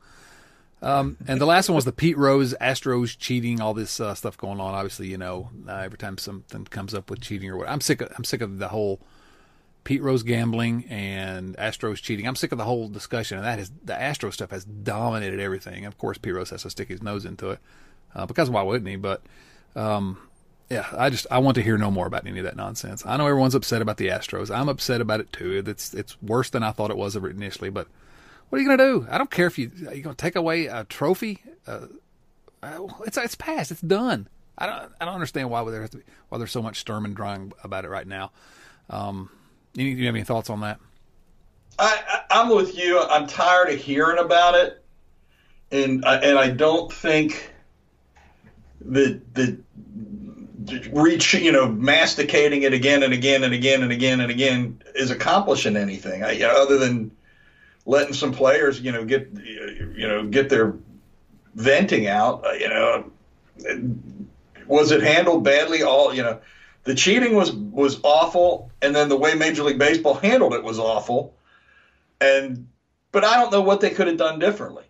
Um, 0.84 1.18
and 1.28 1.40
the 1.40 1.46
last 1.46 1.70
one 1.70 1.76
was 1.76 1.86
the 1.86 1.92
Pete 1.92 2.18
Rose 2.18 2.56
Astros 2.60 3.16
cheating, 3.18 3.62
all 3.62 3.74
this 3.74 4.00
uh, 4.00 4.16
stuff 4.16 4.36
going 4.38 4.60
on. 4.60 4.74
Obviously, 4.74 5.08
you 5.08 5.18
know, 5.18 5.50
uh, 5.68 5.76
every 5.76 5.98
time 5.98 6.18
something 6.18 6.66
comes 6.66 6.94
up 6.94 7.10
with 7.10 7.22
cheating 7.22 7.50
or 7.50 7.58
what, 7.58 7.70
I'm 7.70 7.82
sick. 7.82 8.02
Of, 8.02 8.12
I'm 8.18 8.24
sick 8.24 8.42
of 8.42 8.58
the 8.58 8.70
whole 8.70 9.00
Pete 9.84 10.02
Rose 10.02 10.24
gambling 10.24 10.86
and 10.90 11.56
Astros 11.58 12.02
cheating. 12.02 12.28
I'm 12.28 12.36
sick 12.36 12.52
of 12.52 12.58
the 12.58 12.64
whole 12.64 12.90
discussion, 12.90 13.38
and 13.38 13.46
that 13.46 13.60
is 13.60 13.72
the 13.84 14.00
Astro 14.00 14.32
stuff 14.32 14.50
has 14.50 14.66
dominated 14.66 15.40
everything. 15.40 15.86
Of 15.86 16.00
course, 16.00 16.18
Pete 16.18 16.34
Rose 16.34 16.50
has 16.50 16.64
to 16.64 16.72
stick 16.72 16.90
his 16.90 17.04
nose 17.04 17.26
into 17.26 17.52
it 17.52 17.60
uh, 18.16 18.26
because 18.26 18.50
why 18.50 18.64
wouldn't 18.64 18.88
he? 18.88 18.96
But 18.96 19.22
um, 19.76 20.18
yeah, 20.70 20.88
I 20.98 21.10
just 21.10 21.28
I 21.30 21.40
want 21.40 21.56
to 21.56 21.64
hear 21.64 21.78
no 21.78 21.92
more 21.92 22.08
about 22.08 22.26
any 22.26 22.40
of 22.40 22.46
that 22.46 22.56
nonsense. 22.56 23.06
I 23.06 23.18
know 23.18 23.28
everyone's 23.28 23.56
upset 23.56 23.82
about 23.84 23.98
the 23.98 24.08
Astros. 24.08 24.50
I'm 24.50 24.70
upset 24.70 25.02
about 25.02 25.20
it 25.20 25.32
too. 25.32 25.64
It's 25.66 25.94
it's 25.94 26.20
worse 26.22 26.50
than 26.50 26.64
I 26.64 26.72
thought 26.72 26.92
it 26.92 26.98
was 26.98 27.16
initially, 27.16 27.70
but 27.70 27.88
what 28.52 28.58
are 28.58 28.62
you 28.62 28.68
going 28.68 28.78
to 28.80 28.84
do? 29.00 29.08
I 29.10 29.18
don't 29.18 29.32
care 29.32 29.48
if 29.48 29.58
you 29.58 29.72
are 29.88 29.96
you 29.96 30.04
going 30.04 30.14
to 30.14 30.22
take 30.22 30.36
away 30.36 30.66
a 30.66 30.84
trophy. 30.84 31.42
Uh, 31.66 31.88
uh, 32.62 32.88
it's 33.06 33.18
it's 33.18 33.34
past. 33.36 33.72
It's 33.72 33.80
done. 33.80 34.28
I 34.58 34.66
don't 34.66 34.92
I 35.00 35.06
don't 35.06 35.14
understand 35.14 35.50
why 35.50 35.64
there 35.72 35.80
has 35.80 35.90
to 35.92 35.98
be, 35.98 36.04
why 36.28 36.38
there's 36.38 36.52
so 36.52 36.62
much 36.62 36.78
sturm 36.80 37.06
and 37.06 37.16
drang 37.16 37.54
about 37.64 37.86
it 37.86 37.90
right 37.90 38.06
now. 38.06 38.32
Um, 38.90 39.30
you, 39.74 39.86
you 39.86 40.06
have 40.06 40.16
any 40.16 40.26
thoughts 40.26 40.50
on 40.50 40.60
that? 40.60 40.80
I, 41.80 42.04
I, 42.30 42.42
I'm 42.42 42.50
with 42.50 42.78
you. 42.78 43.00
I'm 43.00 43.26
tired 43.26 43.70
of 43.70 43.80
hearing 43.80 44.20
about 44.20 44.56
it, 44.56 44.84
and 45.72 46.04
I- 46.04 46.18
and 46.18 46.38
I 46.38 46.50
don't 46.50 46.92
think 46.92 47.54
that 48.82 49.22
the 49.34 49.58
reach 50.92 51.34
you 51.36 51.54
know 51.54 51.70
masticating 51.70 52.64
it 52.64 52.74
again 52.74 53.02
and 53.02 53.14
again 53.14 53.44
and 53.46 53.54
again 53.54 53.82
and 53.82 53.92
again 53.94 54.20
and 54.20 54.30
again 54.30 54.82
is 54.94 55.10
accomplishing 55.10 55.78
anything. 55.78 56.22
I, 56.22 56.40
other 56.44 56.78
than 56.78 57.12
letting 57.86 58.14
some 58.14 58.32
players 58.32 58.80
you 58.80 58.92
know 58.92 59.06
get 59.06 59.30
you 59.34 60.08
know 60.08 60.26
get 60.28 60.50
their 60.50 60.76
venting 61.56 62.08
out. 62.08 62.46
uh, 62.46 62.52
You 62.52 62.70
know, 62.70 63.12
was 64.68 64.92
it 64.92 65.02
handled 65.02 65.44
badly? 65.44 65.84
All 65.84 66.14
you 66.14 66.24
know, 66.24 66.40
the 66.84 66.96
cheating 66.96 67.36
was 67.36 67.52
was 67.52 68.00
awful, 68.04 68.72
and 68.82 68.96
then 68.96 69.10
the 69.10 69.18
way 69.18 69.34
Major 69.36 69.64
League 69.64 69.80
Baseball 69.80 70.16
handled 70.16 70.54
it 70.54 70.64
was 70.64 70.80
awful. 70.80 71.36
And 72.20 72.68
but 73.12 73.24
I 73.26 73.36
don't 73.36 73.52
know 73.52 73.62
what 73.62 73.82
they 73.82 73.90
could 73.90 74.08
have 74.08 74.18
done 74.18 74.40
differently. 74.40 74.86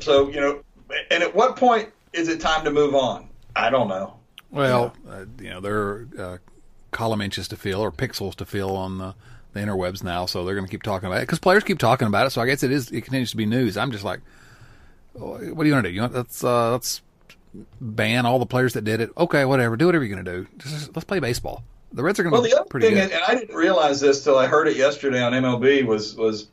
So 0.00 0.28
you 0.28 0.40
know, 0.40 0.62
and 1.10 1.22
at 1.22 1.34
what 1.34 1.56
point 1.56 1.90
is 2.12 2.28
it 2.28 2.40
time 2.40 2.64
to 2.64 2.70
move 2.70 2.94
on? 2.94 3.28
I 3.54 3.70
don't 3.70 3.88
know. 3.88 4.16
Well, 4.50 4.94
uh, 5.08 5.24
you 5.40 5.50
know 5.50 5.60
there 5.60 5.76
are 5.78 6.08
uh, 6.18 6.38
column 6.92 7.20
inches 7.20 7.48
to 7.48 7.56
fill 7.56 7.80
or 7.80 7.90
pixels 7.90 8.34
to 8.36 8.46
fill 8.46 8.76
on 8.76 8.98
the, 8.98 9.14
the 9.56 9.62
interwebs 9.62 10.02
now, 10.04 10.26
so 10.26 10.44
they're 10.44 10.54
going 10.54 10.66
to 10.66 10.70
keep 10.70 10.82
talking 10.82 11.06
about 11.06 11.18
it 11.18 11.22
because 11.22 11.38
players 11.38 11.64
keep 11.64 11.78
talking 11.78 12.06
about 12.06 12.26
it. 12.26 12.30
So 12.30 12.40
I 12.40 12.46
guess 12.46 12.62
it 12.62 12.70
is 12.70 12.90
it 12.90 13.00
continues 13.02 13.30
to 13.32 13.36
be 13.36 13.46
news. 13.46 13.76
I'm 13.76 13.90
just 13.90 14.04
like, 14.04 14.20
what 15.14 15.40
are 15.40 15.44
you 15.44 15.54
going 15.72 15.82
to 15.82 15.88
do? 15.88 15.94
You 15.94 16.02
know, 16.02 16.10
let's 16.12 16.44
uh, 16.44 16.72
let's 16.72 17.02
ban 17.80 18.26
all 18.26 18.38
the 18.38 18.46
players 18.46 18.74
that 18.74 18.84
did 18.84 19.00
it. 19.00 19.10
Okay, 19.16 19.44
whatever. 19.44 19.76
Do 19.76 19.86
whatever 19.86 20.04
you're 20.04 20.14
going 20.14 20.24
to 20.24 20.44
do. 20.44 20.46
Just, 20.58 20.94
let's 20.94 21.04
play 21.04 21.20
baseball. 21.20 21.64
The 21.92 22.02
Reds 22.02 22.18
are 22.20 22.24
going 22.24 22.32
to 22.32 22.40
Well, 22.40 22.42
to 22.42 22.48
the 22.50 22.54
be 22.54 22.60
other 22.60 22.68
pretty 22.68 22.86
thing, 22.88 22.96
good. 22.96 23.12
and 23.12 23.22
I 23.26 23.34
didn't 23.34 23.54
realize 23.54 24.00
this 24.00 24.22
till 24.22 24.36
I 24.38 24.46
heard 24.46 24.68
it 24.68 24.76
yesterday 24.76 25.22
on 25.22 25.32
MLB, 25.32 25.86
was 25.86 26.14
was 26.16 26.48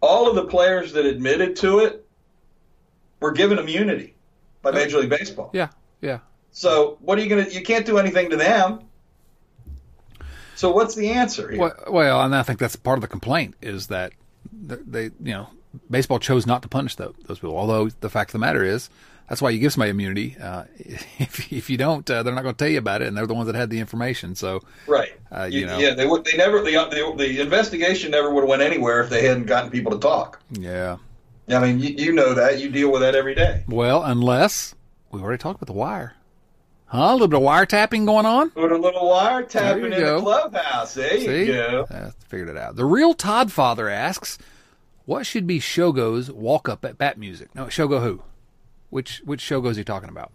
all 0.00 0.28
of 0.28 0.34
the 0.34 0.44
players 0.44 0.92
that 0.92 1.06
admitted 1.06 1.56
to 1.56 1.78
it 1.80 2.06
were 3.20 3.32
given 3.32 3.58
immunity 3.58 4.14
by 4.60 4.70
Major 4.72 4.98
League 4.98 5.10
Baseball. 5.10 5.50
yeah, 5.54 5.68
yeah. 6.02 6.18
So 6.50 6.98
what 7.00 7.18
are 7.18 7.22
you 7.22 7.28
gonna? 7.28 7.48
You 7.48 7.62
can't 7.62 7.86
do 7.86 7.98
anything 7.98 8.28
to 8.30 8.36
them. 8.36 8.80
So 10.56 10.70
what's 10.70 10.94
the 10.94 11.10
answer 11.10 11.50
here? 11.50 11.60
Well, 11.60 11.74
well, 11.88 12.22
and 12.22 12.34
I 12.34 12.42
think 12.42 12.58
that's 12.58 12.76
part 12.76 12.98
of 12.98 13.02
the 13.02 13.08
complaint 13.08 13.54
is 13.62 13.88
that 13.88 14.12
they, 14.52 15.04
you 15.04 15.12
know, 15.20 15.48
baseball 15.90 16.18
chose 16.18 16.46
not 16.46 16.62
to 16.62 16.68
punish 16.68 16.94
tho- 16.96 17.14
those 17.26 17.38
people. 17.38 17.56
Although 17.56 17.88
the 17.88 18.10
fact 18.10 18.30
of 18.30 18.32
the 18.32 18.38
matter 18.38 18.64
is, 18.64 18.88
that's 19.28 19.40
why 19.40 19.50
you 19.50 19.58
give 19.58 19.72
somebody 19.72 19.90
immunity. 19.90 20.36
Uh, 20.40 20.64
if 20.78 21.52
if 21.52 21.70
you 21.70 21.76
don't, 21.76 22.08
uh, 22.10 22.22
they're 22.22 22.34
not 22.34 22.42
going 22.42 22.54
to 22.54 22.58
tell 22.58 22.70
you 22.70 22.78
about 22.78 23.02
it, 23.02 23.08
and 23.08 23.16
they're 23.16 23.26
the 23.26 23.34
ones 23.34 23.46
that 23.46 23.54
had 23.56 23.70
the 23.70 23.80
information. 23.80 24.34
So 24.34 24.60
Right. 24.86 25.12
Uh, 25.32 25.44
you 25.44 25.66
know. 25.66 25.78
Yeah, 25.78 25.94
they 25.94 26.06
would. 26.06 26.24
They 26.24 26.36
never. 26.36 26.62
The, 26.62 26.72
the 26.72 27.14
the 27.16 27.40
investigation 27.40 28.10
never 28.10 28.30
would 28.32 28.42
have 28.42 28.48
went 28.48 28.62
anywhere 28.62 29.02
if 29.02 29.10
they 29.10 29.26
hadn't 29.26 29.46
gotten 29.46 29.70
people 29.70 29.92
to 29.92 29.98
talk. 29.98 30.40
yeah. 30.50 30.98
I 31.46 31.58
mean, 31.58 31.78
you, 31.78 31.90
you 31.90 32.12
know 32.12 32.32
that. 32.32 32.58
You 32.58 32.70
deal 32.70 32.90
with 32.90 33.02
that 33.02 33.14
every 33.14 33.34
day. 33.34 33.64
Well, 33.68 34.02
unless 34.02 34.74
we 35.10 35.20
already 35.20 35.36
talked 35.36 35.60
about 35.60 35.66
the 35.66 35.78
wire, 35.78 36.14
huh? 36.86 36.98
A 36.98 37.12
little 37.12 37.28
bit 37.28 37.36
of 37.38 37.42
wiretapping 37.42 38.06
going 38.06 38.26
on. 38.26 38.50
Put 38.50 38.72
a 38.72 38.76
little 38.78 39.08
wire 39.08 39.40
There 39.40 39.48
tapping 39.62 39.84
you 39.86 39.92
in 39.92 40.00
go. 40.00 40.16
the 40.16 40.22
clubhouse. 40.22 40.94
There 40.94 41.20
See, 41.20 41.46
you 41.46 41.52
go. 41.52 41.86
Uh, 41.90 42.10
figured 42.28 42.48
it 42.48 42.56
out. 42.56 42.76
The 42.76 42.84
real 42.84 43.14
Todd 43.14 43.50
Father 43.52 43.88
asks, 43.88 44.38
"What 45.04 45.26
should 45.26 45.46
be 45.46 45.60
Shogo's 45.60 46.30
walk 46.30 46.68
up 46.68 46.84
at 46.84 46.98
bat 46.98 47.18
music?" 47.18 47.54
No, 47.54 47.66
Shogo 47.66 48.02
who? 48.02 48.22
Which 48.90 49.22
which 49.24 49.42
Shogo 49.42 49.70
is 49.70 49.76
he 49.76 49.84
talking 49.84 50.08
about? 50.08 50.32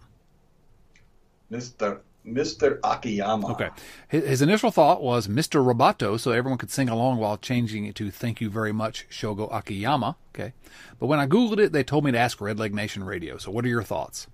Mister 1.50 2.02
Mister 2.24 2.80
Akiyama. 2.84 3.52
Okay. 3.54 3.70
His, 4.08 4.24
his 4.28 4.42
initial 4.42 4.72
thought 4.72 5.02
was 5.02 5.28
Mr. 5.28 5.66
Roboto, 5.66 6.20
so 6.20 6.32
everyone 6.32 6.58
could 6.58 6.70
sing 6.70 6.90
along 6.90 7.18
while 7.18 7.38
changing 7.38 7.86
it 7.86 7.96
to 7.96 8.12
Thank 8.12 8.42
You 8.42 8.50
Very 8.50 8.72
Much, 8.74 9.08
Shogo 9.10 9.48
Akiyama. 9.52 10.16
Okay. 10.36 10.54
But 11.00 11.08
when 11.08 11.20
I 11.20 11.26
Googled 11.28 11.60
it, 11.60 11.72
they 11.72 11.84
told 11.84 12.04
me 12.04 12.12
to 12.12 12.18
ask 12.18 12.40
Red 12.42 12.60
Leg 12.60 12.76
Nation 12.76 13.04
Radio. 13.04 13.38
So 13.38 13.50
what 13.52 13.66
are 13.66 13.70
your 13.70 13.84
thoughts? 13.84 14.28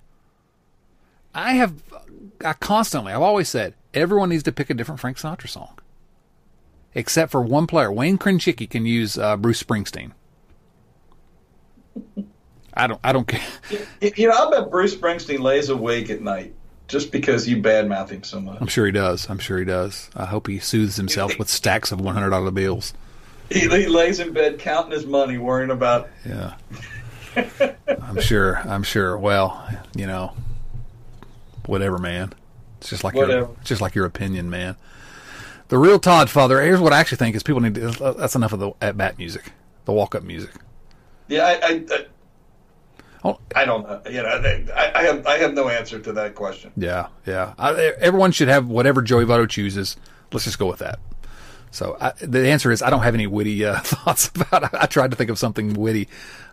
I 1.35 1.53
have, 1.53 1.83
I 2.43 2.53
constantly, 2.53 3.11
I've 3.11 3.21
always 3.21 3.49
said, 3.49 3.75
everyone 3.93 4.29
needs 4.29 4.43
to 4.43 4.51
pick 4.53 4.69
a 4.69 4.73
different 4.73 5.01
Frank 5.01 5.17
Sinatra 5.17 5.49
song. 5.49 5.77
Except 6.95 7.29
for 7.29 7.41
one 7.41 7.67
player. 7.67 7.91
Wayne 7.91 8.17
Krenchicki 8.17 8.69
can 8.69 8.85
use 8.85 9.17
uh, 9.17 9.35
Bruce 9.35 9.61
Springsteen. 9.61 10.13
I 12.73 12.87
don't, 12.87 12.99
I 13.03 13.11
don't 13.11 13.27
care. 13.27 13.45
You 14.01 14.29
know, 14.29 14.33
I 14.33 14.49
bet 14.49 14.71
Bruce 14.71 14.95
Springsteen 14.95 15.39
lays 15.39 15.69
awake 15.69 16.09
at 16.09 16.21
night 16.21 16.53
just 16.87 17.11
because 17.11 17.47
you 17.47 17.57
badmouth 17.57 18.09
him 18.09 18.23
so 18.23 18.39
much. 18.39 18.57
I'm 18.61 18.67
sure 18.67 18.85
he 18.85 18.91
does. 18.93 19.29
I'm 19.29 19.39
sure 19.39 19.59
he 19.59 19.65
does. 19.65 20.09
I 20.15 20.25
hope 20.25 20.47
he 20.47 20.59
soothes 20.59 20.95
himself 20.95 21.37
with 21.37 21.49
stacks 21.49 21.91
of 21.91 21.99
$100 21.99 22.53
bills. 22.53 22.93
He, 23.49 23.61
he 23.61 23.87
lays 23.87 24.19
in 24.19 24.33
bed 24.33 24.59
counting 24.59 24.91
his 24.91 25.05
money, 25.05 25.37
worrying 25.37 25.71
about. 25.71 26.09
Yeah. 26.25 26.55
I'm 28.01 28.21
sure. 28.21 28.57
I'm 28.57 28.83
sure. 28.83 29.17
Well, 29.17 29.67
you 29.95 30.07
know, 30.07 30.33
whatever, 31.67 31.97
man. 31.97 32.33
It's 32.79 32.89
just 32.89 33.03
like 33.03 33.15
your, 33.15 33.27
Whatever. 33.27 33.49
it's 33.61 33.69
just 33.69 33.81
like 33.81 33.95
your 33.95 34.05
opinion, 34.05 34.49
man. 34.49 34.75
The 35.69 35.77
real 35.77 35.97
Todd 35.99 36.29
Father. 36.29 36.61
Here's 36.61 36.79
what 36.79 36.93
I 36.93 36.99
actually 36.99 37.17
think 37.17 37.35
is 37.35 37.43
people 37.43 37.61
need 37.61 37.75
to. 37.75 38.15
That's 38.17 38.35
enough 38.35 38.53
of 38.53 38.59
the 38.59 38.71
at 38.81 38.97
bat 38.97 39.17
music, 39.17 39.51
the 39.85 39.91
walk 39.93 40.13
up 40.15 40.23
music. 40.23 40.51
Yeah, 41.27 41.43
I, 41.45 41.51
I, 41.67 41.83
I, 41.91 42.05
Oh, 43.23 43.39
I 43.55 43.65
don't 43.65 43.81
know. 43.87 43.99
You 44.07 44.21
know, 44.21 44.29
I, 44.75 44.91
I 44.93 45.01
have 45.03 45.25
I 45.25 45.37
have 45.39 45.55
no 45.55 45.67
answer 45.67 45.99
to 45.99 46.13
that 46.13 46.35
question. 46.35 46.71
yeah, 46.77 47.07
yeah. 47.25 47.55
I, 47.57 47.73
everyone 47.99 48.31
should 48.31 48.49
have 48.49 48.67
whatever 48.67 49.01
Joey 49.01 49.25
Votto 49.25 49.49
chooses. 49.49 49.97
Let's 50.31 50.45
just 50.45 50.59
go 50.59 50.67
with 50.67 50.77
that. 50.79 50.99
So 51.75 51.97
I, 51.99 52.13
the 52.21 52.47
answer 52.47 52.71
is 52.71 52.81
I 52.81 52.89
don't 52.89 53.03
have 53.03 53.13
any 53.15 53.27
witty 53.27 53.65
uh, 53.65 53.79
thoughts 53.83 54.29
about. 54.33 54.63
it. 54.63 54.69
I 54.73 54.85
tried 54.85 55.11
to 55.11 55.17
think 55.17 55.29
of 55.29 55.37
something 55.37 55.73
witty 55.73 56.07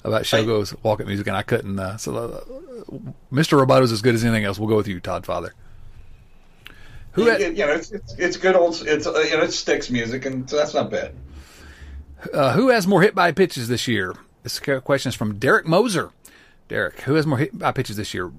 about 0.04 0.22
Shogo's 0.22 0.74
walk 0.82 1.00
up 1.00 1.06
music, 1.06 1.28
and 1.28 1.36
I 1.36 1.42
couldn't. 1.42 1.78
Uh, 1.78 1.96
so 1.96 2.16
uh, 2.16 2.40
Mr. 3.32 3.58
Roboto's 3.64 3.92
as 3.92 4.02
good 4.02 4.14
as 4.16 4.24
anything 4.24 4.44
else. 4.44 4.58
We'll 4.58 4.68
go 4.68 4.76
with 4.76 4.88
you, 4.88 4.98
Todd 5.00 5.24
Father. 5.24 5.54
Who 7.12 7.24
You, 7.24 7.30
had, 7.30 7.40
you 7.40 7.66
know, 7.66 7.72
it's, 7.72 7.92
it's 7.92 8.14
it's 8.18 8.36
good 8.36 8.56
old. 8.56 8.82
It's 8.86 9.06
uh, 9.06 9.12
you 9.20 9.36
know, 9.36 9.42
it's 9.44 9.54
Styx 9.56 9.90
music, 9.90 10.24
and 10.26 10.48
so 10.50 10.56
that's 10.56 10.74
not 10.74 10.90
bad. 10.90 11.14
uh, 12.32 12.52
who 12.54 12.68
has 12.68 12.86
more 12.86 13.02
hit 13.02 13.14
by 13.14 13.30
pitches 13.32 13.68
this 13.68 13.86
year? 13.86 14.14
This 14.42 14.58
question 14.58 15.10
is 15.10 15.14
from 15.14 15.38
Derek 15.38 15.66
Moser. 15.66 16.10
Derek, 16.68 17.02
who 17.02 17.14
has 17.14 17.26
more 17.26 17.38
hit 17.38 17.56
by 17.56 17.70
pitches 17.70 17.96
this 17.96 18.12
year? 18.14 18.32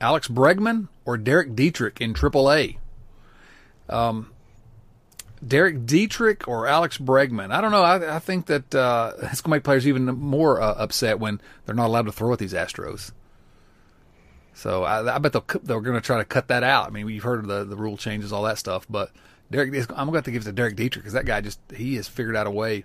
Alex 0.00 0.26
Bregman 0.26 0.88
or 1.04 1.16
Derek 1.16 1.54
Dietrich 1.54 2.00
in 2.00 2.12
AAA? 2.14 2.78
Um, 3.88 4.30
Derek 5.46 5.86
Dietrich 5.86 6.48
or 6.48 6.66
Alex 6.66 6.98
Bregman? 6.98 7.50
I 7.50 7.60
don't 7.60 7.70
know. 7.70 7.82
I, 7.82 8.16
I 8.16 8.18
think 8.18 8.46
that 8.46 8.74
uh, 8.74 9.12
it's 9.22 9.40
going 9.40 9.50
to 9.50 9.56
make 9.56 9.64
players 9.64 9.86
even 9.86 10.04
more 10.04 10.60
uh, 10.60 10.74
upset 10.74 11.18
when 11.18 11.40
they're 11.66 11.74
not 11.74 11.86
allowed 11.86 12.06
to 12.06 12.12
throw 12.12 12.32
at 12.32 12.38
these 12.38 12.52
Astros. 12.52 13.12
So 14.54 14.84
I, 14.84 15.16
I 15.16 15.18
bet 15.18 15.32
they'll, 15.32 15.44
they're 15.62 15.80
going 15.80 15.96
to 15.96 16.00
try 16.00 16.18
to 16.18 16.24
cut 16.24 16.48
that 16.48 16.62
out. 16.62 16.86
I 16.86 16.90
mean, 16.90 17.08
you've 17.08 17.24
heard 17.24 17.40
of 17.40 17.46
the, 17.46 17.64
the 17.64 17.76
rule 17.76 17.96
changes, 17.96 18.32
all 18.32 18.44
that 18.44 18.58
stuff, 18.58 18.86
but 18.88 19.10
Derek, 19.50 19.74
I'm 19.74 20.06
going 20.06 20.12
to 20.12 20.16
have 20.16 20.24
to 20.24 20.30
give 20.30 20.42
it 20.42 20.46
to 20.46 20.52
Derek 20.52 20.76
Dietrich 20.76 21.02
because 21.02 21.12
that 21.12 21.26
guy 21.26 21.40
just 21.40 21.60
he 21.74 21.96
has 21.96 22.08
figured 22.08 22.36
out 22.36 22.46
a 22.46 22.50
way. 22.50 22.84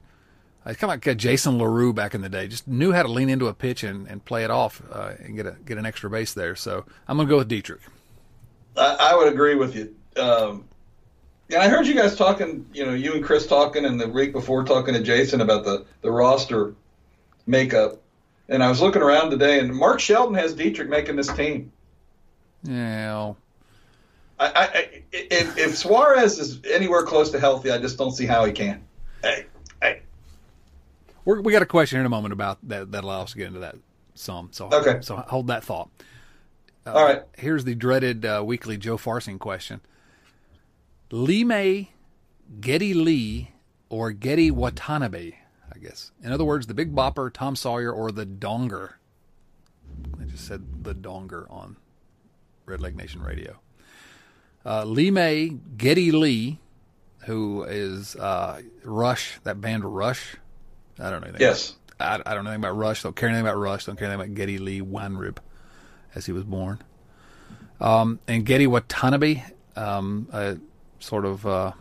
It's 0.65 0.77
kind 0.77 0.91
of 0.91 0.95
like 0.97 1.07
uh, 1.07 1.13
Jason 1.13 1.57
Larue 1.57 1.93
back 1.93 2.13
in 2.13 2.21
the 2.21 2.29
day. 2.29 2.47
Just 2.47 2.67
knew 2.67 2.91
how 2.91 3.01
to 3.01 3.09
lean 3.09 3.29
into 3.29 3.47
a 3.47 3.53
pitch 3.53 3.83
and, 3.83 4.07
and 4.07 4.23
play 4.23 4.43
it 4.43 4.51
off 4.51 4.81
uh, 4.91 5.13
and 5.19 5.35
get 5.35 5.45
a 5.45 5.55
get 5.65 5.77
an 5.77 5.85
extra 5.85 6.09
base 6.09 6.33
there. 6.33 6.55
So 6.55 6.85
I'm 7.07 7.17
going 7.17 7.27
to 7.27 7.31
go 7.31 7.37
with 7.37 7.47
Dietrich. 7.47 7.81
I, 8.75 8.97
I 8.99 9.15
would 9.15 9.31
agree 9.31 9.55
with 9.55 9.75
you. 9.75 9.95
Um, 10.21 10.65
and 11.49 11.61
I 11.61 11.67
heard 11.67 11.87
you 11.87 11.95
guys 11.95 12.15
talking, 12.15 12.65
you 12.73 12.85
know, 12.85 12.93
you 12.93 13.13
and 13.13 13.23
Chris 13.23 13.47
talking, 13.47 13.85
and 13.85 13.99
the 13.99 14.07
week 14.07 14.31
before 14.31 14.63
talking 14.63 14.93
to 14.93 15.01
Jason 15.01 15.41
about 15.41 15.65
the 15.65 15.85
the 16.01 16.11
roster 16.11 16.75
makeup. 17.45 18.01
And 18.47 18.63
I 18.63 18.69
was 18.69 18.81
looking 18.81 19.01
around 19.01 19.29
today, 19.29 19.59
and 19.59 19.73
Mark 19.73 19.99
Sheldon 19.99 20.35
has 20.35 20.53
Dietrich 20.53 20.89
making 20.89 21.15
this 21.15 21.31
team. 21.31 21.71
Yeah. 22.63 23.33
I, 24.39 24.47
I, 24.47 25.03
if, 25.11 25.57
if 25.57 25.77
Suarez 25.77 26.39
is 26.39 26.61
anywhere 26.65 27.03
close 27.03 27.29
to 27.31 27.39
healthy, 27.39 27.71
I 27.71 27.77
just 27.77 27.97
don't 27.97 28.11
see 28.11 28.25
how 28.25 28.45
he 28.45 28.53
can. 28.53 28.81
Hey, 29.21 29.45
hey, 29.81 30.01
We're, 31.25 31.41
we 31.41 31.51
got 31.51 31.61
a 31.61 31.67
question 31.67 31.99
in 31.99 32.05
a 32.05 32.09
moment 32.09 32.31
about 32.31 32.57
that 32.69 32.91
that 32.93 33.03
allows 33.03 33.25
us 33.25 33.31
to 33.33 33.37
get 33.37 33.47
into 33.47 33.59
that 33.59 33.75
some. 34.15 34.49
So 34.51 34.69
Okay. 34.71 34.99
So 35.01 35.17
hold 35.17 35.47
that 35.47 35.63
thought. 35.63 35.89
all 36.85 37.03
right. 37.03 37.23
Here's 37.37 37.65
the 37.65 37.75
dreaded 37.75 38.25
uh, 38.25 38.41
weekly 38.45 38.77
Joe 38.77 38.97
Farsing 38.97 39.39
question: 39.39 39.81
Lee 41.11 41.43
May, 41.43 41.91
Geddy 42.61 42.93
Lee, 42.93 43.51
or 43.89 44.11
Gedde 44.11 44.51
Watanabe? 44.51 45.33
I 45.73 45.77
guess. 45.79 46.11
In 46.23 46.31
other 46.31 46.43
words, 46.43 46.67
the 46.67 46.73
Big 46.73 46.93
Bopper, 46.95 47.31
Tom 47.31 47.55
Sawyer, 47.55 47.91
or 47.91 48.11
the 48.11 48.25
Donger. 48.25 48.93
I 50.19 50.25
just 50.25 50.45
said 50.45 50.83
the 50.83 50.93
Donger 50.93 51.49
on 51.51 51.77
Red 52.65 52.81
Leg 52.81 52.95
Nation 52.95 53.21
Radio. 53.21 53.59
Uh, 54.65 54.83
Lee 54.83 55.11
May, 55.11 55.57
Geddy 55.77 56.11
Lee, 56.11 56.59
who 57.25 57.63
is 57.63 58.15
uh, 58.15 58.61
Rush, 58.83 59.39
that 59.43 59.61
band 59.61 59.85
Rush. 59.85 60.35
I 60.99 61.09
don't 61.09 61.21
know 61.21 61.27
anything. 61.27 61.41
Yes. 61.41 61.75
I, 61.99 62.21
I 62.25 62.33
don't 62.33 62.43
know 62.43 62.51
anything 62.51 62.65
about 62.65 62.77
Rush. 62.77 63.03
Don't 63.03 63.15
care 63.15 63.29
anything 63.29 63.45
about 63.45 63.57
Rush. 63.57 63.85
Don't 63.85 63.97
care 63.97 64.07
anything 64.07 64.21
about 64.21 64.35
Geddy 64.35 64.57
Lee 64.57 64.81
Weinrib, 64.81 65.37
as 66.13 66.25
he 66.25 66.31
was 66.31 66.43
born. 66.43 66.81
Um, 67.79 68.19
and 68.27 68.45
Gedde 68.45 68.67
Watanabe, 68.67 69.43
um, 69.75 70.27
a 70.31 70.57
sort 70.99 71.25
of 71.25 71.45
uh, 71.45 71.71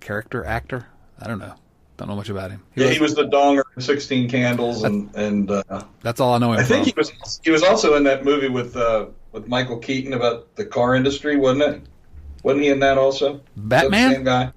character 0.00 0.44
actor. 0.44 0.86
I 1.20 1.26
don't 1.26 1.38
know. 1.38 1.54
Don't 1.96 2.08
know 2.08 2.16
much 2.16 2.28
about 2.28 2.50
him. 2.50 2.62
He 2.74 2.80
Yeah, 2.80 2.88
was- 2.88 2.96
he 2.96 3.02
was 3.02 3.14
the 3.14 3.24
donger 3.28 3.62
in 3.76 3.82
Sixteen 3.82 4.28
Candles, 4.28 4.82
and 4.84 5.14
and 5.14 5.50
uh, 5.50 5.62
that's 6.02 6.20
all 6.20 6.34
I 6.34 6.38
know 6.38 6.52
him 6.52 6.58
I 6.60 6.64
think 6.64 6.86
he 6.86 6.94
was 6.96 7.40
he 7.44 7.50
was 7.50 7.62
also 7.62 7.94
in 7.96 8.04
that 8.04 8.24
movie 8.24 8.48
with 8.48 8.76
uh, 8.76 9.06
with 9.32 9.46
Michael 9.48 9.78
Keaton 9.78 10.12
about 10.12 10.54
the 10.56 10.64
car 10.64 10.94
industry, 10.96 11.36
wasn't 11.36 11.62
it? 11.62 11.82
Wasn't 12.42 12.62
he 12.62 12.68
in 12.70 12.80
that 12.80 12.98
also? 12.98 13.34
Is 13.36 13.40
that 13.56 13.68
Batman? 13.82 14.12
same 14.12 14.24
guy? 14.24 14.52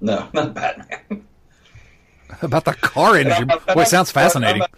No, 0.00 0.28
not 0.34 0.52
Batman. 0.54 1.26
about 2.42 2.64
the 2.66 2.74
car 2.74 3.16
industry. 3.16 3.46
I'm- 3.50 3.74
Boy, 3.74 3.82
it 3.82 3.88
sounds 3.88 4.14
I'm- 4.14 4.22
I'm 4.24 4.28
fascinating. 4.30 4.58
not- 4.60 4.70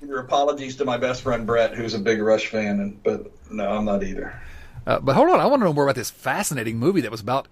Your 0.00 0.20
apologies 0.20 0.76
to 0.76 0.84
my 0.86 0.96
best 0.96 1.20
friend 1.22 1.46
Brett, 1.46 1.74
who's 1.74 1.92
a 1.94 1.98
big 1.98 2.20
Rush 2.22 2.46
fan, 2.46 2.80
and 2.80 3.02
but 3.02 3.30
no, 3.50 3.68
I'm 3.68 3.84
not 3.84 4.02
either. 4.02 4.40
Uh, 4.86 5.00
but 5.00 5.14
hold 5.16 5.28
on, 5.30 5.40
I 5.40 5.46
want 5.46 5.60
to 5.60 5.64
know 5.64 5.72
more 5.72 5.84
about 5.84 5.96
this 5.96 6.10
fascinating 6.10 6.78
movie 6.78 7.00
that 7.00 7.10
was 7.10 7.20
about 7.20 7.48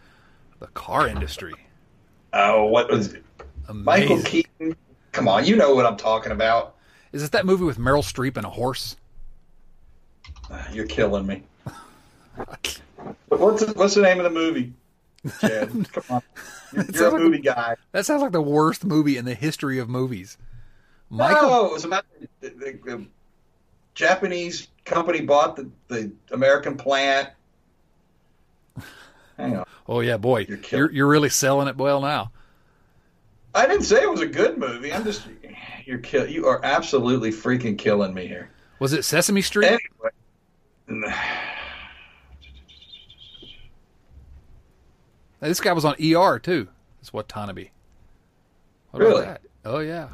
the 0.61 0.69
car 0.69 1.09
industry. 1.09 1.55
Oh, 2.33 2.65
what 2.67 2.91
was 2.91 3.13
it? 3.13 3.25
Michael 3.73 4.23
Keaton? 4.23 4.77
Come 5.13 5.29
on, 5.29 5.45
you 5.45 5.57
know 5.57 5.75
what 5.75 5.87
I'm 5.87 5.97
talking 5.97 6.33
about. 6.33 6.77
Is 7.13 7.23
it 7.23 7.33
that 7.33 7.47
movie 7.47 7.65
with 7.65 7.79
Meryl 7.79 8.03
Streep 8.03 8.37
and 8.37 8.47
a 8.47 8.51
horse? 8.51 8.97
You're 10.73 10.87
killing 10.87 11.27
me. 11.27 11.43
But 13.29 13.39
what's 13.41 13.65
the, 13.65 13.73
what's 13.75 13.95
the 13.95 14.03
name 14.03 14.19
of 14.19 14.25
the 14.25 14.31
movie? 14.31 14.73
Chad, 15.41 15.69
come 15.93 16.03
on. 16.09 16.23
You're, 16.73 16.85
you're 16.93 17.09
a 17.09 17.11
like- 17.11 17.23
movie 17.23 17.39
guy. 17.39 17.77
That 17.93 18.07
sounds 18.07 18.23
like 18.23 18.33
the 18.33 18.41
worst 18.43 18.85
movie 18.85 19.17
in 19.17 19.25
the 19.25 19.35
history 19.35 19.79
of 19.79 19.89
movies. 19.89 20.39
Michael, 21.11 21.49
No, 21.49 21.67
it 21.67 21.73
was 21.73 21.85
about 21.85 22.05
the, 22.41 22.49
the, 22.49 22.79
the 22.85 23.07
Japanese 23.95 24.69
company 24.85 25.21
bought 25.21 25.57
the, 25.57 25.71
the 25.89 26.13
American 26.33 26.77
plant. 26.77 27.31
Hang 29.37 29.57
on. 29.57 29.65
Oh 29.89 30.01
yeah, 30.01 30.17
boy, 30.17 30.47
You're 30.49 30.59
you're 30.71 30.93
you're, 30.93 31.07
really 31.07 31.29
selling 31.29 31.69
it 31.69 31.77
well 31.77 32.01
now. 32.01 32.31
I 33.55 33.67
didn't 33.67 33.85
say 33.85 34.03
it 34.03 34.11
was 34.11 34.21
a 34.21 34.27
good 34.27 34.59
movie. 34.59 34.93
I'm 34.93 35.05
just 35.05 35.27
you're 35.85 35.99
kill. 35.99 36.27
You 36.27 36.47
are 36.47 36.61
absolutely 36.65 37.31
freaking 37.31 37.77
killing 37.77 38.15
me 38.15 38.27
here. 38.27 38.51
Was 38.79 38.93
it 38.93 39.05
Sesame 39.05 39.43
Street? 39.43 39.79
Anyway, 40.89 41.15
this 45.41 45.61
guy 45.61 45.73
was 45.73 45.85
on 45.85 45.95
ER 46.03 46.39
too. 46.39 46.69
That's 47.01 47.13
Watanabe. 47.13 47.71
What 48.91 49.03
Really? 49.03 49.27
Oh 49.65 49.81
yeah, 49.81 50.09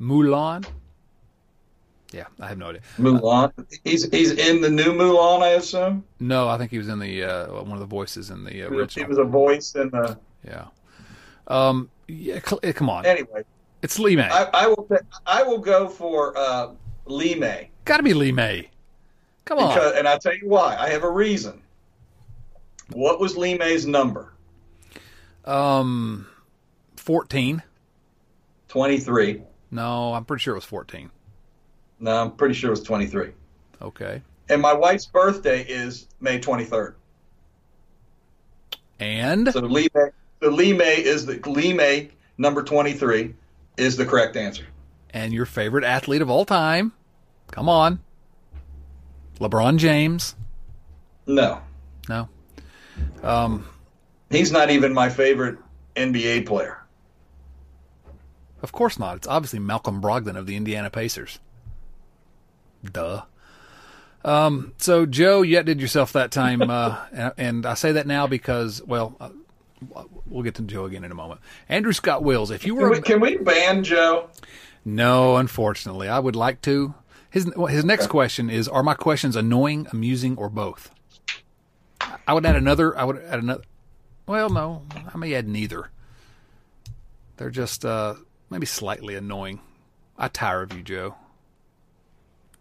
Mulan. 0.00 0.66
Yeah, 2.16 2.24
I 2.40 2.48
have 2.48 2.56
no 2.56 2.68
idea. 2.70 2.80
Mulan. 2.98 3.52
He's 3.84 4.10
he's 4.10 4.32
in 4.32 4.62
the 4.62 4.70
new 4.70 4.94
Mulan, 4.94 5.42
I 5.42 5.48
assume. 5.50 6.02
No, 6.18 6.48
I 6.48 6.56
think 6.56 6.70
he 6.70 6.78
was 6.78 6.88
in 6.88 6.98
the 6.98 7.22
uh, 7.22 7.52
one 7.62 7.72
of 7.74 7.80
the 7.80 7.84
voices 7.84 8.30
in 8.30 8.42
the 8.42 8.62
uh, 8.62 8.70
He 8.70 8.76
was, 8.76 8.94
he 8.94 9.04
was 9.04 9.18
a 9.18 9.24
voice 9.24 9.74
in 9.74 9.90
the. 9.90 10.18
Yeah. 10.42 10.68
Um. 11.46 11.90
Yeah. 12.08 12.40
eh, 12.62 12.72
Come 12.72 12.88
on. 12.88 13.04
Anyway, 13.04 13.42
It's 13.82 13.98
Lee 13.98 14.16
May. 14.16 14.30
I, 14.30 14.44
I 14.54 14.66
will 14.68 14.88
I 15.26 15.42
will 15.42 15.58
go 15.58 15.88
for 15.88 16.36
uh, 16.38 16.70
Lee 17.04 17.34
May 17.34 17.68
Got 17.84 17.98
to 17.98 18.02
be 18.02 18.14
Lee 18.14 18.32
May. 18.32 18.70
Come 19.44 19.58
on. 19.58 19.74
because, 19.74 19.94
and 19.96 20.08
I'll 20.08 20.18
tell 20.18 20.34
you 20.34 20.48
why. 20.48 20.74
I 20.76 20.88
have 20.88 21.04
a 21.04 21.10
reason. 21.10 21.60
What 22.92 23.20
was 23.20 23.36
Lee 23.36 23.58
May's 23.58 23.86
number? 23.86 24.32
Um, 25.44 26.26
fourteen. 26.96 27.62
Twenty 28.68 28.98
three. 28.98 29.42
No, 29.70 30.14
I'm 30.14 30.24
pretty 30.24 30.40
sure 30.42 30.54
it 30.54 30.58
was 30.58 30.64
fourteen. 30.64 31.10
No, 32.00 32.22
I'm 32.22 32.32
pretty 32.32 32.54
sure 32.54 32.68
it 32.68 32.72
was 32.72 32.82
twenty 32.82 33.06
three. 33.06 33.30
Okay. 33.80 34.22
And 34.48 34.62
my 34.62 34.72
wife's 34.72 35.06
birthday 35.06 35.62
is 35.62 36.06
May 36.20 36.38
twenty 36.38 36.64
third. 36.64 36.96
And 38.98 39.52
So 39.52 39.60
Lee 39.60 39.88
May, 39.94 40.08
so 40.42 40.48
Lee 40.50 40.72
May 40.72 41.02
is 41.02 41.26
the 41.26 41.38
Lee 41.48 41.72
May 41.72 42.10
number 42.38 42.62
twenty 42.62 42.92
three 42.92 43.34
is 43.76 43.96
the 43.96 44.06
correct 44.06 44.36
answer. 44.36 44.64
and 45.10 45.32
your 45.32 45.46
favorite 45.46 45.84
athlete 45.84 46.22
of 46.22 46.30
all 46.30 46.44
time. 46.44 46.92
Come 47.50 47.68
on. 47.68 48.00
LeBron 49.40 49.76
James. 49.78 50.34
No, 51.26 51.60
No. 52.08 52.28
Um, 53.22 53.66
he's 54.30 54.50
not 54.52 54.70
even 54.70 54.94
my 54.94 55.08
favorite 55.10 55.58
NBA 55.96 56.46
player. 56.46 56.78
of 58.62 58.72
course 58.72 58.98
not. 58.98 59.16
It's 59.16 59.26
obviously 59.26 59.58
Malcolm 59.58 60.00
Brogdon 60.00 60.36
of 60.36 60.46
the 60.46 60.56
Indiana 60.56 60.88
Pacers. 60.88 61.38
Duh. 62.92 63.22
Um, 64.24 64.72
so 64.78 65.06
Joe, 65.06 65.42
you 65.42 65.58
outdid 65.58 65.80
yourself 65.80 66.12
that 66.14 66.30
time, 66.30 66.62
uh, 66.70 66.98
and, 67.12 67.32
and 67.36 67.66
I 67.66 67.74
say 67.74 67.92
that 67.92 68.06
now 68.06 68.26
because, 68.26 68.82
well, 68.82 69.16
uh, 69.20 69.30
we'll 70.26 70.42
get 70.42 70.56
to 70.56 70.62
Joe 70.62 70.84
again 70.84 71.04
in 71.04 71.12
a 71.12 71.14
moment. 71.14 71.40
Andrew 71.68 71.92
Scott 71.92 72.22
Wills, 72.22 72.50
if 72.50 72.66
you 72.66 72.74
Can 72.74 72.82
were 72.82 72.90
we, 72.90 73.00
can 73.00 73.20
we 73.20 73.36
ban 73.36 73.84
Joe? 73.84 74.28
No, 74.84 75.36
unfortunately, 75.36 76.08
I 76.08 76.18
would 76.18 76.36
like 76.36 76.62
to. 76.62 76.94
His 77.30 77.50
his 77.68 77.84
next 77.84 78.06
question 78.06 78.48
is: 78.48 78.68
Are 78.68 78.82
my 78.82 78.94
questions 78.94 79.36
annoying, 79.36 79.86
amusing, 79.92 80.36
or 80.38 80.48
both? 80.48 80.90
I 82.26 82.32
would 82.32 82.46
add 82.46 82.56
another. 82.56 82.96
I 82.96 83.04
would 83.04 83.18
add 83.18 83.40
another. 83.40 83.62
Well, 84.26 84.48
no, 84.48 84.82
I 85.12 85.16
may 85.18 85.34
add 85.34 85.46
neither. 85.48 85.90
They're 87.36 87.50
just 87.50 87.84
uh, 87.84 88.14
maybe 88.48 88.66
slightly 88.66 89.14
annoying. 89.14 89.60
I 90.16 90.28
tire 90.28 90.62
of 90.62 90.72
you, 90.72 90.82
Joe. 90.82 91.16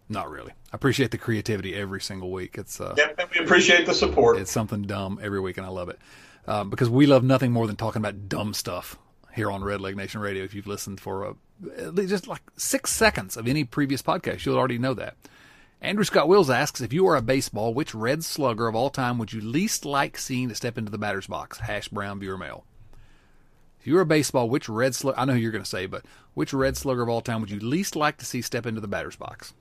Not 0.07 0.29
really. 0.29 0.51
I 0.51 0.75
appreciate 0.75 1.11
the 1.11 1.17
creativity 1.17 1.73
every 1.75 2.01
single 2.01 2.31
week. 2.31 2.57
It's 2.57 2.79
uh, 2.79 2.93
Yep, 2.97 3.15
and 3.17 3.29
we 3.31 3.43
appreciate 3.43 3.85
the 3.85 3.93
support. 3.93 4.37
it's 4.37 4.51
something 4.51 4.83
dumb 4.83 5.19
every 5.21 5.39
week, 5.39 5.57
and 5.57 5.65
I 5.65 5.69
love 5.69 5.89
it 5.89 5.99
um, 6.47 6.69
because 6.69 6.89
we 6.89 7.05
love 7.05 7.23
nothing 7.23 7.51
more 7.51 7.65
than 7.67 7.75
talking 7.75 8.01
about 8.01 8.29
dumb 8.29 8.53
stuff 8.53 8.97
here 9.33 9.49
on 9.51 9.63
Red 9.63 9.81
Leg 9.81 9.95
Nation 9.97 10.21
Radio. 10.21 10.43
If 10.43 10.53
you've 10.53 10.67
listened 10.67 10.99
for 10.99 11.25
uh 11.25 11.33
at 11.77 11.95
least 11.95 12.09
just 12.09 12.27
like 12.27 12.41
six 12.57 12.91
seconds 12.91 13.37
of 13.37 13.47
any 13.47 13.63
previous 13.63 14.01
podcast, 14.01 14.45
you'll 14.45 14.57
already 14.57 14.77
know 14.77 14.93
that. 14.93 15.15
Andrew 15.81 16.03
Scott 16.03 16.27
Wills 16.27 16.49
asks 16.49 16.81
if 16.81 16.91
you 16.93 17.07
are 17.07 17.15
a 17.15 17.21
baseball, 17.21 17.73
which 17.73 17.95
red 17.95 18.23
slugger 18.23 18.67
of 18.67 18.75
all 18.75 18.89
time 18.89 19.17
would 19.17 19.31
you 19.31 19.39
least 19.41 19.85
like 19.85 20.17
seeing 20.17 20.49
to 20.49 20.55
step 20.55 20.77
into 20.77 20.91
the 20.91 20.97
batter's 20.97 21.27
box? 21.27 21.59
Hash 21.59 21.87
brown 21.87 22.19
viewer 22.19 22.37
mail. 22.37 22.65
If 23.79 23.87
you 23.87 23.95
were 23.95 24.01
a 24.01 24.05
baseball, 24.05 24.49
which 24.49 24.67
red 24.67 24.95
slugger? 24.95 25.17
I 25.19 25.25
know 25.25 25.33
who 25.33 25.39
you're 25.39 25.51
going 25.51 25.63
to 25.63 25.69
say, 25.69 25.85
but 25.85 26.03
which 26.33 26.53
red 26.53 26.75
slugger 26.75 27.03
of 27.03 27.09
all 27.09 27.21
time 27.21 27.39
would 27.39 27.51
you 27.51 27.59
least 27.59 27.95
like 27.95 28.17
to 28.17 28.25
see 28.25 28.41
step 28.41 28.65
into 28.65 28.81
the 28.81 28.87
batter's 28.87 29.15
box? 29.15 29.53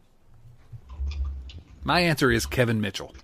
My 1.85 2.01
answer 2.01 2.31
is 2.31 2.47
Kevin 2.47 2.81
Mitchell. 2.81 3.15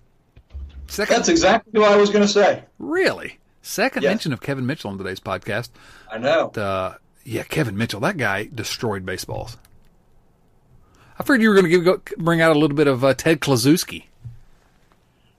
Second, 0.87 1.17
That's 1.17 1.29
exactly 1.29 1.81
what 1.81 1.93
I 1.93 1.97
was 1.97 2.11
going 2.11 2.23
to 2.23 2.29
say. 2.29 2.65
Really? 2.79 3.39
Second 3.63 4.03
Yes. 4.03 4.11
mention 4.11 4.33
of 4.33 4.41
Kevin 4.41 4.67
Mitchell 4.67 4.91
on 4.91 4.99
today's 4.99 5.21
podcast. 5.21 5.71
I 6.11 6.19
know. 6.19 6.49
Uh, 6.51 6.95
yeah, 7.25 7.43
Kevin 7.45 7.77
Mitchell. 7.77 8.01
That 8.01 8.17
guy 8.17 8.49
destroyed 8.55 9.07
baseballs. 9.07 9.57
I 11.19 11.23
figured 11.23 11.43
you 11.43 11.51
were 11.51 11.55
going 11.55 11.71
to 11.71 11.79
go 11.81 12.01
bring 12.19 12.41
out 12.41 12.51
a 12.55 12.59
little 12.59 12.77
bit 12.77 12.87
of 12.87 13.05
uh, 13.05 13.15
Ted 13.15 13.41
Kluszewski. 13.41 14.05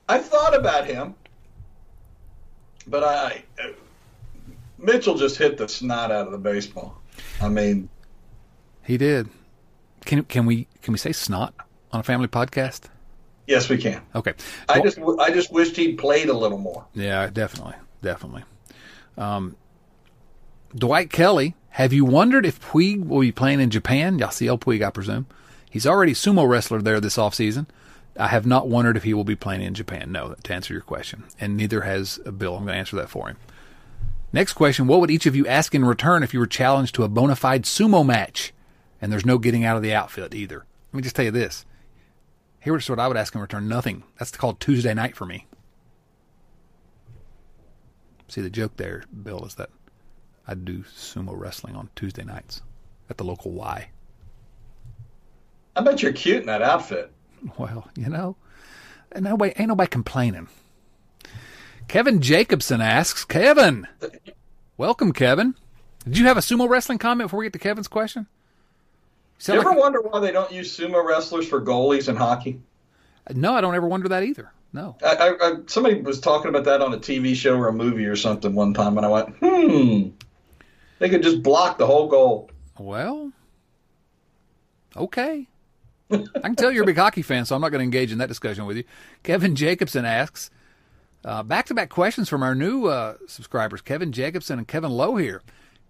I 0.08 0.18
thought 0.18 0.56
about 0.56 0.86
him, 0.86 1.14
but 2.86 3.02
I 3.04 3.42
uh, 3.62 3.68
Mitchell 4.78 5.16
just 5.16 5.36
hit 5.38 5.56
the 5.56 5.68
snot 5.68 6.10
out 6.10 6.26
of 6.26 6.32
the 6.32 6.38
baseball. 6.38 7.00
I 7.40 7.48
mean, 7.48 7.88
He 8.84 8.96
did. 8.96 9.28
Can 10.04 10.22
can 10.24 10.46
we 10.46 10.66
can 10.82 10.92
we 10.92 10.98
say 10.98 11.12
snot 11.12 11.54
on 11.92 12.00
a 12.00 12.02
family 12.02 12.28
podcast? 12.28 12.82
Yes, 13.46 13.68
we 13.68 13.76
can. 13.78 14.02
Okay. 14.14 14.32
I 14.68 14.78
Well- 14.80 14.84
just 14.90 14.98
I 15.20 15.30
just 15.32 15.52
wished 15.52 15.76
he'd 15.76 15.98
played 15.98 16.28
a 16.28 16.34
little 16.36 16.58
more. 16.58 16.84
Yeah, 16.94 17.28
definitely, 17.28 17.74
definitely. 18.02 18.44
Um, 19.18 19.56
Dwight 20.74 21.10
Kelly, 21.10 21.54
have 21.70 21.92
you 21.92 22.04
wondered 22.04 22.46
if 22.46 22.60
Puig 22.60 23.06
will 23.06 23.20
be 23.20 23.32
playing 23.32 23.60
in 23.60 23.70
Japan? 23.70 24.18
Yasiel 24.18 24.58
Puig, 24.58 24.84
I 24.84 24.90
presume. 24.90 25.26
He's 25.70 25.86
already 25.86 26.12
sumo 26.12 26.48
wrestler 26.48 26.80
there 26.82 27.00
this 27.00 27.16
offseason. 27.16 27.66
I 28.18 28.28
have 28.28 28.46
not 28.46 28.68
wondered 28.68 28.96
if 28.96 29.04
he 29.04 29.14
will 29.14 29.24
be 29.24 29.36
playing 29.36 29.62
in 29.62 29.72
Japan. 29.74 30.12
No, 30.12 30.34
to 30.42 30.54
answer 30.54 30.74
your 30.74 30.82
question. 30.82 31.24
And 31.40 31.56
neither 31.56 31.82
has 31.82 32.18
Bill. 32.18 32.56
I'm 32.56 32.64
going 32.64 32.74
to 32.74 32.78
answer 32.78 32.96
that 32.96 33.08
for 33.08 33.28
him. 33.28 33.38
Next 34.34 34.52
question 34.54 34.86
What 34.86 35.00
would 35.00 35.10
each 35.10 35.26
of 35.26 35.36
you 35.36 35.46
ask 35.46 35.74
in 35.74 35.84
return 35.84 36.22
if 36.22 36.32
you 36.34 36.40
were 36.40 36.46
challenged 36.46 36.94
to 36.96 37.04
a 37.04 37.08
bona 37.08 37.36
fide 37.36 37.64
sumo 37.64 38.04
match 38.04 38.52
and 39.00 39.10
there's 39.10 39.26
no 39.26 39.38
getting 39.38 39.64
out 39.64 39.76
of 39.76 39.82
the 39.82 39.94
outfit 39.94 40.34
either? 40.34 40.64
Let 40.92 40.96
me 40.96 41.02
just 41.02 41.16
tell 41.16 41.24
you 41.24 41.30
this. 41.30 41.64
Here's 42.62 42.88
what 42.88 43.00
I 43.00 43.08
would 43.08 43.16
ask 43.16 43.34
in 43.34 43.40
return 43.40 43.66
nothing. 43.66 44.04
That's 44.20 44.30
called 44.30 44.60
Tuesday 44.60 44.94
night 44.94 45.16
for 45.16 45.26
me. 45.26 45.48
See, 48.28 48.40
the 48.40 48.50
joke 48.50 48.76
there, 48.76 49.02
Bill, 49.24 49.44
is 49.44 49.56
that 49.56 49.70
I 50.46 50.54
do 50.54 50.84
sumo 50.84 51.32
wrestling 51.36 51.74
on 51.74 51.90
Tuesday 51.96 52.22
nights 52.22 52.62
at 53.10 53.18
the 53.18 53.24
local 53.24 53.50
Y. 53.50 53.88
I 55.74 55.80
bet 55.80 56.04
you're 56.04 56.12
cute 56.12 56.42
in 56.42 56.46
that 56.46 56.62
outfit. 56.62 57.12
Well, 57.58 57.90
you 57.96 58.08
know, 58.08 58.36
and 59.10 59.24
nobody, 59.24 59.52
ain't 59.56 59.68
nobody 59.68 59.88
complaining. 59.88 60.46
Kevin 61.88 62.20
Jacobson 62.20 62.80
asks, 62.80 63.24
Kevin, 63.24 63.88
welcome, 64.76 65.12
Kevin. 65.12 65.56
Did 66.04 66.18
you 66.18 66.26
have 66.26 66.36
a 66.36 66.40
sumo 66.40 66.68
wrestling 66.68 66.98
comment 66.98 67.26
before 67.26 67.40
we 67.40 67.46
get 67.46 67.54
to 67.54 67.58
Kevin's 67.58 67.88
question? 67.88 68.28
You 69.42 69.46
Sound 69.46 69.60
ever 69.60 69.70
like- 69.70 69.78
wonder 69.78 70.00
why 70.00 70.20
they 70.20 70.30
don't 70.30 70.52
use 70.52 70.76
sumo 70.76 71.04
wrestlers 71.04 71.48
for 71.48 71.60
goalies 71.60 72.08
in 72.08 72.14
hockey? 72.14 72.60
no, 73.34 73.54
I 73.54 73.60
don't 73.60 73.74
ever 73.74 73.88
wonder 73.88 74.08
that 74.10 74.22
either. 74.22 74.52
No. 74.72 74.96
I, 75.04 75.14
I, 75.16 75.28
I, 75.40 75.54
somebody 75.66 76.00
was 76.00 76.20
talking 76.20 76.48
about 76.48 76.64
that 76.64 76.80
on 76.80 76.94
a 76.94 76.96
TV 76.98 77.34
show 77.34 77.56
or 77.58 77.66
a 77.68 77.72
movie 77.72 78.06
or 78.06 78.14
something 78.16 78.54
one 78.54 78.72
time, 78.72 78.96
and 78.96 79.04
I 79.04 79.08
went, 79.08 79.36
hmm. 79.40 80.08
They 81.00 81.08
could 81.08 81.22
just 81.24 81.42
block 81.42 81.76
the 81.78 81.86
whole 81.86 82.06
goal. 82.08 82.50
Well, 82.78 83.32
okay. 84.96 85.48
I 86.10 86.18
can 86.40 86.54
tell 86.54 86.70
you're 86.70 86.84
a 86.84 86.86
big 86.86 86.96
hockey 86.96 87.22
fan, 87.22 87.44
so 87.44 87.54
I'm 87.56 87.60
not 87.60 87.70
going 87.70 87.80
to 87.80 87.84
engage 87.84 88.12
in 88.12 88.18
that 88.18 88.28
discussion 88.28 88.64
with 88.66 88.76
you. 88.76 88.84
Kevin 89.24 89.56
Jacobson 89.56 90.04
asks, 90.04 90.50
back 91.24 91.66
to 91.66 91.74
back 91.74 91.90
questions 91.90 92.28
from 92.28 92.42
our 92.44 92.54
new 92.54 92.86
uh, 92.86 93.16
subscribers, 93.26 93.80
Kevin 93.80 94.12
Jacobson 94.12 94.58
and 94.58 94.68
Kevin 94.68 94.90
Lowe 94.92 95.16
here. 95.16 95.42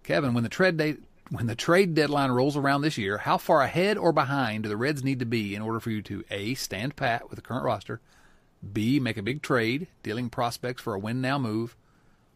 Kevin, 0.03 0.33
when 0.33 0.43
the 0.43 0.49
trade 0.49 0.77
date, 0.77 1.03
when 1.29 1.47
the 1.47 1.55
trade 1.55 1.95
deadline 1.95 2.31
rolls 2.31 2.57
around 2.57 2.81
this 2.81 2.97
year, 2.97 3.19
how 3.19 3.37
far 3.37 3.61
ahead 3.61 3.97
or 3.97 4.11
behind 4.11 4.63
do 4.63 4.69
the 4.69 4.77
Reds 4.77 5.03
need 5.03 5.19
to 5.19 5.25
be 5.25 5.55
in 5.55 5.61
order 5.61 5.79
for 5.79 5.89
you 5.89 6.01
to 6.03 6.23
a 6.29 6.53
stand 6.55 6.95
pat 6.95 7.29
with 7.29 7.37
the 7.37 7.41
current 7.41 7.63
roster, 7.63 8.01
b 8.71 8.99
make 8.99 9.17
a 9.17 9.23
big 9.23 9.41
trade 9.41 9.87
dealing 10.03 10.29
prospects 10.29 10.81
for 10.81 10.93
a 10.93 10.99
win 10.99 11.21
now 11.21 11.37
move, 11.37 11.75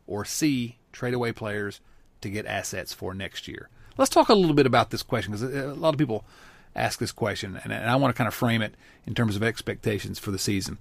or 0.05 0.25
c 0.25 0.77
trade 0.91 1.13
away 1.13 1.31
players 1.31 1.79
to 2.21 2.29
get 2.29 2.45
assets 2.45 2.93
for 2.93 3.13
next 3.13 3.47
year? 3.47 3.69
Let's 3.97 4.09
talk 4.09 4.29
a 4.29 4.33
little 4.33 4.55
bit 4.55 4.65
about 4.65 4.89
this 4.89 5.03
question 5.03 5.31
because 5.31 5.53
a 5.53 5.73
lot 5.73 5.93
of 5.93 5.99
people 5.99 6.25
ask 6.75 6.99
this 6.99 7.11
question, 7.11 7.59
and, 7.63 7.73
and 7.73 7.89
I 7.89 7.95
want 7.95 8.15
to 8.15 8.17
kind 8.17 8.27
of 8.27 8.33
frame 8.33 8.61
it 8.61 8.75
in 9.05 9.15
terms 9.15 9.35
of 9.35 9.43
expectations 9.43 10.19
for 10.19 10.31
the 10.31 10.39
season. 10.39 10.77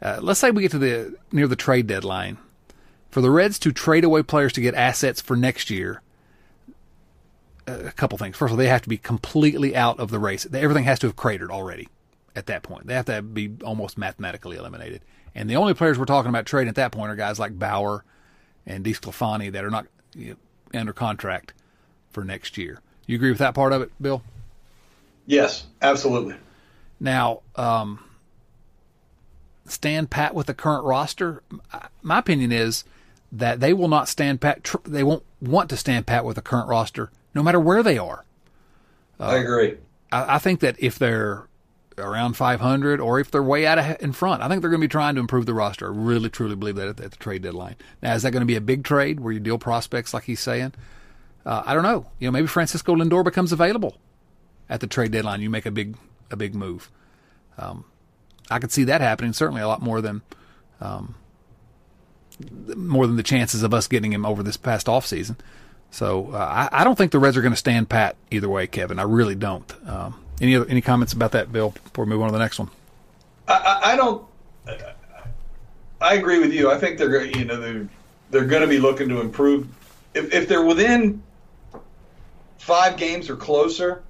Uh, 0.00 0.18
let's 0.20 0.40
say 0.40 0.50
we 0.50 0.62
get 0.62 0.70
to 0.72 0.78
the 0.78 1.16
near 1.32 1.48
the 1.48 1.56
trade 1.56 1.86
deadline. 1.86 2.38
For 3.10 3.20
the 3.20 3.30
Reds 3.30 3.58
to 3.60 3.72
trade 3.72 4.04
away 4.04 4.22
players 4.22 4.52
to 4.54 4.60
get 4.60 4.74
assets 4.74 5.20
for 5.20 5.36
next 5.36 5.70
year, 5.70 6.02
a 7.66 7.92
couple 7.92 8.18
things. 8.18 8.36
First 8.36 8.50
of 8.50 8.52
all, 8.52 8.58
they 8.58 8.68
have 8.68 8.82
to 8.82 8.88
be 8.88 8.98
completely 8.98 9.74
out 9.74 9.98
of 9.98 10.10
the 10.10 10.18
race. 10.18 10.46
Everything 10.52 10.84
has 10.84 10.98
to 11.00 11.06
have 11.06 11.16
cratered 11.16 11.50
already 11.50 11.88
at 12.36 12.46
that 12.46 12.62
point. 12.62 12.86
They 12.86 12.94
have 12.94 13.06
to 13.06 13.22
be 13.22 13.52
almost 13.64 13.96
mathematically 13.96 14.56
eliminated. 14.56 15.02
And 15.34 15.48
the 15.50 15.56
only 15.56 15.74
players 15.74 15.98
we're 15.98 16.04
talking 16.04 16.28
about 16.28 16.46
trading 16.46 16.68
at 16.68 16.76
that 16.76 16.92
point 16.92 17.10
are 17.10 17.16
guys 17.16 17.38
like 17.38 17.58
Bauer 17.58 18.04
and 18.66 18.84
DeSclafani 18.84 19.52
that 19.52 19.64
are 19.64 19.70
not 19.70 19.86
you 20.14 20.30
know, 20.72 20.80
under 20.80 20.92
contract 20.92 21.52
for 22.10 22.24
next 22.24 22.56
year. 22.56 22.80
You 23.06 23.16
agree 23.16 23.30
with 23.30 23.38
that 23.38 23.54
part 23.54 23.72
of 23.72 23.82
it, 23.82 23.90
Bill? 24.00 24.22
Yes, 25.26 25.66
absolutely. 25.82 26.36
Now, 27.00 27.40
um, 27.56 28.02
stand 29.66 30.10
pat 30.10 30.34
with 30.34 30.46
the 30.46 30.54
current 30.54 30.84
roster. 30.84 31.42
My 32.02 32.18
opinion 32.18 32.52
is 32.52 32.84
that 33.32 33.60
they 33.60 33.72
will 33.72 33.88
not 33.88 34.08
stand 34.08 34.40
pat. 34.40 34.64
Tr- 34.64 34.76
they 34.84 35.02
won't 35.02 35.24
want 35.40 35.68
to 35.70 35.76
stand 35.76 36.06
pat 36.06 36.24
with 36.24 36.36
the 36.36 36.42
current 36.42 36.68
roster, 36.68 37.10
no 37.34 37.42
matter 37.42 37.60
where 37.60 37.82
they 37.82 37.98
are. 37.98 38.24
Uh, 39.18 39.24
I 39.24 39.36
agree. 39.36 39.76
I, 40.10 40.36
I, 40.36 40.38
think 40.38 40.60
that 40.60 40.76
if 40.78 40.98
they're 40.98 41.48
around 41.98 42.34
500 42.34 43.00
or 43.00 43.20
if 43.20 43.30
they're 43.30 43.42
way 43.42 43.66
out 43.66 43.78
of, 43.78 43.96
in 44.00 44.12
front, 44.12 44.42
I 44.42 44.48
think 44.48 44.60
they're 44.60 44.70
going 44.70 44.80
to 44.80 44.86
be 44.86 44.90
trying 44.90 45.14
to 45.14 45.20
improve 45.20 45.46
the 45.46 45.54
roster. 45.54 45.92
I 45.92 45.96
really, 45.96 46.30
truly 46.30 46.56
believe 46.56 46.76
that 46.76 46.88
at, 46.88 47.00
at 47.00 47.10
the 47.12 47.16
trade 47.16 47.42
deadline. 47.42 47.76
Now, 48.02 48.14
is 48.14 48.22
that 48.22 48.32
going 48.32 48.42
to 48.42 48.46
be 48.46 48.56
a 48.56 48.60
big 48.60 48.84
trade 48.84 49.20
where 49.20 49.32
you 49.32 49.40
deal 49.40 49.58
prospects 49.58 50.14
like 50.14 50.24
he's 50.24 50.40
saying? 50.40 50.74
Uh, 51.46 51.62
I 51.64 51.74
don't 51.74 51.82
know. 51.82 52.06
You 52.18 52.28
know, 52.28 52.32
maybe 52.32 52.46
Francisco 52.46 52.94
Lindor 52.94 53.24
becomes 53.24 53.52
available 53.52 53.98
at 54.68 54.80
the 54.80 54.86
trade 54.86 55.12
deadline. 55.12 55.40
You 55.40 55.50
make 55.50 55.66
a 55.66 55.70
big, 55.70 55.96
a 56.30 56.36
big 56.36 56.54
move. 56.54 56.90
Um, 57.58 57.84
I 58.50 58.58
could 58.58 58.72
see 58.72 58.84
that 58.84 59.00
happening. 59.00 59.32
Certainly, 59.32 59.62
a 59.62 59.68
lot 59.68 59.82
more 59.82 60.00
than, 60.00 60.22
um, 60.80 61.14
more 62.76 63.06
than 63.06 63.16
the 63.16 63.22
chances 63.22 63.62
of 63.62 63.72
us 63.72 63.86
getting 63.86 64.12
him 64.12 64.26
over 64.26 64.42
this 64.42 64.56
past 64.56 64.88
off 64.88 65.06
season. 65.06 65.36
So 65.94 66.30
uh, 66.32 66.68
I, 66.72 66.80
I, 66.80 66.82
don't 66.82 66.98
think 66.98 67.12
the 67.12 67.20
Reds 67.20 67.36
are 67.36 67.40
going 67.40 67.52
to 67.52 67.56
stand 67.56 67.88
pat 67.88 68.16
either 68.32 68.48
way, 68.48 68.66
Kevin. 68.66 68.98
I 68.98 69.04
really 69.04 69.36
don't. 69.36 69.72
Um, 69.88 70.20
any 70.40 70.56
other, 70.56 70.66
any 70.68 70.80
comments 70.80 71.12
about 71.12 71.30
that, 71.32 71.52
Bill? 71.52 71.70
Before 71.70 72.04
we 72.04 72.08
move 72.08 72.20
on 72.20 72.30
to 72.30 72.32
the 72.32 72.40
next 72.40 72.58
one. 72.58 72.68
I, 73.46 73.80
I 73.84 73.96
don't. 73.96 74.26
I 76.00 76.14
agree 76.14 76.40
with 76.40 76.52
you. 76.52 76.68
I 76.68 76.78
think 76.78 76.98
they're 76.98 77.24
you 77.24 77.44
know 77.44 77.60
they're 77.60 77.88
they're 78.30 78.44
going 78.44 78.62
to 78.62 78.68
be 78.68 78.78
looking 78.78 79.08
to 79.10 79.20
improve. 79.20 79.68
If, 80.14 80.34
if 80.34 80.48
they're 80.48 80.64
within 80.64 81.22
five 82.58 82.96
games 82.96 83.30
or 83.30 83.36
closer, 83.36 84.02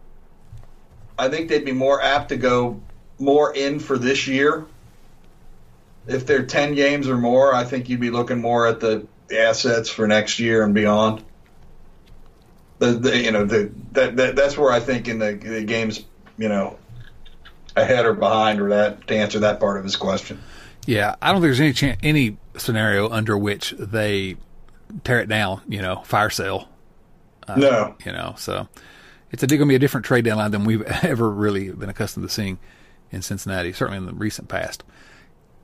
I 1.18 1.28
think 1.28 1.50
they'd 1.50 1.66
be 1.66 1.72
more 1.72 2.00
apt 2.00 2.30
to 2.30 2.38
go 2.38 2.80
more 3.18 3.54
in 3.54 3.78
for 3.78 3.98
this 3.98 4.26
year. 4.26 4.64
If 6.06 6.24
they're 6.24 6.46
10 6.46 6.76
games 6.76 7.08
or 7.08 7.18
more, 7.18 7.54
I 7.54 7.64
think 7.64 7.90
you'd 7.90 8.00
be 8.00 8.10
looking 8.10 8.40
more 8.40 8.66
at 8.66 8.80
the 8.80 9.06
assets 9.30 9.90
for 9.90 10.06
next 10.06 10.38
year 10.38 10.64
and 10.64 10.72
beyond. 10.72 11.22
The, 12.84 12.98
the 12.98 13.22
you 13.22 13.32
know 13.32 13.44
the 13.44 13.70
that, 13.92 14.16
that 14.16 14.36
that's 14.36 14.58
where 14.58 14.70
I 14.70 14.80
think 14.80 15.08
in 15.08 15.18
the, 15.18 15.32
the 15.32 15.64
games 15.64 16.04
you 16.36 16.48
know 16.48 16.78
ahead 17.76 18.06
or 18.06 18.14
behind 18.14 18.60
or 18.60 18.68
that 18.70 19.06
to 19.08 19.16
answer 19.16 19.40
that 19.40 19.60
part 19.60 19.78
of 19.78 19.84
his 19.84 19.96
question. 19.96 20.40
Yeah, 20.86 21.16
I 21.22 21.32
don't 21.32 21.40
think 21.40 21.48
there's 21.48 21.60
any 21.60 21.72
chance, 21.72 21.98
any 22.02 22.36
scenario 22.56 23.08
under 23.08 23.38
which 23.38 23.74
they 23.78 24.36
tear 25.02 25.20
it 25.20 25.28
down. 25.28 25.62
You 25.68 25.82
know, 25.82 26.02
fire 26.04 26.30
sale. 26.30 26.68
Uh, 27.48 27.56
no, 27.56 27.96
you 28.04 28.12
know, 28.12 28.34
so 28.36 28.68
it's 29.30 29.42
going 29.42 29.58
to 29.58 29.66
be 29.66 29.74
a 29.74 29.78
different 29.78 30.06
trade 30.06 30.24
deadline 30.24 30.50
than 30.50 30.64
we've 30.64 30.82
ever 31.02 31.30
really 31.30 31.70
been 31.70 31.88
accustomed 31.88 32.26
to 32.26 32.32
seeing 32.32 32.58
in 33.10 33.22
Cincinnati, 33.22 33.72
certainly 33.72 33.98
in 33.98 34.06
the 34.06 34.14
recent 34.14 34.48
past. 34.48 34.84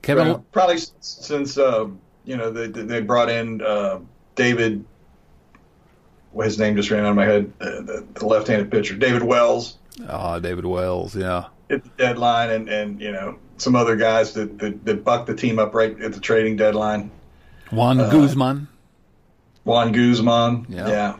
Kevin, 0.02 0.26
well, 0.26 0.44
probably 0.52 0.78
since 1.00 1.58
uh, 1.58 1.86
you 2.24 2.36
know 2.36 2.50
they 2.50 2.66
they 2.68 3.00
brought 3.00 3.30
in 3.30 3.62
uh, 3.62 3.98
David. 4.34 4.84
His 6.36 6.58
name 6.58 6.76
just 6.76 6.90
ran 6.90 7.04
out 7.04 7.10
of 7.10 7.16
my 7.16 7.24
head. 7.24 7.52
Uh, 7.60 7.80
the, 7.82 8.06
the, 8.14 8.26
left-handed 8.26 8.70
pitcher, 8.70 8.96
David 8.96 9.22
Wells. 9.22 9.78
Oh, 10.08 10.38
David 10.38 10.64
Wells, 10.64 11.16
yeah. 11.16 11.46
At 11.70 11.82
the 11.84 11.90
deadline, 11.96 12.50
and 12.50 12.68
and 12.68 13.00
you 13.00 13.12
know 13.12 13.38
some 13.58 13.76
other 13.76 13.96
guys 13.96 14.32
that 14.34 14.58
that, 14.58 14.84
that 14.84 15.04
bucked 15.04 15.26
the 15.26 15.34
team 15.34 15.58
up 15.58 15.74
right 15.74 16.00
at 16.00 16.12
the 16.12 16.20
trading 16.20 16.56
deadline. 16.56 17.10
Juan 17.70 18.00
uh, 18.00 18.10
Guzman. 18.10 18.68
Juan 19.64 19.92
Guzman. 19.92 20.66
Yeah. 20.68 20.88
yeah. 20.88 21.16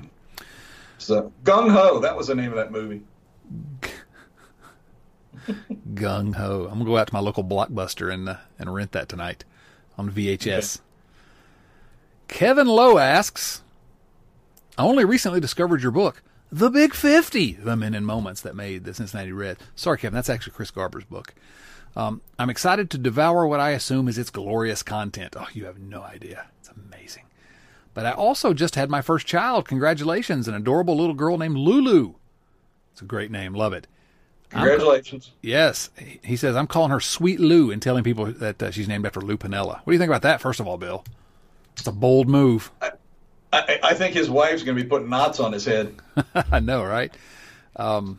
So 0.98 1.32
Gung 1.44 1.70
Ho, 1.70 2.00
that 2.00 2.16
was 2.16 2.26
the 2.28 2.34
name 2.34 2.50
of 2.50 2.56
that 2.56 2.72
movie. 2.72 3.02
Gung 5.94 6.34
ho! 6.34 6.68
I'm 6.70 6.78
gonna 6.78 6.84
go 6.84 6.96
out 6.96 7.08
to 7.08 7.14
my 7.14 7.20
local 7.20 7.44
blockbuster 7.44 8.12
and 8.12 8.28
uh, 8.28 8.36
and 8.58 8.72
rent 8.72 8.92
that 8.92 9.08
tonight 9.08 9.44
on 9.98 10.10
VHS. 10.10 10.80
Kevin 12.28 12.66
Lowe 12.66 12.98
asks, 12.98 13.62
"I 14.80 14.84
only 14.84 15.04
recently 15.04 15.40
discovered 15.40 15.82
your 15.82 15.92
book, 15.92 16.22
The 16.50 16.70
Big 16.70 16.94
Fifty: 16.94 17.52
The 17.52 17.76
Men 17.76 17.92
and 17.92 18.06
Moments 18.06 18.40
That 18.40 18.56
Made 18.56 18.84
the 18.84 18.94
Cincinnati 18.94 19.30
Red." 19.30 19.58
Sorry, 19.74 19.98
Kevin, 19.98 20.14
that's 20.14 20.30
actually 20.30 20.54
Chris 20.54 20.70
Garber's 20.70 21.04
book. 21.04 21.34
Um, 21.94 22.22
I'm 22.38 22.48
excited 22.48 22.88
to 22.90 22.98
devour 22.98 23.46
what 23.46 23.60
I 23.60 23.70
assume 23.70 24.08
is 24.08 24.16
its 24.16 24.30
glorious 24.30 24.82
content. 24.82 25.36
Oh, 25.38 25.48
you 25.52 25.66
have 25.66 25.78
no 25.78 26.02
idea. 26.02 26.46
It's 26.60 26.70
amazing. 26.70 27.24
But 27.92 28.06
I 28.06 28.12
also 28.12 28.54
just 28.54 28.74
had 28.74 28.88
my 28.88 29.02
first 29.02 29.26
child. 29.26 29.68
Congratulations, 29.68 30.48
an 30.48 30.54
adorable 30.54 30.96
little 30.96 31.14
girl 31.14 31.36
named 31.36 31.56
Lulu. 31.58 32.14
It's 32.92 33.02
a 33.02 33.04
great 33.04 33.30
name. 33.30 33.52
Love 33.52 33.74
it. 33.74 33.86
Congratulations. 34.48 35.32
yes. 35.42 35.90
He 36.24 36.36
says, 36.36 36.56
I'm 36.56 36.66
calling 36.66 36.90
her 36.90 37.00
Sweet 37.00 37.38
Lou 37.38 37.70
and 37.70 37.82
telling 37.82 38.02
people 38.02 38.26
that 38.26 38.62
uh, 38.62 38.70
she's 38.70 38.88
named 38.88 39.04
after 39.04 39.20
Lou 39.20 39.36
Piniella. 39.36 39.74
What 39.80 39.86
do 39.86 39.92
you 39.92 39.98
think 39.98 40.08
about 40.08 40.22
that, 40.22 40.40
first 40.40 40.58
of 40.58 40.66
all, 40.66 40.78
Bill? 40.78 41.04
It's 41.76 41.86
a 41.86 41.92
bold 41.92 42.28
move. 42.28 42.70
I, 42.80 42.92
I, 43.52 43.80
I 43.82 43.94
think 43.94 44.14
his 44.14 44.30
wife's 44.30 44.62
going 44.62 44.76
to 44.76 44.82
be 44.82 44.88
putting 44.88 45.08
knots 45.08 45.40
on 45.40 45.52
his 45.52 45.64
head. 45.64 45.94
I 46.34 46.60
know, 46.60 46.84
right? 46.84 47.12
Um, 47.76 48.18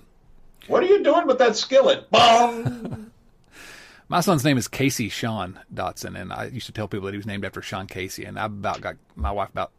what 0.67 0.83
are 0.83 0.87
you 0.87 1.03
doing 1.03 1.27
with 1.27 1.39
that 1.39 1.55
skillet? 1.55 2.09
Bong! 2.11 3.11
my 4.09 4.21
son's 4.21 4.43
name 4.43 4.57
is 4.57 4.67
Casey 4.67 5.09
Sean 5.09 5.59
Dotson, 5.73 6.19
and 6.19 6.33
I 6.33 6.45
used 6.45 6.65
to 6.65 6.71
tell 6.71 6.87
people 6.87 7.05
that 7.05 7.13
he 7.13 7.17
was 7.17 7.25
named 7.25 7.45
after 7.45 7.61
Sean 7.61 7.87
Casey, 7.87 8.25
and 8.25 8.37
I 8.37 8.45
about 8.45 8.81
got 8.81 8.95
my 9.15 9.31
wife 9.31 9.49
about 9.49 9.71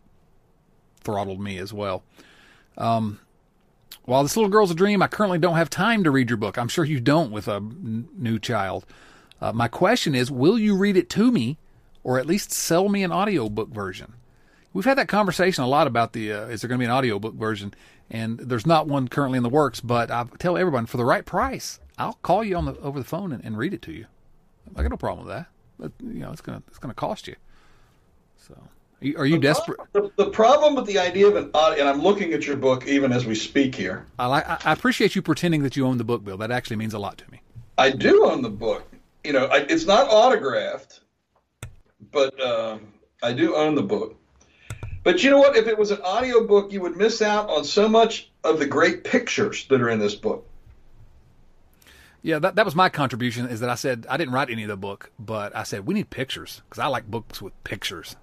throttled 1.00 1.40
me 1.40 1.58
as 1.58 1.72
well. 1.72 2.02
Um, 2.78 3.20
while 4.04 4.22
this 4.22 4.36
little 4.36 4.50
girl's 4.50 4.70
a 4.70 4.74
dream, 4.74 5.02
I 5.02 5.06
currently 5.06 5.38
don't 5.38 5.56
have 5.56 5.70
time 5.70 6.04
to 6.04 6.10
read 6.10 6.30
your 6.30 6.36
book. 6.36 6.58
I'm 6.58 6.68
sure 6.68 6.84
you 6.84 7.00
don't 7.00 7.30
with 7.30 7.46
a 7.46 7.56
n- 7.56 8.08
new 8.16 8.38
child. 8.38 8.86
Uh, 9.40 9.52
my 9.52 9.68
question 9.68 10.14
is, 10.14 10.30
will 10.30 10.58
you 10.58 10.76
read 10.76 10.96
it 10.96 11.10
to 11.10 11.30
me 11.30 11.58
or 12.04 12.18
at 12.18 12.26
least 12.26 12.52
sell 12.52 12.88
me 12.88 13.02
an 13.02 13.12
audiobook 13.12 13.68
version? 13.68 14.14
We've 14.72 14.84
had 14.84 14.98
that 14.98 15.08
conversation 15.08 15.64
a 15.64 15.66
lot 15.66 15.86
about 15.86 16.12
the, 16.12 16.32
uh, 16.32 16.46
is 16.46 16.62
there 16.62 16.68
going 16.68 16.78
to 16.78 16.82
be 16.82 16.86
an 16.86 16.90
audiobook 16.90 17.34
version? 17.34 17.74
And 18.10 18.38
there's 18.38 18.66
not 18.66 18.86
one 18.86 19.08
currently 19.08 19.36
in 19.36 19.42
the 19.42 19.50
works, 19.50 19.80
but 19.80 20.10
I 20.10 20.24
tell 20.38 20.56
everyone 20.56 20.86
for 20.86 20.96
the 20.96 21.04
right 21.04 21.24
price, 21.24 21.78
I'll 21.98 22.18
call 22.22 22.42
you 22.42 22.56
on 22.56 22.64
the, 22.64 22.78
over 22.80 22.98
the 22.98 23.04
phone 23.04 23.32
and, 23.32 23.44
and 23.44 23.56
read 23.56 23.74
it 23.74 23.82
to 23.82 23.92
you. 23.92 24.06
I 24.74 24.82
got 24.82 24.90
no 24.90 24.96
problem 24.96 25.26
with 25.26 25.34
that. 25.34 25.46
But, 25.78 25.92
you 26.00 26.20
know, 26.20 26.32
it's 26.32 26.40
going 26.40 26.60
to, 26.60 26.64
it's 26.68 26.78
going 26.78 26.90
to 26.90 26.94
cost 26.94 27.26
you. 27.26 27.36
So. 28.36 28.56
Are 29.16 29.26
you 29.26 29.36
the 29.36 29.42
desperate? 29.42 29.78
Problem, 29.78 30.12
the, 30.16 30.24
the, 30.24 30.30
problem 30.30 30.76
with 30.76 30.86
the 30.86 30.98
idea 30.98 31.26
of 31.26 31.34
an 31.34 31.50
audio, 31.54 31.80
and 31.80 31.88
I'm 31.88 32.02
looking 32.02 32.32
at 32.34 32.46
your 32.46 32.56
book 32.56 32.86
even 32.86 33.12
as 33.12 33.26
we 33.26 33.34
speak 33.34 33.74
here. 33.74 34.06
I, 34.18 34.26
like, 34.26 34.66
I 34.66 34.72
appreciate 34.72 35.16
you 35.16 35.22
pretending 35.22 35.64
that 35.64 35.76
you 35.76 35.86
own 35.86 35.98
the 35.98 36.04
book, 36.04 36.22
Bill. 36.24 36.36
That 36.36 36.52
actually 36.52 36.76
means 36.76 36.94
a 36.94 37.00
lot 37.00 37.18
to 37.18 37.30
me. 37.30 37.40
I 37.78 37.90
do 37.90 38.24
own 38.26 38.42
the 38.42 38.50
book. 38.50 38.84
You 39.24 39.32
know, 39.32 39.46
I, 39.46 39.58
it's 39.68 39.86
not 39.86 40.08
autographed, 40.08 41.00
but 42.12 42.40
uh, 42.40 42.78
I 43.22 43.32
do 43.32 43.56
own 43.56 43.74
the 43.74 43.82
book. 43.82 44.16
But 45.02 45.22
you 45.22 45.30
know 45.30 45.38
what? 45.38 45.56
If 45.56 45.66
it 45.66 45.76
was 45.76 45.90
an 45.90 46.00
audio 46.04 46.46
book, 46.46 46.72
you 46.72 46.80
would 46.80 46.96
miss 46.96 47.22
out 47.22 47.50
on 47.50 47.64
so 47.64 47.88
much 47.88 48.30
of 48.44 48.58
the 48.58 48.66
great 48.66 49.04
pictures 49.04 49.66
that 49.66 49.80
are 49.80 49.88
in 49.88 49.98
this 49.98 50.14
book. 50.14 50.46
Yeah, 52.22 52.38
that, 52.38 52.54
that 52.54 52.64
was 52.64 52.76
my 52.76 52.88
contribution. 52.88 53.46
Is 53.46 53.60
that 53.60 53.70
I 53.70 53.74
said 53.74 54.06
I 54.08 54.16
didn't 54.16 54.32
write 54.32 54.48
any 54.48 54.62
of 54.62 54.68
the 54.68 54.76
book, 54.76 55.10
but 55.18 55.56
I 55.56 55.64
said 55.64 55.86
we 55.86 55.94
need 55.94 56.10
pictures 56.10 56.62
because 56.68 56.78
I 56.78 56.86
like 56.86 57.10
books 57.10 57.42
with 57.42 57.52
pictures. 57.64 58.14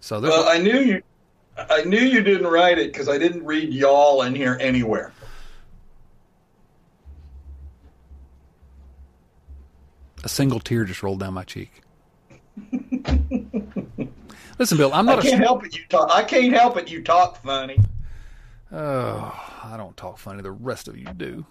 So 0.00 0.20
well, 0.20 0.48
I 0.48 0.58
knew 0.58 0.78
you. 0.78 1.02
I 1.56 1.84
knew 1.84 2.00
you 2.00 2.22
didn't 2.22 2.46
write 2.46 2.78
it 2.78 2.92
because 2.92 3.08
I 3.08 3.18
didn't 3.18 3.44
read 3.44 3.72
y'all 3.72 4.22
in 4.22 4.34
here 4.34 4.58
anywhere. 4.60 5.12
A 10.24 10.28
single 10.28 10.60
tear 10.60 10.84
just 10.84 11.02
rolled 11.02 11.20
down 11.20 11.34
my 11.34 11.44
cheek. 11.44 11.82
Listen, 14.62 14.78
Bill, 14.78 14.92
I'm 14.94 15.06
not. 15.06 15.18
I 15.18 15.22
can't 15.22 15.42
a... 15.42 15.44
help 15.44 15.66
it. 15.66 15.76
You 15.76 15.84
talk. 15.88 16.08
I 16.12 16.22
can't 16.22 16.52
help 16.54 16.76
it. 16.76 16.88
You 16.88 17.02
talk 17.02 17.42
funny. 17.42 17.80
Oh, 18.70 19.58
I 19.64 19.76
don't 19.76 19.96
talk 19.96 20.18
funny. 20.18 20.40
The 20.40 20.52
rest 20.52 20.86
of 20.86 20.96
you 20.96 21.06
do. 21.06 21.44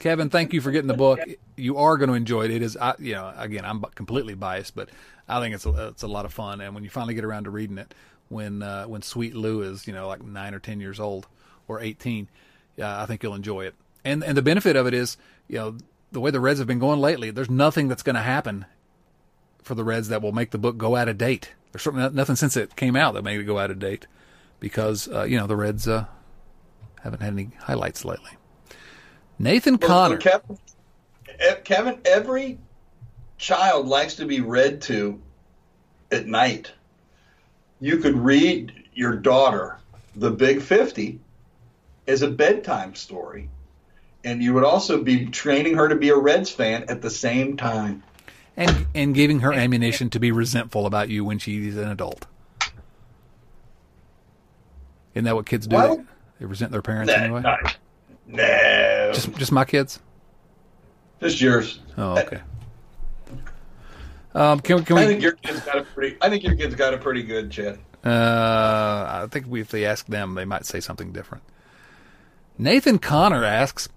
Kevin, 0.00 0.28
thank 0.28 0.52
you 0.52 0.60
for 0.60 0.72
getting 0.72 0.88
the 0.88 0.94
book. 0.94 1.20
You 1.54 1.76
are 1.76 1.96
going 1.96 2.08
to 2.08 2.16
enjoy 2.16 2.46
it. 2.46 2.50
It 2.50 2.60
is, 2.60 2.76
I, 2.76 2.94
you 2.98 3.12
know, 3.12 3.32
again, 3.36 3.64
I'm 3.64 3.82
completely 3.94 4.34
biased, 4.34 4.74
but 4.74 4.88
I 5.28 5.38
think 5.38 5.54
it's 5.54 5.64
a, 5.64 5.86
it's 5.86 6.02
a 6.02 6.08
lot 6.08 6.24
of 6.24 6.32
fun. 6.32 6.60
And 6.60 6.74
when 6.74 6.82
you 6.82 6.90
finally 6.90 7.14
get 7.14 7.24
around 7.24 7.44
to 7.44 7.50
reading 7.50 7.78
it, 7.78 7.94
when 8.30 8.64
uh, 8.64 8.86
when 8.86 9.02
Sweet 9.02 9.36
Lou 9.36 9.62
is, 9.62 9.86
you 9.86 9.92
know, 9.92 10.08
like 10.08 10.24
nine 10.24 10.54
or 10.54 10.58
ten 10.58 10.80
years 10.80 10.98
old 10.98 11.28
or 11.68 11.80
eighteen, 11.80 12.28
uh, 12.80 12.84
I 12.84 13.06
think 13.06 13.22
you'll 13.22 13.36
enjoy 13.36 13.66
it. 13.66 13.76
And 14.04 14.24
and 14.24 14.36
the 14.36 14.42
benefit 14.42 14.74
of 14.74 14.88
it 14.88 14.94
is, 14.94 15.18
you 15.46 15.58
know, 15.58 15.76
the 16.10 16.18
way 16.18 16.32
the 16.32 16.40
Reds 16.40 16.58
have 16.58 16.66
been 16.66 16.80
going 16.80 16.98
lately, 16.98 17.30
there's 17.30 17.48
nothing 17.48 17.86
that's 17.86 18.02
going 18.02 18.16
to 18.16 18.22
happen 18.22 18.66
for 19.62 19.76
the 19.76 19.84
Reds 19.84 20.08
that 20.08 20.20
will 20.20 20.32
make 20.32 20.50
the 20.50 20.58
book 20.58 20.76
go 20.76 20.96
out 20.96 21.06
of 21.06 21.16
date. 21.16 21.52
There's 21.72 21.82
certainly 21.82 22.08
nothing 22.10 22.36
since 22.36 22.56
it 22.56 22.76
came 22.76 22.96
out 22.96 23.14
that 23.14 23.22
made 23.22 23.40
it 23.40 23.44
go 23.44 23.58
out 23.58 23.70
of 23.70 23.78
date, 23.78 24.06
because 24.60 25.08
uh, 25.08 25.24
you 25.24 25.36
know 25.36 25.46
the 25.46 25.56
Reds 25.56 25.88
uh, 25.88 26.04
haven't 27.02 27.22
had 27.22 27.32
any 27.32 27.50
highlights 27.60 28.04
lately. 28.04 28.30
Nathan 29.38 29.78
Connor. 29.78 30.18
Kevin, 30.18 30.58
Kevin, 31.64 31.98
every 32.04 32.58
child 33.38 33.88
likes 33.88 34.14
to 34.16 34.26
be 34.26 34.40
read 34.40 34.80
to 34.82 35.20
at 36.12 36.26
night, 36.26 36.70
you 37.80 37.98
could 37.98 38.16
read 38.16 38.72
your 38.94 39.16
daughter 39.16 39.78
The 40.14 40.30
Big 40.30 40.62
50 40.62 41.18
as 42.06 42.22
a 42.22 42.30
bedtime 42.30 42.94
story. 42.94 43.48
And 44.24 44.42
you 44.42 44.54
would 44.54 44.64
also 44.64 45.02
be 45.02 45.26
training 45.26 45.74
her 45.76 45.88
to 45.88 45.96
be 45.96 46.10
a 46.10 46.16
Reds 46.16 46.50
fan 46.50 46.84
at 46.88 47.02
the 47.02 47.10
same 47.10 47.56
time. 47.56 48.04
And 48.56 48.86
and 48.94 49.14
giving 49.14 49.40
her 49.40 49.52
ammunition 49.52 50.10
to 50.10 50.20
be 50.20 50.30
resentful 50.30 50.84
about 50.86 51.08
you 51.08 51.24
when 51.24 51.38
she's 51.38 51.76
an 51.76 51.88
adult. 51.88 52.26
Isn't 55.14 55.24
that 55.24 55.34
what 55.34 55.46
kids 55.46 55.66
do? 55.66 55.76
Well, 55.76 55.96
they, 55.96 56.02
they 56.40 56.46
resent 56.46 56.72
their 56.72 56.82
parents 56.82 57.12
No, 57.14 57.22
anyway. 57.22 57.40
no, 57.42 57.56
no. 58.26 59.10
Just 59.14 59.32
just 59.36 59.52
my 59.52 59.64
kids. 59.64 60.00
Just 61.20 61.40
yours. 61.40 61.80
Oh, 61.96 62.18
okay. 62.18 62.40
Um, 64.34 64.60
can, 64.60 64.82
can 64.82 64.96
I 64.96 65.04
think 65.06 65.20
your 65.20 65.32
kids 65.32 65.60
got 65.60 65.76
a 65.76 65.82
pretty. 65.82 66.16
I 66.22 66.30
think 66.30 66.42
your 66.42 66.56
kids 66.56 66.74
got 66.74 66.94
a 66.94 66.96
pretty 66.96 67.22
good, 67.22 67.50
Chad. 67.50 67.78
Uh, 68.02 68.08
I 69.24 69.26
think 69.30 69.44
we, 69.46 69.60
if 69.60 69.68
they 69.70 69.84
ask 69.84 70.06
them, 70.06 70.36
they 70.36 70.46
might 70.46 70.64
say 70.64 70.80
something 70.80 71.12
different. 71.12 71.44
Nathan 72.56 72.98
Connor 72.98 73.44
asks, 73.44 73.90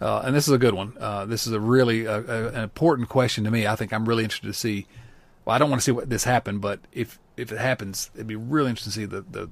uh, 0.00 0.22
and 0.24 0.34
this 0.34 0.46
is 0.46 0.54
a 0.54 0.58
good 0.58 0.74
one. 0.74 0.96
Uh, 0.98 1.26
this 1.26 1.46
is 1.46 1.52
a 1.52 1.60
really 1.60 2.06
uh, 2.06 2.20
uh, 2.20 2.50
an 2.54 2.62
important 2.62 3.08
question 3.08 3.44
to 3.44 3.50
me. 3.50 3.66
I 3.66 3.76
think 3.76 3.92
I'm 3.92 4.06
really 4.06 4.24
interested 4.24 4.46
to 4.46 4.54
see. 4.54 4.86
Well, 5.44 5.54
I 5.54 5.58
don't 5.58 5.70
want 5.70 5.80
to 5.80 5.84
see 5.84 5.92
what 5.92 6.10
this 6.10 6.24
happened, 6.24 6.60
but 6.60 6.80
if 6.92 7.18
if 7.36 7.50
it 7.52 7.58
happens, 7.58 8.10
it'd 8.14 8.26
be 8.26 8.36
really 8.36 8.70
interesting 8.70 8.92
to 8.92 8.98
see 8.98 9.06
the 9.06 9.22
the 9.22 9.50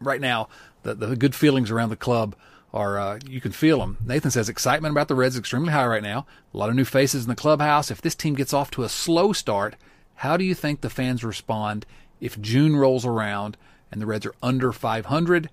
right 0.00 0.20
now 0.20 0.48
the 0.82 0.94
the 0.94 1.16
good 1.16 1.34
feelings 1.34 1.70
around 1.70 1.90
the 1.90 1.96
club 1.96 2.34
are 2.72 2.98
uh, 2.98 3.18
you 3.26 3.40
can 3.40 3.52
feel 3.52 3.78
them. 3.78 3.98
Nathan 4.04 4.32
says 4.32 4.48
excitement 4.48 4.92
about 4.92 5.06
the 5.06 5.14
Reds 5.14 5.36
is 5.36 5.38
extremely 5.38 5.72
high 5.72 5.86
right 5.86 6.02
now. 6.02 6.26
A 6.52 6.56
lot 6.56 6.70
of 6.70 6.74
new 6.74 6.84
faces 6.84 7.22
in 7.22 7.28
the 7.28 7.36
clubhouse. 7.36 7.90
If 7.90 8.02
this 8.02 8.16
team 8.16 8.34
gets 8.34 8.52
off 8.52 8.70
to 8.72 8.82
a 8.82 8.88
slow 8.88 9.32
start, 9.32 9.76
how 10.16 10.36
do 10.36 10.44
you 10.44 10.54
think 10.54 10.80
the 10.80 10.90
fans 10.90 11.22
respond 11.22 11.86
if 12.20 12.40
June 12.40 12.74
rolls 12.74 13.06
around 13.06 13.56
and 13.92 14.02
the 14.02 14.06
Reds 14.06 14.26
are 14.26 14.34
under 14.42 14.72
500? 14.72 15.50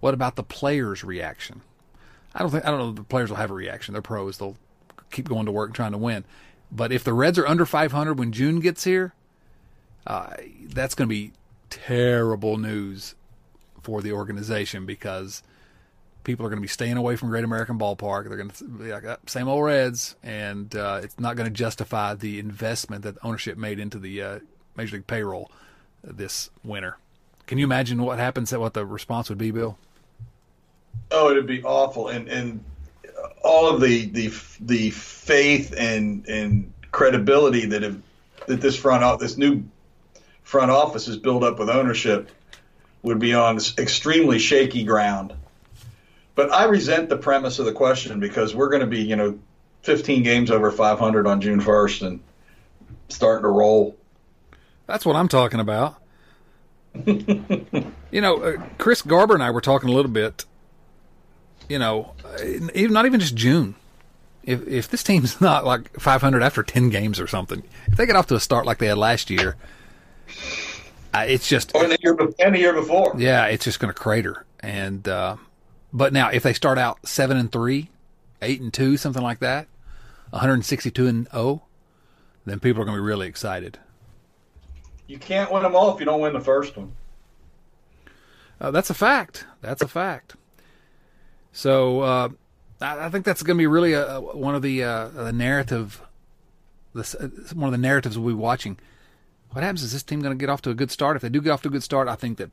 What 0.00 0.14
about 0.14 0.34
the 0.34 0.42
players' 0.42 1.04
reaction? 1.04 1.62
I 2.36 2.40
don't 2.40 2.50
think 2.50 2.66
I 2.66 2.70
don't 2.70 2.78
know 2.78 2.92
the 2.92 3.02
players 3.02 3.30
will 3.30 3.38
have 3.38 3.50
a 3.50 3.54
reaction. 3.54 3.94
They're 3.94 4.02
pros. 4.02 4.36
They'll 4.36 4.56
keep 5.10 5.26
going 5.26 5.46
to 5.46 5.52
work 5.52 5.72
trying 5.72 5.92
to 5.92 5.98
win. 5.98 6.24
But 6.70 6.92
if 6.92 7.02
the 7.02 7.14
Reds 7.14 7.38
are 7.38 7.46
under 7.46 7.64
500 7.64 8.18
when 8.18 8.30
June 8.30 8.60
gets 8.60 8.84
here, 8.84 9.14
uh, 10.06 10.34
that's 10.68 10.94
going 10.94 11.08
to 11.08 11.14
be 11.14 11.32
terrible 11.70 12.58
news 12.58 13.14
for 13.80 14.02
the 14.02 14.12
organization 14.12 14.84
because 14.84 15.42
people 16.24 16.44
are 16.44 16.50
going 16.50 16.58
to 16.58 16.62
be 16.62 16.68
staying 16.68 16.98
away 16.98 17.16
from 17.16 17.30
Great 17.30 17.44
American 17.44 17.78
Ballpark. 17.78 18.28
They're 18.28 18.36
going 18.36 18.50
to 18.50 18.64
be 18.64 18.92
like 18.92 19.06
"Ah, 19.06 19.16
same 19.26 19.48
old 19.48 19.64
Reds, 19.64 20.14
and 20.22 20.74
uh, 20.76 21.00
it's 21.02 21.18
not 21.18 21.36
going 21.36 21.48
to 21.48 21.54
justify 21.54 22.14
the 22.14 22.38
investment 22.38 23.02
that 23.04 23.16
ownership 23.22 23.56
made 23.56 23.78
into 23.78 23.98
the 23.98 24.20
uh, 24.20 24.38
Major 24.76 24.96
League 24.96 25.06
payroll 25.06 25.50
this 26.04 26.50
winter. 26.62 26.98
Can 27.46 27.56
you 27.56 27.64
imagine 27.64 28.02
what 28.02 28.18
happens? 28.18 28.52
What 28.52 28.74
the 28.74 28.84
response 28.84 29.30
would 29.30 29.38
be, 29.38 29.52
Bill? 29.52 29.78
Oh, 31.10 31.30
it'd 31.30 31.46
be 31.46 31.62
awful, 31.62 32.08
and 32.08 32.28
and 32.28 32.64
all 33.42 33.68
of 33.68 33.80
the 33.80 34.06
the 34.06 34.32
the 34.60 34.90
faith 34.90 35.74
and 35.76 36.26
and 36.28 36.72
credibility 36.92 37.66
that 37.66 37.82
have 37.82 38.00
that 38.46 38.60
this 38.60 38.76
front 38.76 39.20
this 39.20 39.36
new 39.36 39.64
front 40.42 40.70
office 40.70 41.06
has 41.06 41.16
built 41.16 41.42
up 41.42 41.58
with 41.58 41.68
ownership 41.68 42.30
would 43.02 43.18
be 43.18 43.34
on 43.34 43.58
extremely 43.78 44.38
shaky 44.38 44.84
ground. 44.84 45.32
But 46.34 46.52
I 46.52 46.64
resent 46.64 47.08
the 47.08 47.16
premise 47.16 47.58
of 47.58 47.66
the 47.66 47.72
question 47.72 48.20
because 48.20 48.54
we're 48.54 48.68
going 48.68 48.80
to 48.80 48.86
be, 48.86 49.00
you 49.00 49.16
know, 49.16 49.38
15 49.82 50.22
games 50.22 50.50
over 50.50 50.70
500 50.70 51.26
on 51.26 51.40
June 51.40 51.60
1st 51.60 52.06
and 52.06 52.20
starting 53.08 53.42
to 53.42 53.48
roll. 53.48 53.96
That's 54.86 55.06
what 55.06 55.16
I'm 55.16 55.28
talking 55.28 55.60
about. 55.60 56.00
you 57.06 58.20
know, 58.20 58.36
uh, 58.36 58.62
Chris 58.78 59.02
Garber 59.02 59.34
and 59.34 59.42
I 59.42 59.50
were 59.50 59.60
talking 59.60 59.88
a 59.88 59.92
little 59.92 60.10
bit. 60.10 60.44
You 61.68 61.78
know, 61.78 62.14
uh, 62.24 62.44
even 62.74 62.92
not 62.92 63.06
even 63.06 63.20
just 63.20 63.34
June. 63.34 63.74
If 64.44 64.66
if 64.68 64.88
this 64.88 65.02
team's 65.02 65.40
not 65.40 65.64
like 65.64 65.98
500 65.98 66.42
after 66.42 66.62
10 66.62 66.90
games 66.90 67.18
or 67.20 67.26
something, 67.26 67.62
if 67.88 67.96
they 67.96 68.06
get 68.06 68.16
off 68.16 68.26
to 68.28 68.34
a 68.36 68.40
start 68.40 68.66
like 68.66 68.78
they 68.78 68.86
had 68.86 68.98
last 68.98 69.30
year, 69.30 69.56
uh, 71.14 71.24
it's 71.28 71.48
just 71.48 71.74
Or 71.74 71.86
the 71.88 71.98
year, 72.02 72.16
and 72.38 72.54
the 72.54 72.58
year 72.58 72.72
before. 72.72 73.14
yeah, 73.18 73.46
it's 73.46 73.64
just 73.64 73.80
going 73.80 73.92
to 73.92 73.98
crater. 73.98 74.44
And 74.60 75.06
uh, 75.08 75.36
but 75.92 76.12
now 76.12 76.30
if 76.30 76.42
they 76.42 76.52
start 76.52 76.78
out 76.78 77.06
seven 77.06 77.36
and 77.36 77.50
three, 77.50 77.90
eight 78.42 78.60
and 78.60 78.72
two, 78.72 78.96
something 78.96 79.22
like 79.22 79.40
that, 79.40 79.66
162 80.30 81.06
and 81.06 81.28
0, 81.30 81.62
then 82.44 82.60
people 82.60 82.82
are 82.82 82.84
going 82.84 82.96
to 82.96 83.02
be 83.02 83.06
really 83.06 83.26
excited. 83.26 83.78
You 85.08 85.18
can't 85.18 85.52
win 85.52 85.62
them 85.62 85.74
all 85.76 85.92
if 85.94 86.00
you 86.00 86.06
don't 86.06 86.20
win 86.20 86.32
the 86.32 86.40
first 86.40 86.76
one. 86.76 86.92
Uh, 88.60 88.70
that's 88.70 88.90
a 88.90 88.94
fact. 88.94 89.44
That's 89.60 89.82
a 89.82 89.88
fact. 89.88 90.34
So 91.56 92.00
uh, 92.02 92.28
I, 92.82 93.08
think 93.08 93.24
that's 93.24 93.42
going 93.42 93.56
to 93.56 93.58
be 93.58 93.66
really 93.66 93.94
a, 93.94 94.20
one 94.20 94.54
of 94.54 94.60
the 94.60 94.84
uh, 94.84 95.08
the 95.08 95.32
narrative. 95.32 96.02
This, 96.94 97.14
uh, 97.14 97.28
one 97.54 97.66
of 97.66 97.72
the 97.72 97.78
narratives 97.78 98.18
we'll 98.18 98.34
be 98.34 98.38
watching. 98.38 98.78
What 99.52 99.64
happens 99.64 99.82
is 99.82 99.94
this 99.94 100.02
team 100.02 100.20
going 100.20 100.36
to 100.36 100.38
get 100.40 100.50
off 100.50 100.60
to 100.62 100.70
a 100.70 100.74
good 100.74 100.90
start? 100.90 101.16
If 101.16 101.22
they 101.22 101.30
do 101.30 101.40
get 101.40 101.52
off 101.52 101.62
to 101.62 101.68
a 101.68 101.70
good 101.70 101.82
start, 101.82 102.08
I 102.08 102.14
think 102.14 102.36
that 102.36 102.50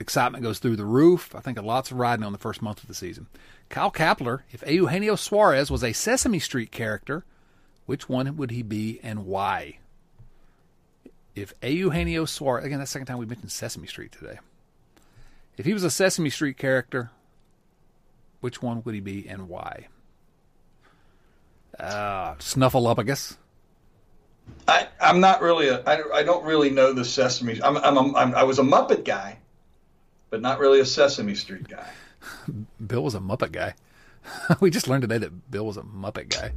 excitement 0.00 0.42
goes 0.42 0.58
through 0.58 0.76
the 0.76 0.86
roof. 0.86 1.34
I 1.34 1.40
think 1.40 1.58
a 1.58 1.62
lot's 1.62 1.90
of 1.90 1.98
riding 1.98 2.24
on 2.24 2.32
the 2.32 2.38
first 2.38 2.62
month 2.62 2.80
of 2.80 2.88
the 2.88 2.94
season. 2.94 3.26
Kyle 3.68 3.90
Kapler, 3.90 4.40
if 4.52 4.66
Eugenio 4.66 5.16
Suarez 5.16 5.70
was 5.70 5.84
a 5.84 5.92
Sesame 5.92 6.38
Street 6.38 6.70
character, 6.70 7.26
which 7.84 8.08
one 8.08 8.38
would 8.38 8.52
he 8.52 8.62
be 8.62 9.00
and 9.02 9.26
why? 9.26 9.80
If 11.34 11.52
Eugenio 11.62 12.24
Suarez, 12.24 12.64
again, 12.64 12.78
that's 12.78 12.90
the 12.90 12.94
second 12.94 13.06
time 13.06 13.18
we've 13.18 13.28
mentioned 13.28 13.52
Sesame 13.52 13.86
Street 13.86 14.12
today. 14.12 14.38
If 15.58 15.66
he 15.66 15.74
was 15.74 15.84
a 15.84 15.90
Sesame 15.90 16.30
Street 16.30 16.56
character, 16.56 17.10
which 18.40 18.62
one 18.62 18.82
would 18.84 18.94
he 18.94 19.00
be 19.00 19.28
and 19.28 19.48
why? 19.48 19.88
Uh, 21.78 22.34
Snuffleupagus. 22.34 23.36
I, 24.66 24.88
I'm 25.00 25.20
not 25.20 25.40
really 25.40 25.68
a. 25.68 25.80
I, 25.84 26.18
I 26.18 26.22
don't 26.22 26.44
really 26.44 26.70
know 26.70 26.92
the 26.92 27.04
Sesame. 27.04 27.62
I'm, 27.62 27.76
I'm, 27.76 27.96
a, 27.96 28.16
I'm 28.16 28.34
I 28.34 28.42
was 28.42 28.58
a 28.58 28.62
Muppet 28.62 29.04
guy, 29.04 29.38
but 30.28 30.40
not 30.40 30.58
really 30.58 30.80
a 30.80 30.84
Sesame 30.84 31.34
Street 31.34 31.68
guy. 31.68 31.88
Bill 32.86 33.02
was 33.02 33.14
a 33.14 33.20
Muppet 33.20 33.52
guy. 33.52 33.74
we 34.60 34.70
just 34.70 34.88
learned 34.88 35.02
today 35.02 35.18
that 35.18 35.50
Bill 35.50 35.66
was 35.66 35.76
a 35.76 35.82
Muppet 35.82 36.28
guy. 36.28 36.52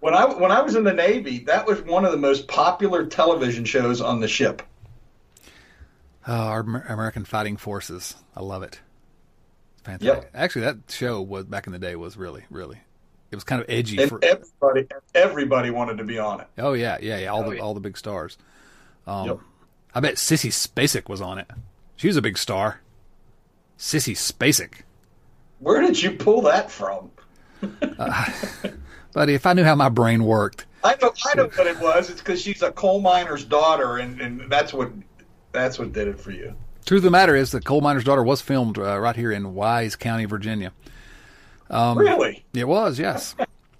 When 0.00 0.14
I 0.14 0.26
when 0.26 0.50
I 0.50 0.60
was 0.60 0.74
in 0.74 0.84
the 0.84 0.92
Navy, 0.92 1.40
that 1.40 1.66
was 1.66 1.80
one 1.82 2.04
of 2.04 2.12
the 2.12 2.18
most 2.18 2.48
popular 2.48 3.06
television 3.06 3.64
shows 3.64 4.00
on 4.00 4.20
the 4.20 4.28
ship. 4.28 4.62
Oh, 6.26 6.34
our 6.34 6.60
American 6.60 7.24
Fighting 7.24 7.56
Forces. 7.56 8.16
I 8.34 8.42
love 8.42 8.62
it. 8.62 8.80
Fantastic. 9.86 10.22
Yep. 10.24 10.30
Actually, 10.34 10.62
that 10.62 10.76
show 10.88 11.22
was 11.22 11.44
back 11.44 11.66
in 11.68 11.72
the 11.72 11.78
day 11.78 11.94
was 11.96 12.16
really, 12.16 12.44
really. 12.50 12.78
It 13.30 13.36
was 13.36 13.44
kind 13.44 13.62
of 13.62 13.68
edgy 13.70 14.00
And 14.02 14.08
for. 14.10 14.20
everybody 14.22 14.86
everybody 15.14 15.70
wanted 15.70 15.98
to 15.98 16.04
be 16.04 16.18
on 16.18 16.40
it. 16.40 16.46
Oh 16.58 16.72
yeah, 16.74 16.98
yeah, 17.00 17.18
yeah. 17.18 17.28
All 17.28 17.44
Oh, 17.44 17.50
the 17.50 17.56
yeah. 17.56 17.62
all 17.62 17.72
the 17.74 17.80
big 17.80 17.96
stars. 17.96 18.36
Um, 19.06 19.26
Yep. 19.28 19.38
I 19.94 20.00
bet 20.00 20.14
Sissy 20.16 20.50
Spacek 20.50 21.08
was 21.08 21.20
on 21.20 21.38
it. 21.38 21.48
She 21.96 22.08
was 22.08 22.16
a 22.16 22.22
big 22.22 22.36
star. 22.36 22.80
Sissy 23.78 24.14
Spacek. 24.14 24.82
Where 25.60 25.80
did 25.80 26.02
you 26.02 26.10
pull 26.12 26.42
that 26.42 26.70
from? 26.70 27.10
Buddy, 29.12 29.34
if 29.34 29.46
I 29.46 29.52
knew 29.54 29.64
how 29.64 29.74
my 29.74 29.88
brain 29.88 30.24
worked, 30.24 30.66
I 30.84 30.96
know 31.00 31.12
I 31.24 31.34
know 31.36 31.44
what 31.54 31.66
it 31.66 31.78
was. 31.80 32.10
It's 32.10 32.20
because 32.20 32.42
she's 32.42 32.62
a 32.62 32.70
coal 32.72 33.00
miner's 33.00 33.44
daughter, 33.44 33.96
and, 33.98 34.20
and 34.20 34.50
that's 34.50 34.72
what 34.74 34.90
that's 35.52 35.78
what 35.78 35.92
did 35.92 36.08
it 36.08 36.20
for 36.20 36.32
you. 36.32 36.54
Truth 36.86 37.00
of 37.00 37.04
the 37.04 37.10
matter 37.10 37.36
is, 37.36 37.50
the 37.50 37.60
coal 37.60 37.80
miner's 37.80 38.04
daughter 38.04 38.22
was 38.22 38.40
filmed 38.40 38.78
uh, 38.78 38.98
right 38.98 39.16
here 39.16 39.32
in 39.32 39.54
Wise 39.54 39.96
County, 39.96 40.24
Virginia. 40.24 40.72
Um, 41.68 41.98
really? 41.98 42.44
It 42.54 42.68
was, 42.68 42.98
yes. 42.98 43.34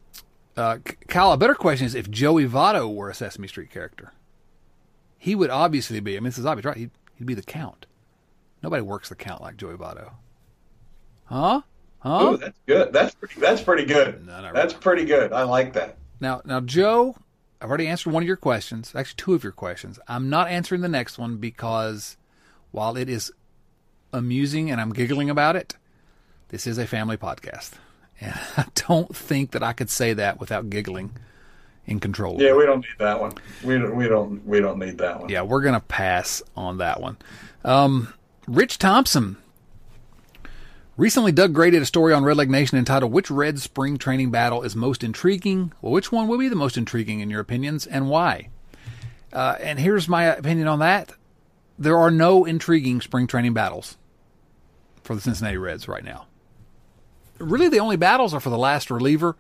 uh, 0.57 0.79
Kyle, 1.09 1.33
a 1.33 1.37
better 1.37 1.55
question 1.55 1.87
is 1.87 1.95
if 1.95 2.11
Joey 2.11 2.47
Votto 2.47 2.93
were 2.93 3.09
a 3.09 3.15
Sesame 3.15 3.49
Street 3.49 3.71
character, 3.71 4.13
he 5.17 5.35
would 5.35 5.51
obviously 5.51 6.01
be. 6.01 6.17
I 6.17 6.21
mean, 6.21 6.25
this 6.25 6.39
is 6.39 6.47
obvious, 6.47 6.67
right? 6.67 6.77
He'd, 6.77 6.91
he'd 7.15 7.27
be 7.27 7.35
the 7.35 7.43
Count. 7.43 7.87
Nobody 8.63 8.83
works 8.83 9.09
the 9.09 9.15
Count 9.15 9.41
like 9.41 9.57
Joey 9.57 9.75
Votto. 9.75 10.13
Huh? 11.27 11.63
Huh? 12.01 12.33
Ooh, 12.33 12.37
that's 12.37 12.59
good. 12.67 12.93
That's 12.93 13.15
pretty. 13.15 13.41
That's 13.41 13.63
pretty 13.63 13.85
good. 13.85 14.27
No, 14.27 14.51
that's 14.53 14.75
really. 14.75 14.83
pretty 14.83 15.05
good. 15.05 15.33
I 15.33 15.43
like 15.45 15.73
that. 15.75 15.97
Now, 16.21 16.43
now, 16.45 16.61
Joe, 16.61 17.17
I've 17.61 17.69
already 17.69 17.89
answered 17.89 18.13
one 18.13 18.23
of 18.23 18.27
your 18.27 18.37
questions. 18.37 18.93
Actually, 18.95 19.17
two 19.17 19.35
of 19.35 19.43
your 19.43 19.53
questions. 19.53 19.99
I'm 20.09 20.31
not 20.31 20.49
answering 20.49 20.81
the 20.81 20.89
next 20.89 21.19
one 21.19 21.37
because 21.37 22.17
while 22.73 22.97
it 22.97 23.09
is 23.09 23.33
amusing 24.13 24.71
and 24.71 24.81
I'm 24.81 24.93
giggling 24.93 25.31
about 25.31 25.57
it, 25.57 25.77
this 26.49 26.67
is 26.67 26.79
a 26.79 26.87
family 26.87 27.17
podcast, 27.17 27.73
and 28.21 28.35
I 28.57 28.67
don't 28.75 29.15
think 29.15 29.51
that 29.53 29.63
I 29.63 29.73
could 29.73 29.91
say 29.91 30.13
that 30.13 30.39
without 30.41 30.71
giggling 30.71 31.13
in 31.87 32.01
control. 32.01 32.41
Yeah, 32.41 32.55
we 32.55 32.67
don't 32.67 32.79
need 32.81 32.99
that 32.99 33.21
one. 33.21 33.33
We 33.65 33.79
don't. 33.79 33.97
We 33.97 34.09
don't. 34.09 34.47
We 34.47 34.61
don't 34.61 34.79
need 34.79 34.99
that 34.99 35.21
one. 35.21 35.29
yeah, 35.29 35.43
we're 35.43 35.63
gonna 35.63 35.81
pass 35.81 36.43
on 36.57 36.79
that 36.79 37.01
one. 37.01 37.17
Um, 37.65 38.13
Rich 38.47 38.79
Thompson. 38.79 39.37
Recently, 40.97 41.31
Doug 41.31 41.53
Gray 41.53 41.71
did 41.71 41.83
a 41.83 41.87
story 41.87 42.15
on 42.15 42.25
Red 42.25 42.39
Leg 42.39 42.51
Nation 42.51 42.79
entitled 42.79 43.13
Which 43.13 43.31
Red 43.31 43.59
Spring 43.59 43.99
Training 43.99 44.31
Battle 44.31 44.63
is 44.63 44.75
Most 44.75 45.05
Intriguing? 45.05 45.73
Well, 45.83 45.93
which 45.93 46.11
one 46.11 46.27
will 46.27 46.39
be 46.39 46.49
the 46.49 46.57
most 46.57 46.79
intriguing 46.79 47.21
in 47.21 47.29
your 47.29 47.41
opinions 47.41 47.87
and 47.87 48.09
why? 48.09 48.49
Uh, 49.31 49.57
and 49.61 49.79
here's 49.79 50.09
my 50.09 50.25
opinion 50.25 50.69
on 50.69 50.79
that. 50.79 51.13
There 51.79 51.99
are 51.99 52.11
no 52.11 52.45
intriguing 52.45 53.01
spring 53.01 53.27
training 53.27 53.55
battles 53.55 53.97
for 55.03 55.15
the 55.15 55.21
Cincinnati 55.21 55.57
Reds 55.57 55.89
right 55.89 56.05
now. 56.05 56.27
Really, 57.39 57.69
the 57.69 57.81
only 57.81 57.97
battles 57.97 58.33
are 58.33 58.41
for 58.41 58.51
the 58.51 58.59
last 58.59 58.91
reliever 58.91 59.37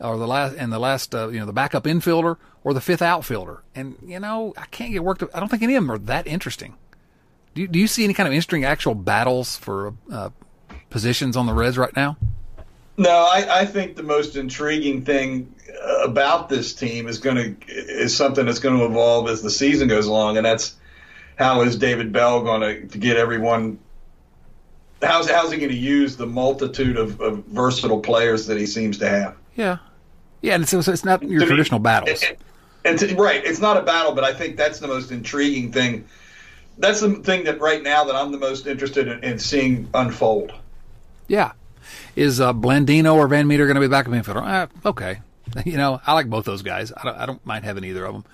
or 0.00 0.16
the 0.16 0.26
last 0.26 0.56
and 0.56 0.72
the 0.72 0.78
last 0.78 1.14
uh, 1.14 1.28
you 1.28 1.38
know 1.38 1.46
the 1.46 1.52
backup 1.52 1.84
infielder 1.84 2.36
or 2.62 2.74
the 2.74 2.80
fifth 2.80 3.02
outfielder. 3.02 3.62
And 3.74 3.96
you 4.04 4.18
know, 4.18 4.54
I 4.56 4.66
can't 4.66 4.92
get 4.92 5.04
worked 5.04 5.22
up. 5.22 5.30
I 5.34 5.40
don't 5.40 5.48
think 5.48 5.62
any 5.62 5.74
of 5.74 5.82
them 5.82 5.92
are 5.92 5.98
that 5.98 6.26
interesting. 6.26 6.76
Do 7.54 7.62
you, 7.62 7.68
do 7.68 7.78
you 7.78 7.86
see 7.86 8.02
any 8.02 8.14
kind 8.14 8.26
of 8.26 8.32
interesting 8.32 8.64
actual 8.64 8.94
battles 8.94 9.56
for 9.56 9.94
uh, 10.10 10.30
positions 10.90 11.36
on 11.36 11.46
the 11.46 11.52
Reds 11.52 11.78
right 11.78 11.94
now? 11.94 12.16
No, 12.96 13.10
I, 13.10 13.60
I 13.60 13.64
think 13.64 13.96
the 13.96 14.02
most 14.02 14.36
intriguing 14.36 15.04
thing 15.04 15.54
about 16.02 16.48
this 16.48 16.74
team 16.74 17.08
is 17.08 17.18
going 17.18 17.36
to 17.36 17.66
is 17.68 18.16
something 18.16 18.46
that's 18.46 18.58
going 18.58 18.78
to 18.78 18.84
evolve 18.84 19.28
as 19.28 19.42
the 19.42 19.50
season 19.50 19.88
goes 19.88 20.06
along, 20.06 20.36
and 20.36 20.46
that's 20.46 20.76
how 21.36 21.62
is 21.62 21.76
David 21.76 22.12
Bell 22.12 22.42
going 22.42 22.88
to 22.88 22.98
get 22.98 23.16
everyone? 23.16 23.78
How's 25.02 25.28
how's 25.28 25.52
he 25.52 25.58
going 25.58 25.70
to 25.70 25.76
use 25.76 26.16
the 26.16 26.26
multitude 26.26 26.96
of, 26.96 27.20
of, 27.20 27.44
versatile 27.46 28.00
players 28.00 28.46
that 28.46 28.56
he 28.56 28.66
seems 28.66 28.98
to 28.98 29.08
have? 29.08 29.36
Yeah, 29.54 29.78
yeah, 30.40 30.54
and 30.54 30.62
it's, 30.62 30.72
it's 30.72 31.04
not 31.04 31.22
your 31.22 31.40
to 31.40 31.46
traditional 31.46 31.80
me, 31.80 31.84
battles. 31.84 32.22
And, 32.22 32.36
and 32.84 32.98
to, 32.98 33.14
right, 33.16 33.44
it's 33.44 33.60
not 33.60 33.76
a 33.76 33.82
battle, 33.82 34.14
but 34.14 34.24
I 34.24 34.32
think 34.32 34.56
that's 34.56 34.78
the 34.78 34.88
most 34.88 35.10
intriguing 35.10 35.72
thing. 35.72 36.06
That's 36.78 37.00
the 37.00 37.14
thing 37.14 37.44
that 37.44 37.60
right 37.60 37.82
now 37.82 38.04
that 38.04 38.16
I'm 38.16 38.32
the 38.32 38.38
most 38.38 38.66
interested 38.66 39.08
in, 39.08 39.22
in 39.22 39.38
seeing 39.38 39.88
unfold. 39.94 40.52
Yeah. 41.28 41.52
Is 42.16 42.40
uh, 42.40 42.52
Blandino 42.52 43.14
or 43.14 43.28
Van 43.28 43.46
Meter 43.46 43.66
going 43.66 43.76
to 43.76 43.80
be 43.80 43.88
back 43.88 44.06
in 44.06 44.12
infielder? 44.12 44.42
Uh, 44.42 44.66
okay. 44.88 45.20
You 45.64 45.76
know, 45.76 46.00
I 46.04 46.14
like 46.14 46.28
both 46.28 46.46
those 46.46 46.62
guys. 46.62 46.90
I 46.96 47.04
don't, 47.04 47.16
I 47.16 47.26
don't 47.26 47.46
mind 47.46 47.64
having 47.64 47.84
either 47.84 48.04
of 48.06 48.14
them. 48.14 48.24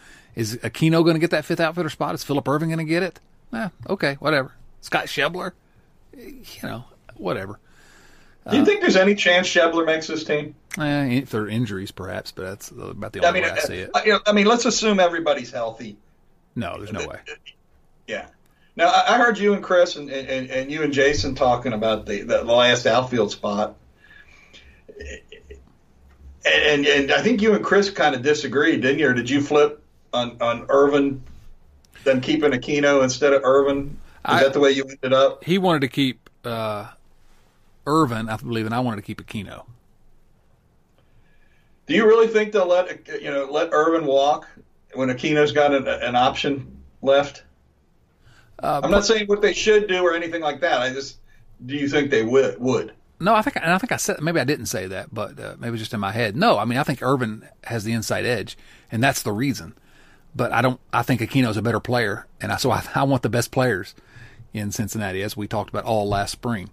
Is 0.41 0.57
Aquino 0.57 1.05
going 1.05 1.17
to 1.17 1.21
get 1.21 1.33
that 1.33 1.45
fifth 1.45 1.61
outfielder 1.61 1.91
spot? 1.91 2.15
Is 2.15 2.25
Philip 2.25 2.49
Ervin 2.49 2.71
going 2.71 2.79
to 2.79 2.85
get 2.85 3.03
it? 3.03 3.21
Eh, 3.53 3.69
okay, 3.91 4.15
whatever. 4.21 4.53
Scott 4.81 5.05
Schebler? 5.05 5.53
You 6.17 6.35
know, 6.63 6.85
whatever. 7.17 7.61
Do 8.49 8.57
you 8.57 8.63
uh, 8.63 8.65
think 8.65 8.81
there's 8.81 8.97
any 8.97 9.15
chance 9.15 9.47
Schebler 9.47 9.85
makes 9.85 10.07
this 10.07 10.25
team? 10.25 10.55
Eh, 10.79 11.27
there 11.29 11.43
are 11.43 11.49
injuries, 11.49 11.91
perhaps, 11.91 12.33
but 12.33 12.45
that's 12.45 12.71
about 12.71 13.13
the 13.13 13.19
only 13.23 13.29
I 13.29 13.33
mean, 13.33 13.43
way 13.43 13.51
I 13.51 13.59
see 13.61 13.79
it. 13.81 13.91
I, 13.95 14.19
I 14.27 14.33
mean, 14.33 14.47
let's 14.47 14.65
assume 14.65 14.99
everybody's 14.99 15.51
healthy. 15.51 15.99
No, 16.57 16.79
there's 16.79 16.93
no 16.93 17.07
way. 17.07 17.19
Yeah. 18.07 18.27
Now 18.77 18.91
I 18.91 19.19
heard 19.19 19.37
you 19.37 19.53
and 19.53 19.63
Chris 19.63 19.97
and, 19.97 20.09
and, 20.09 20.51
and 20.51 20.73
you 20.73 20.83
and 20.83 20.93
Jason 20.95 21.35
talking 21.35 21.75
about 21.75 22.07
the, 22.07 22.23
the 22.23 22.45
last 22.45 22.87
outfield 22.87 23.31
spot, 23.31 23.77
and 26.47 26.87
and 26.87 27.13
I 27.13 27.21
think 27.21 27.43
you 27.43 27.55
and 27.55 27.63
Chris 27.63 27.91
kind 27.91 28.15
of 28.15 28.23
disagreed, 28.23 28.81
didn't 28.81 29.01
you? 29.01 29.09
Or 29.09 29.13
did 29.13 29.29
you 29.29 29.43
flip 29.43 29.81
on 30.13 30.37
on 30.41 30.67
Ervin, 30.69 31.23
then 32.05 32.21
keeping 32.21 32.53
Aquino 32.53 33.03
instead 33.03 33.33
of 33.33 33.43
Ervin? 33.45 33.89
Is 33.89 33.97
I, 34.25 34.43
that 34.43 34.53
the 34.53 34.61
way 34.61 34.71
you 34.73 34.85
ended 34.85 35.13
up? 35.13 35.45
He 35.45 35.59
wanted 35.59 35.81
to 35.81 35.89
keep 35.89 36.29
uh, 36.45 36.89
Ervin, 37.87 38.29
I 38.29 38.37
believe, 38.37 38.67
and 38.67 38.75
I 38.75 38.81
wanted 38.81 38.97
to 38.97 39.03
keep 39.03 39.25
Aquino. 39.25 39.65
Do 41.87 41.95
you 41.95 42.07
really 42.07 42.29
think 42.29 42.53
they'll 42.53 42.67
let 42.67 43.09
you 43.21 43.31
know 43.31 43.49
let 43.51 43.71
Ervin 43.73 44.07
walk 44.07 44.47
when 44.95 45.09
Aquino's 45.09 45.53
got 45.53 45.75
an, 45.75 45.89
an 45.89 46.15
option 46.15 46.83
left? 47.03 47.43
Uh, 48.63 48.81
I'm 48.85 48.91
not 48.91 49.07
saying 49.07 49.27
what 49.27 49.41
they 49.41 49.53
should 49.53 49.89
do 49.89 50.03
or 50.03 50.15
anything 50.15 50.43
like 50.43 50.61
that. 50.61 50.81
I 50.81 50.93
just 50.93 51.19
do 51.65 51.75
you 51.75 51.89
think 51.89 52.11
they 52.11 52.23
would 52.23 52.61
would? 52.61 52.93
No, 53.19 53.35
I 53.35 53.43
think 53.43 53.57
and 53.57 53.73
I 53.73 53.79
think 53.79 53.93
I 53.93 53.97
said 53.97 54.21
maybe 54.21 54.41
I 54.41 54.45
didn't 54.45 54.67
say 54.67 54.87
that, 54.87 55.13
but 55.13 55.39
uh, 55.41 55.57
maybe 55.59 55.79
just 55.79 55.93
in 55.93 56.01
my 56.01 56.13
head. 56.13 56.37
No, 56.37 56.59
I 56.59 56.65
mean 56.65 56.79
I 56.79 56.83
think 56.83 57.03
Ervin 57.03 57.49
has 57.65 57.85
the 57.85 57.93
inside 57.93 58.25
edge, 58.25 58.57
and 58.93 59.03
that's 59.03 59.23
the 59.23 59.33
reason. 59.33 59.75
But 60.35 60.53
I 60.53 60.63
don't. 60.63 60.81
I 60.93 61.03
think 61.03 61.21
Aquino's 61.21 61.57
a 61.57 61.63
better 61.63 61.81
player, 61.81 62.27
and 62.41 62.53
I, 62.53 62.57
so 62.57 62.71
I, 62.71 62.85
I 62.95 63.03
want 63.05 63.23
the 63.23 63.29
best 63.29 63.51
players 63.51 63.95
in 64.53 64.73
Cincinnati, 64.73 65.23
as 65.23 65.37
we 65.37 65.47
talked 65.47 65.71
about 65.71 65.85
all 65.85 66.09
last 66.09 66.33
spring. 66.33 66.71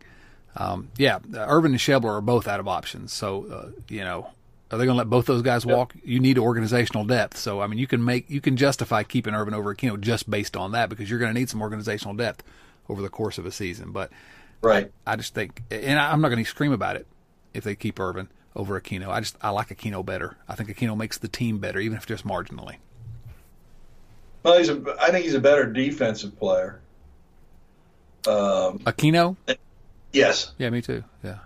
Um, 0.55 0.89
yeah, 0.97 1.20
Ervin 1.36 1.72
and 1.72 1.80
Schebler 1.80 2.18
are 2.18 2.22
both 2.22 2.47
out 2.47 2.60
of 2.60 2.68
options, 2.68 3.14
so 3.14 3.45
uh, 3.51 3.82
you 3.89 4.03
know 4.03 4.32
are 4.72 4.78
they 4.78 4.86
going 4.86 4.95
to 4.95 4.97
let 4.97 5.10
both 5.10 5.26
those 5.26 5.41
guys 5.41 5.66
walk? 5.66 5.95
Yep. 5.95 6.03
You 6.05 6.20
need 6.20 6.38
organizational 6.38 7.05
depth. 7.05 7.38
So 7.38 7.62
I 7.62 7.68
mean, 7.68 7.80
you 7.80 7.88
can 7.88 8.03
make 8.03 8.30
you 8.30 8.41
can 8.41 8.58
justify 8.58 9.03
keeping 9.03 9.34
Ervin 9.34 9.53
over 9.53 9.74
Aquino 9.74 9.99
just 9.99 10.30
based 10.30 10.58
on 10.58 10.72
that 10.74 10.89
because 10.89 11.10
you're 11.10 11.20
going 11.20 11.34
to 11.34 11.39
need 11.39 11.49
some 11.49 11.62
organizational 11.62 12.16
depth 12.16 12.43
over 12.89 13.01
the 13.01 13.10
course 13.10 13.38
of 13.38 13.45
a 13.45 13.51
season. 13.51 13.91
But 13.91 14.12
right, 14.62 14.91
I, 15.05 15.14
I 15.14 15.16
just 15.16 15.34
think, 15.34 15.64
and 15.72 15.99
I'm 15.99 16.22
not 16.22 16.30
going 16.30 16.43
to 16.43 16.49
scream 16.49 16.74
about 16.74 16.97
it 16.97 17.08
if 17.53 17.64
they 17.64 17.76
keep 17.76 17.99
Ervin 17.99 18.30
over 18.55 18.80
Aquino. 18.80 19.08
I 19.10 19.22
just 19.22 19.38
I 19.41 19.49
like 19.51 19.70
Aquino 19.70 20.05
better. 20.05 20.38
I 20.49 20.55
think 20.55 20.70
Aquino 20.70 20.97
makes 20.97 21.18
the 21.18 21.30
team 21.30 21.60
better, 21.60 21.80
even 21.80 21.97
if 21.97 22.05
just 22.05 22.26
marginally. 22.26 22.78
Well, 24.44 24.58
he's 24.58 24.70
a, 24.70 24.82
I 25.02 25.12
think 25.12 25.26
he's 25.26 25.34
a 25.34 25.40
better 25.40 25.66
defensive 25.66 26.38
player. 26.38 26.80
Um, 28.28 28.80
Aquino. 28.80 29.36
Yes. 30.14 30.52
Yeah, 30.58 30.70
me 30.70 30.82
too. 30.82 31.04
Yeah 31.24 31.40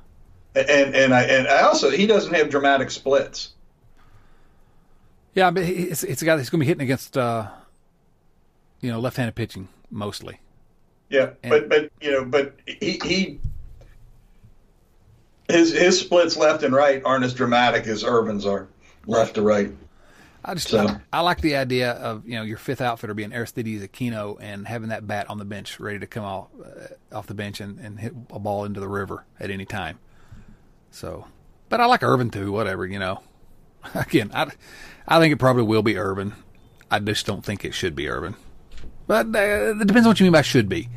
and 0.56 0.96
and 0.96 1.14
I 1.14 1.24
and 1.24 1.48
I 1.48 1.62
also 1.62 1.89
he 1.89 2.08
doesn't 2.08 2.34
have 2.34 2.50
dramatic 2.50 2.92
splits. 2.92 3.54
Yeah, 5.34 5.52
but 5.52 5.64
it's 5.64 6.04
it's 6.04 6.22
a 6.22 6.26
guy 6.26 6.36
that's 6.36 6.50
going 6.50 6.60
to 6.60 6.66
be 6.66 6.68
hitting 6.68 6.84
against 6.84 7.18
uh, 7.18 7.48
you 8.82 8.92
know 8.92 9.00
left-handed 9.00 9.36
pitching 9.36 9.70
mostly. 9.89 10.39
Yeah, 11.10 11.32
and, 11.44 11.50
but 11.50 11.70
but 11.70 11.92
you 12.02 12.12
know, 12.12 12.26
but 12.26 12.56
he 12.66 13.00
he 13.04 13.39
his 15.50 15.72
his 15.72 16.00
splits 16.00 16.36
left 16.36 16.64
and 16.64 16.74
right 16.74 17.02
aren't 17.06 17.24
as 17.24 17.34
dramatic 17.34 17.88
as 17.88 18.04
Ervin's 18.04 18.46
are 18.46 18.68
left 19.06 19.36
to 19.36 19.42
right. 19.42 19.72
I 20.44 20.54
just 20.56 20.70
so. 20.70 20.88
I, 21.14 21.22
like 21.22 21.42
the 21.42 21.56
idea 21.56 21.92
of 21.92 22.28
you 22.28 22.36
know 22.36 22.44
your 22.44 22.58
fifth 22.58 22.82
outfitter 22.82 23.14
being 23.14 23.32
Aristides 23.32 23.84
Aquino 23.84 24.38
and 24.39 24.68
having 24.68 24.89
that 24.89 25.06
bat 25.06 25.30
on 25.30 25.38
the 25.38 25.46
bench 25.46 25.80
ready 25.80 26.00
to 26.00 26.08
come 26.08 26.24
off 26.24 26.48
uh, 26.64 27.16
off 27.16 27.28
the 27.28 27.34
bench 27.34 27.62
and, 27.62 27.80
and 27.80 28.00
hit 28.00 28.14
a 28.32 28.39
ball 28.39 28.66
into 28.66 28.80
the 28.80 28.88
river 28.88 29.26
at 29.39 29.52
any 29.52 29.66
time. 29.66 30.00
So, 30.89 31.26
but 31.70 31.80
I 31.80 31.86
like 31.86 32.04
Ervin 32.04 32.32
too. 32.32 32.52
Whatever, 32.52 32.86
you 32.86 33.00
know. 33.00 33.22
Again, 33.94 34.32
I, 34.34 34.52
I 35.08 35.20
think 35.20 35.34
it 35.34 35.38
probably 35.38 35.64
will 35.64 35.84
be 35.84 35.98
Ervin. 35.98 36.34
I 36.89 37.00
just 37.00 37.26
don't 37.26 37.44
think 37.44 37.64
it 37.64 37.74
should 37.74 37.96
be 37.96 38.08
Ervin. 38.08 38.36
But 39.08 39.28
uh, 39.28 39.72
it 39.80 39.88
depends 39.88 40.06
on 40.06 40.12
what 40.12 40.20
you 40.20 40.26
mean 40.26 40.34
by 40.34 40.42
should 40.42 40.70
be. 40.70 40.89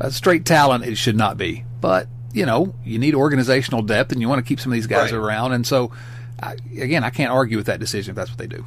Uh, 0.00 0.10
straight 0.10 0.44
talent, 0.44 0.84
it 0.84 0.96
should 0.96 1.16
not 1.16 1.36
be. 1.36 1.64
But 1.80 2.08
you 2.32 2.46
know, 2.46 2.74
you 2.84 2.98
need 2.98 3.14
organizational 3.14 3.82
depth, 3.82 4.12
and 4.12 4.20
you 4.20 4.28
want 4.28 4.44
to 4.44 4.48
keep 4.48 4.60
some 4.60 4.72
of 4.72 4.74
these 4.74 4.86
guys 4.86 5.12
right. 5.12 5.18
around. 5.18 5.52
And 5.52 5.66
so, 5.66 5.92
I, 6.42 6.56
again, 6.78 7.04
I 7.04 7.10
can't 7.10 7.32
argue 7.32 7.56
with 7.56 7.66
that 7.66 7.80
decision 7.80 8.12
if 8.12 8.16
that's 8.16 8.30
what 8.30 8.38
they 8.38 8.46
do. 8.46 8.64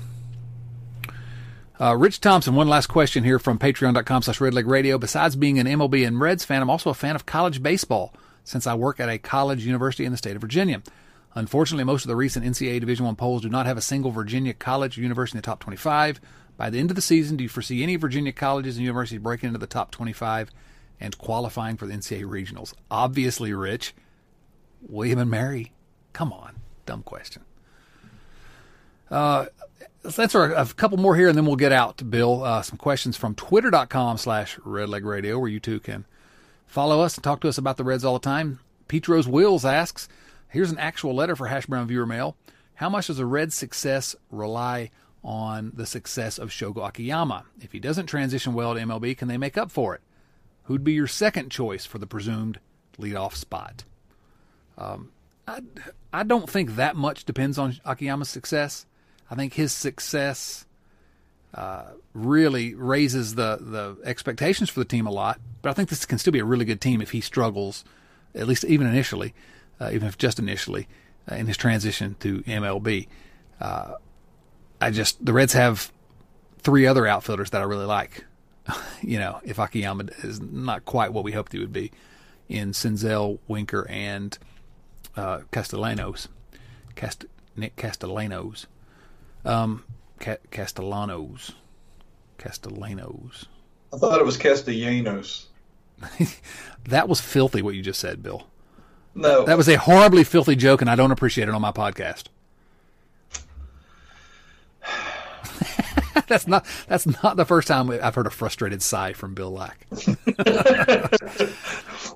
Uh, 1.79 1.95
Rich 1.95 2.19
Thompson, 2.19 2.55
one 2.55 2.67
last 2.67 2.87
question 2.87 3.23
here 3.23 3.39
from 3.39 3.57
patreon.com 3.57 4.23
slash 4.23 4.39
redleg 4.39 4.67
radio. 4.67 4.97
Besides 4.97 5.37
being 5.37 5.59
an 5.59 5.67
MLB 5.67 6.05
and 6.05 6.19
Reds 6.19 6.43
fan, 6.43 6.61
I'm 6.61 6.69
also 6.69 6.89
a 6.89 6.95
fan 6.95 7.15
of 7.15 7.25
college 7.25 7.63
baseball 7.63 8.13
since 8.43 8.67
I 8.67 8.73
work 8.73 8.99
at 8.99 9.07
a 9.07 9.17
college 9.17 9.65
university 9.65 10.03
in 10.03 10.11
the 10.11 10.17
state 10.17 10.35
of 10.35 10.41
Virginia. 10.41 10.81
Unfortunately, 11.35 11.85
most 11.85 12.03
of 12.03 12.09
the 12.09 12.17
recent 12.17 12.45
NCAA 12.45 12.81
Division 12.81 13.05
One 13.05 13.15
polls 13.15 13.43
do 13.43 13.49
not 13.49 13.65
have 13.65 13.77
a 13.77 13.81
single 13.81 14.11
Virginia 14.11 14.53
college 14.53 14.97
or 14.97 15.01
university 15.01 15.37
in 15.37 15.41
the 15.41 15.45
top 15.45 15.61
25. 15.61 16.19
By 16.57 16.69
the 16.69 16.79
end 16.79 16.91
of 16.91 16.95
the 16.95 17.01
season, 17.01 17.37
do 17.37 17.43
you 17.43 17.49
foresee 17.49 17.81
any 17.81 17.95
Virginia 17.95 18.33
colleges 18.33 18.75
and 18.75 18.83
universities 18.83 19.21
breaking 19.21 19.47
into 19.47 19.59
the 19.59 19.67
top 19.67 19.91
25 19.91 20.49
and 20.99 21.17
qualifying 21.17 21.77
for 21.77 21.85
the 21.85 21.93
NCAA 21.93 22.25
regionals? 22.25 22.73
Obviously, 22.91 23.53
Rich. 23.53 23.93
William 24.81 25.19
and 25.19 25.31
Mary. 25.31 25.71
Come 26.11 26.33
on. 26.33 26.57
Dumb 26.85 27.03
question. 27.03 27.43
Uh, 29.09 29.45
let's 30.03 30.19
answer 30.19 30.43
a, 30.43 30.65
couple 30.67 30.97
more 30.97 31.15
here, 31.15 31.29
and 31.29 31.37
then 31.37 31.45
we'll 31.45 31.55
get 31.55 31.71
out 31.71 31.97
to 31.97 32.05
Bill. 32.05 32.43
Uh, 32.43 32.61
some 32.61 32.77
questions 32.77 33.17
from 33.17 33.35
twitter.com 33.35 34.17
slash 34.17 34.57
redlegradio, 34.57 35.39
where 35.39 35.49
you 35.49 35.59
too 35.59 35.79
can 35.79 36.05
Follow 36.69 37.01
us 37.01 37.15
and 37.15 37.23
talk 37.23 37.41
to 37.41 37.49
us 37.49 37.57
about 37.57 37.77
the 37.77 37.83
Reds 37.83 38.05
all 38.05 38.13
the 38.13 38.19
time. 38.19 38.59
Petros 38.87 39.27
Wills 39.27 39.65
asks, 39.65 40.07
here's 40.49 40.69
an 40.69 40.77
actual 40.77 41.15
letter 41.15 41.35
for 41.35 41.47
Hash 41.47 41.65
Brown 41.65 41.87
Viewer 41.87 42.05
Mail. 42.05 42.37
How 42.75 42.89
much 42.89 43.07
does 43.07 43.17
a 43.17 43.25
Reds 43.25 43.55
success 43.55 44.15
rely 44.29 44.91
on 45.23 45.71
the 45.73 45.87
success 45.87 46.37
of 46.37 46.49
Shogo 46.49 46.87
Akiyama? 46.87 47.45
If 47.59 47.71
he 47.71 47.79
doesn't 47.79 48.05
transition 48.05 48.53
well 48.53 48.75
to 48.75 48.81
MLB, 48.81 49.17
can 49.17 49.27
they 49.27 49.37
make 49.37 49.57
up 49.57 49.71
for 49.71 49.95
it? 49.95 50.01
Who'd 50.65 50.83
be 50.83 50.93
your 50.93 51.07
second 51.07 51.49
choice 51.49 51.87
for 51.87 51.97
the 51.97 52.05
presumed 52.05 52.59
leadoff 52.99 53.33
spot? 53.33 53.83
Um, 54.77 55.11
I, 55.47 55.61
I 56.13 56.21
don't 56.21 56.47
think 56.47 56.75
that 56.75 56.95
much 56.95 57.25
depends 57.25 57.57
on 57.57 57.79
Akiyama's 57.83 58.29
success. 58.29 58.85
I 59.29 59.35
think 59.35 59.53
his 59.53 59.71
success 59.71 60.65
uh, 61.53 61.85
really 62.13 62.73
raises 62.75 63.35
the 63.35 63.57
the 63.59 63.97
expectations 64.07 64.69
for 64.69 64.79
the 64.79 64.85
team 64.85 65.07
a 65.07 65.11
lot. 65.11 65.39
But 65.61 65.69
I 65.69 65.73
think 65.73 65.89
this 65.89 66.05
can 66.05 66.17
still 66.17 66.33
be 66.33 66.39
a 66.39 66.45
really 66.45 66.65
good 66.65 66.81
team 66.81 67.01
if 67.01 67.11
he 67.11 67.21
struggles, 67.21 67.83
at 68.35 68.47
least 68.47 68.63
even 68.65 68.87
initially, 68.87 69.33
uh, 69.79 69.89
even 69.91 70.07
if 70.07 70.17
just 70.17 70.39
initially, 70.39 70.87
uh, 71.31 71.35
in 71.35 71.47
his 71.47 71.57
transition 71.57 72.15
to 72.19 72.41
MLB. 72.43 73.07
Uh, 73.59 73.95
I 74.81 74.91
just 74.91 75.23
the 75.23 75.33
Reds 75.33 75.53
have 75.53 75.91
three 76.59 76.85
other 76.85 77.07
outfielders 77.07 77.49
that 77.51 77.61
I 77.61 77.65
really 77.65 77.85
like. 77.85 78.25
you 79.01 79.19
know, 79.19 79.39
if 79.43 79.59
Akiyama 79.59 80.05
is 80.23 80.39
not 80.39 80.85
quite 80.85 81.13
what 81.13 81.23
we 81.23 81.31
hoped 81.31 81.53
he 81.53 81.59
would 81.59 81.73
be, 81.73 81.91
in 82.47 82.71
Senzel, 82.71 83.39
Winker, 83.47 83.87
and 83.89 84.37
uh, 85.15 85.41
Castellanos. 85.51 86.27
Cast- 86.95 87.25
Nick 87.55 87.75
Castellanos. 87.75 88.67
Um, 89.45 89.83
Ca- 90.19 90.37
Castellanos. 90.51 91.53
Castellanos. 92.37 93.45
I 93.93 93.97
thought 93.97 94.19
it 94.19 94.25
was 94.25 94.37
Castellanos. 94.37 95.45
That 96.85 97.09
was 97.09 97.19
filthy 97.19 97.61
what 97.61 97.75
you 97.75 97.81
just 97.81 97.99
said, 97.99 98.23
Bill. 98.23 98.47
No, 99.13 99.43
That 99.43 99.57
was 99.57 99.67
a 99.67 99.77
horribly 99.77 100.23
filthy 100.23 100.55
joke, 100.55 100.79
and 100.81 100.89
I 100.89 100.95
don't 100.95 101.11
appreciate 101.11 101.49
it 101.49 101.53
on 101.53 101.61
my 101.61 101.71
podcast. 101.73 102.27
that's 106.27 106.47
not 106.47 106.65
that's 106.87 107.05
not 107.21 107.35
the 107.37 107.45
first 107.45 107.67
time 107.67 107.89
I've 107.91 108.15
heard 108.15 108.27
a 108.27 108.31
frustrated 108.31 108.81
sigh 108.81 109.13
from 109.13 109.33
Bill 109.33 109.51
Lack. 109.51 109.85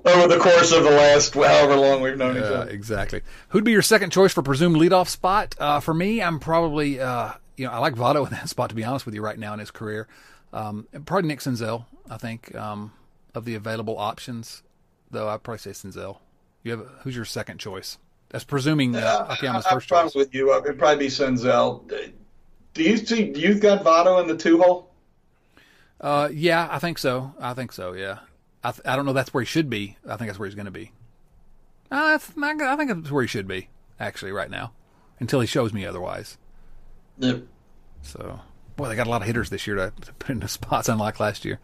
over 0.04 0.28
the 0.28 0.38
course 0.38 0.72
of 0.72 0.84
the 0.84 0.90
last 0.90 1.34
however 1.34 1.76
long 1.76 2.00
we've 2.02 2.16
known 2.16 2.36
each 2.36 2.42
Uh, 2.42 2.46
other. 2.46 2.70
exactly. 2.70 3.22
Who'd 3.48 3.64
be 3.64 3.72
your 3.72 3.82
second 3.82 4.10
choice 4.10 4.32
for 4.32 4.42
presumed 4.42 4.76
leadoff 4.76 5.08
spot? 5.08 5.54
Uh, 5.58 5.80
for 5.80 5.94
me, 5.94 6.22
I'm 6.22 6.38
probably 6.40 7.00
uh, 7.00 7.32
you 7.56 7.66
know 7.66 7.72
I 7.72 7.78
like 7.78 7.94
Votto 7.94 8.24
in 8.26 8.32
that 8.32 8.48
spot 8.50 8.68
to 8.70 8.74
be 8.74 8.84
honest 8.84 9.06
with 9.06 9.14
you 9.14 9.22
right 9.22 9.38
now 9.38 9.52
in 9.54 9.58
his 9.60 9.70
career. 9.70 10.06
Um, 10.52 10.86
probably 11.06 11.28
Nick 11.28 11.40
Senzel. 11.40 11.86
I 12.08 12.16
think 12.18 12.54
um, 12.54 12.92
of 13.34 13.44
the 13.46 13.54
available 13.54 13.96
options, 13.98 14.62
though 15.10 15.28
I'd 15.28 15.42
probably 15.42 15.58
say 15.58 15.70
Senzel. 15.70 16.18
You 16.62 16.72
have 16.72 16.86
who's 17.02 17.16
your 17.16 17.24
second 17.24 17.58
choice? 17.58 17.98
That's 18.30 18.44
presuming 18.44 18.94
uh, 18.96 19.26
Akiyama's 19.30 19.66
first 19.66 19.88
choice. 19.88 20.14
with 20.14 20.34
you. 20.34 20.52
It'd 20.56 20.78
probably 20.78 21.06
be 21.06 21.10
Senzel. 21.10 21.88
Do 22.74 22.82
you 22.82 22.96
see? 22.96 23.30
Do 23.32 23.40
you 23.40 23.54
got 23.54 23.84
Votto 23.84 24.20
in 24.20 24.26
the 24.28 24.36
two 24.36 24.60
hole? 24.60 24.90
Uh, 26.00 26.28
yeah, 26.32 26.68
I 26.70 26.78
think 26.78 26.98
so. 26.98 27.32
I 27.40 27.54
think 27.54 27.70
so. 27.72 27.92
Yeah, 27.92 28.18
I, 28.64 28.70
th- 28.72 28.82
I 28.86 28.96
don't 28.96 29.04
know. 29.06 29.12
That's 29.12 29.32
where 29.34 29.42
he 29.42 29.46
should 29.46 29.68
be. 29.70 29.96
I 30.08 30.16
think 30.16 30.28
that's 30.30 30.38
where 30.38 30.46
he's 30.48 30.54
going 30.54 30.64
to 30.66 30.70
be. 30.72 30.90
Uh, 31.90 32.12
that's 32.12 32.36
not, 32.36 32.60
I 32.60 32.76
think 32.76 32.90
that's 32.90 33.10
where 33.10 33.22
he 33.22 33.28
should 33.28 33.46
be 33.46 33.68
actually 34.00 34.32
right 34.32 34.50
now, 34.50 34.72
until 35.20 35.40
he 35.40 35.46
shows 35.46 35.72
me 35.72 35.84
otherwise. 35.86 36.38
Yep. 37.18 37.42
So, 38.02 38.40
boy, 38.76 38.88
they 38.88 38.96
got 38.96 39.06
a 39.06 39.10
lot 39.10 39.20
of 39.20 39.26
hitters 39.26 39.50
this 39.50 39.66
year 39.66 39.76
to, 39.76 39.92
to 40.00 40.12
put 40.14 40.30
into 40.30 40.48
spots, 40.48 40.88
unlike 40.88 41.20
last 41.20 41.44
year. 41.44 41.60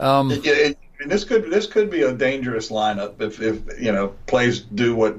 Yeah, 0.00 0.30
it, 0.44 0.78
and 1.00 1.10
this 1.10 1.24
could 1.24 1.50
this 1.50 1.66
could 1.66 1.90
be 1.90 2.02
a 2.02 2.12
dangerous 2.12 2.70
lineup 2.70 3.20
if 3.20 3.40
if 3.40 3.80
you 3.80 3.92
know 3.92 4.14
plays 4.26 4.60
do 4.60 4.96
what 4.96 5.16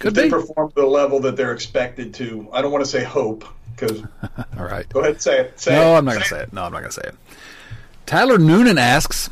Could 0.00 0.14
they 0.14 0.24
be. 0.24 0.30
perform 0.30 0.70
to 0.70 0.80
the 0.80 0.86
level 0.86 1.20
that 1.20 1.36
they're 1.36 1.52
expected 1.52 2.14
to. 2.14 2.48
I 2.52 2.62
don't 2.62 2.72
want 2.72 2.84
to 2.84 2.90
say 2.90 3.04
hope 3.04 3.44
because 3.76 4.02
All 4.58 4.64
right. 4.64 4.88
go 4.88 5.00
ahead 5.00 5.12
and 5.12 5.22
say 5.22 5.40
it. 5.40 5.60
Say 5.60 5.72
No, 5.72 5.94
it. 5.94 5.98
I'm 5.98 6.04
not 6.04 6.12
going 6.12 6.22
to 6.22 6.28
say 6.28 6.40
it. 6.42 6.52
No, 6.52 6.62
I'm 6.64 6.72
not 6.72 6.80
going 6.80 6.90
to 6.92 7.00
say 7.00 7.08
it. 7.08 7.14
Tyler 8.06 8.38
Noonan 8.38 8.78
asks, 8.78 9.30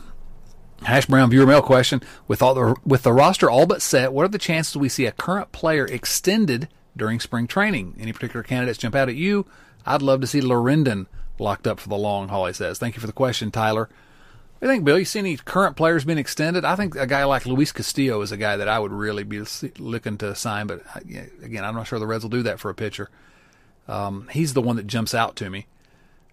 Hash 0.83 1.07
Brown 1.07 1.31
viewer 1.31 1.47
mail 1.47 1.63
question: 1.63 2.03
With 2.27 2.43
all 2.43 2.55
the 2.55 2.77
with 2.85 3.03
the 3.03 3.13
roster 3.13 3.51
all 3.51 3.67
but 3.67 3.83
set, 3.83 4.13
what 4.13 4.25
are 4.25 4.29
the 4.29 4.39
chances 4.39 4.77
we 4.77 4.89
see 4.89 5.07
a 5.07 5.13
current 5.13 5.53
player 5.53 5.87
extended 5.87 6.69
during 6.97 7.21
spring 7.21 7.47
training? 7.47 7.97
Any 7.99 8.13
particular 8.13 8.43
candidates 8.43 8.79
jump 8.79 8.95
out 8.95 9.09
at 9.09 9.15
you? 9.15 9.47
I'd 9.87 10.03
love 10.03 10.21
to 10.21 10.27
see 10.27 10.41
Lorenzen 10.41 11.07
locked 11.39 11.67
up 11.67 11.81
for 11.81 11.89
the 11.89 11.97
long 11.97 12.29
haul. 12.29 12.47
He 12.47 12.53
says. 12.53 12.79
Thank 12.79 12.95
you 12.95 13.01
for 13.01 13.07
the 13.07 13.13
question, 13.13 13.51
Tyler. 13.51 13.89
I 14.61 14.67
think 14.67 14.85
Bill, 14.85 14.99
you 14.99 15.05
see 15.05 15.21
any 15.21 15.37
current 15.37 15.77
players 15.77 16.05
being 16.05 16.19
extended? 16.19 16.65
I 16.65 16.75
think 16.75 16.97
a 16.97 17.07
guy 17.07 17.25
like 17.25 17.47
Luis 17.47 17.71
Castillo 17.71 18.21
is 18.23 18.33
a 18.33 18.37
guy 18.37 18.57
that 18.57 18.69
I 18.69 18.81
would 18.81 18.93
really 18.93 19.23
be 19.23 19.43
looking 19.79 20.19
to 20.19 20.35
sign, 20.35 20.67
but 20.67 20.83
uh, 20.97 21.01
again, 21.43 21.65
I'm 21.65 21.77
not 21.77 21.87
sure 21.87 22.01
the 22.01 22.09
Reds 22.09 22.25
will 22.25 22.31
do 22.31 22.43
that 22.43 22.59
for 22.59 22.69
a 22.69 22.75
pitcher. 22.75 23.09
Um, 23.87 24.29
he's 24.33 24.55
the 24.55 24.63
one 24.63 24.75
that 24.77 24.89
jumps 24.89 25.15
out 25.15 25.37
to 25.37 25.49
me. 25.49 25.67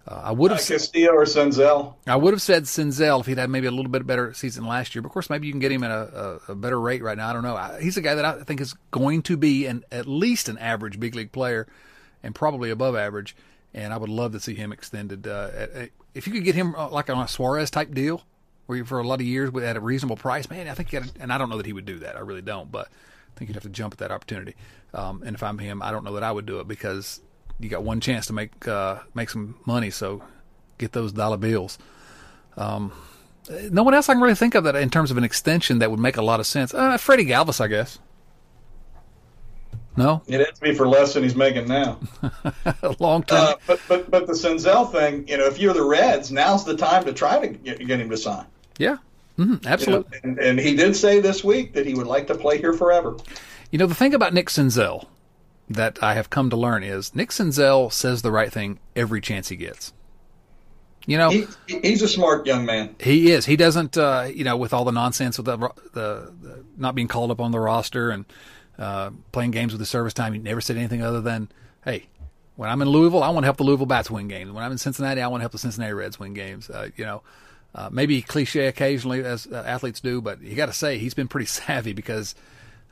Uh, 0.08 0.22
I 0.26 0.32
would 0.32 0.51
have 0.51 0.60
Uh, 0.60 0.64
Castillo 0.64 1.14
or 1.14 1.26
Senzel. 1.26 1.95
I 2.06 2.16
would 2.16 2.34
have 2.34 2.41
said 2.41 2.64
Senzel 2.66 3.22
if 3.22 3.26
he'd 3.26 3.39
had 3.39 3.49
maybe 3.49 3.66
a 3.66 3.72
little 3.72 3.89
bit 3.91 4.06
better 4.06 4.34
season 4.34 4.66
last 4.66 4.93
year. 4.93 5.01
But 5.01 5.08
of 5.08 5.14
course, 5.14 5.30
maybe 5.32 5.47
you 5.47 5.53
can 5.53 5.60
get 5.60 5.72
him 5.72 5.84
at 5.84 5.89
a, 5.91 6.39
a, 6.47 6.51
a 6.51 6.56
better 6.56 6.80
rate 6.80 7.01
right 7.01 7.18
now. 7.18 7.28
I 7.30 7.34
don't 7.34 7.41
know. 7.43 7.56
I, 7.56 7.82
he's 7.82 7.97
a 7.97 8.01
guy 8.01 8.14
that 8.14 8.24
I 8.26 8.43
think 8.43 8.62
is 8.62 8.76
going 8.91 9.24
to 9.24 9.36
be 9.38 9.66
an 9.66 9.84
at 9.91 10.06
least 10.08 10.47
an 10.47 10.58
average 10.60 10.99
big 10.99 11.16
league 11.16 11.32
player, 11.32 11.66
and 12.22 12.36
probably 12.36 12.70
above 12.70 12.95
average. 12.95 13.36
And 13.74 13.91
I 13.93 13.97
would 13.97 14.10
love 14.10 14.32
to 14.34 14.39
see 14.39 14.53
him 14.53 14.72
extended. 14.72 15.28
Uh, 15.28 15.49
at, 15.56 15.72
at- 15.72 15.89
if 16.14 16.28
you 16.28 16.34
could 16.34 16.43
get 16.45 16.56
him 16.56 16.76
uh, 16.76 16.89
like 16.89 17.10
on 17.10 17.20
a 17.20 17.28
Suarez 17.28 17.70
type 17.72 17.91
deal, 17.93 18.22
where 18.68 18.78
you, 18.78 18.86
for 18.86 18.99
a 18.99 19.08
lot 19.08 19.20
of 19.20 19.26
years 19.26 19.49
at 19.56 19.76
a 19.76 19.80
reasonable 19.82 20.16
price, 20.18 20.49
man, 20.49 20.68
I 20.68 20.74
think. 20.76 20.93
You 20.93 20.99
gotta, 21.01 21.12
and 21.20 21.34
I 21.34 21.38
don't 21.39 21.49
know 21.49 21.58
that 21.58 21.66
he 21.66 21.74
would 21.74 21.86
do 21.86 21.99
that. 21.99 22.16
I 22.16 22.20
really 22.20 22.41
don't. 22.43 22.72
But 22.72 22.88
I 22.88 23.39
think 23.39 23.49
you'd 23.49 23.56
have 23.56 23.64
to 23.64 23.70
jump 23.70 23.93
at 23.93 23.99
that 23.99 24.12
opportunity. 24.12 24.56
Um, 24.93 25.24
and 25.26 25.36
if 25.36 25.41
I'm 25.43 25.58
him, 25.58 25.82
I 25.82 25.91
don't 25.91 26.03
know 26.06 26.14
that 26.14 26.24
I 26.24 26.32
would 26.32 26.45
do 26.45 26.60
it 26.60 26.68
because 26.68 27.22
you 27.60 27.70
got 27.70 27.84
one 27.84 27.99
chance 28.01 28.26
to 28.28 28.34
make 28.34 28.68
uh, 28.68 28.99
make 29.14 29.30
some 29.30 29.56
money. 29.66 29.89
So 29.89 30.24
get 30.78 30.91
those 30.91 31.12
dollar 31.12 31.38
bills. 31.38 31.78
Um, 32.58 32.91
no 33.70 33.84
one 33.84 33.93
else 33.93 34.10
I 34.10 34.14
can 34.14 34.22
really 34.22 34.36
think 34.36 34.56
of 34.56 34.64
that 34.64 34.76
in 34.76 34.89
terms 34.89 35.12
of 35.12 35.18
an 35.18 35.24
extension 35.24 35.80
that 35.80 35.91
would 35.91 35.99
make 35.99 36.18
a 36.18 36.22
lot 36.22 36.39
of 36.39 36.47
sense. 36.47 36.74
Uh, 36.74 36.97
Freddie 36.97 37.26
Galvis, 37.26 37.62
I 37.62 37.68
guess. 37.68 37.99
No, 39.97 40.22
It 40.28 40.39
has 40.45 40.56
to 40.60 40.62
be 40.62 40.74
for 40.74 40.86
less 40.86 41.14
than 41.14 41.24
he's 41.24 41.36
making 41.38 41.70
now. 41.70 41.97
long 42.99 43.24
term. 43.24 43.38
Uh, 43.39 43.53
but 43.66 43.80
but 43.88 44.12
but 44.12 44.28
the 44.28 44.34
Senzel 44.34 44.91
thing, 44.91 45.26
you 45.26 45.38
know, 45.38 45.45
if 45.45 45.58
you're 45.58 45.74
the 45.74 45.86
Reds, 45.86 46.34
now's 46.34 46.66
the 46.66 46.76
time 46.76 47.06
to 47.06 47.14
try 47.14 47.39
to 47.39 47.47
get, 47.47 47.80
get 47.80 48.01
him 48.01 48.10
to 48.10 48.18
sign. 48.18 48.45
yeah, 48.78 48.97
hmm 49.38 49.43
You 49.43 49.47
know, 49.53 49.60
absolutely. 49.70 50.20
and, 50.24 50.38
and 50.39 50.60
he 50.60 50.76
did 50.76 50.97
say 50.97 51.22
this 51.22 51.45
week 51.45 51.72
that 51.76 51.86
he 51.86 51.93
would 51.93 52.08
like 52.08 52.28
to 52.28 52.36
play 52.36 52.58
here 52.58 52.74
forever. 52.74 53.16
You 53.72 53.80
know, 53.80 53.86
the 53.86 53.95
thing 53.95 54.14
about 54.14 54.34
Nick 54.34 54.47
Senzel 54.49 55.08
that 55.70 56.01
I 56.01 56.13
have 56.13 56.30
come 56.30 56.49
to 56.49 56.55
learn 56.55 56.84
is 56.84 57.16
Nick 57.16 57.30
Senzel 57.30 57.91
says 57.91 58.22
the 58.22 58.32
right 58.32 58.51
thing 58.51 58.80
every 58.95 59.22
chance 59.22 59.49
he 59.49 59.55
gets. 59.55 59.93
You 61.07 61.18
know, 61.18 61.30
He, 61.30 61.45
he's 61.68 62.01
a 62.01 62.07
smart 62.07 62.47
young 62.47 62.66
man. 62.66 62.95
He 62.99 63.32
is. 63.32 63.45
He 63.45 63.55
doesn't, 63.55 63.95
uh, 63.95 64.28
you 64.34 64.43
know, 64.43 64.57
with 64.57 64.74
all 64.74 64.86
the 64.86 64.91
nonsense 64.91 65.38
with 65.38 65.45
the, 65.45 65.57
the, 65.93 66.34
the 66.41 66.66
not 66.78 66.95
being 66.95 67.07
called 67.07 67.30
up 67.30 67.39
on 67.39 67.51
the 67.51 67.59
roster 67.59 68.09
and 68.09 68.26
uh, 68.80 69.11
playing 69.32 69.51
games 69.51 69.72
with 69.72 69.80
the 69.80 69.86
service 69.86 70.13
time. 70.13 70.34
He 70.34 70.39
never 70.39 70.61
said 70.61 70.78
anything 70.78 71.03
other 71.03 71.22
than, 71.22 71.49
"Hey, 71.84 72.07
when 72.55 72.70
I'm 72.70 72.82
in 72.82 72.89
Louisville, 72.89 73.22
I 73.22 73.30
want 73.30 73.43
to 73.43 73.47
help 73.47 73.57
the 73.57 73.63
Louisville 73.63 73.86
Bats 73.86 74.09
win 74.09 74.28
games. 74.28 74.51
When 74.51 74.63
I'm 74.63 74.72
in 74.72 74.80
Cincinnati, 74.80 75.22
I 75.22 75.28
want 75.28 75.41
to 75.41 75.43
help 75.43 75.51
the 75.51 75.59
Cincinnati 75.59 75.93
Reds 75.93 76.20
win 76.20 76.34
games." 76.34 76.72
Uh, 76.72 76.89
you 76.95 77.05
know, 77.05 77.22
uh, 77.76 77.89
maybe 77.91 78.22
cliche 78.24 78.66
occasionally 78.68 79.24
as 79.24 79.45
uh, 79.47 79.63
athletes 79.66 79.99
do, 79.99 80.22
but 80.22 80.41
you 80.41 80.55
got 80.55 80.68
to 80.68 80.74
say 80.74 80.97
he's 80.97 81.13
been 81.13 81.28
pretty 81.28 81.45
savvy 81.45 81.93
because 81.93 82.34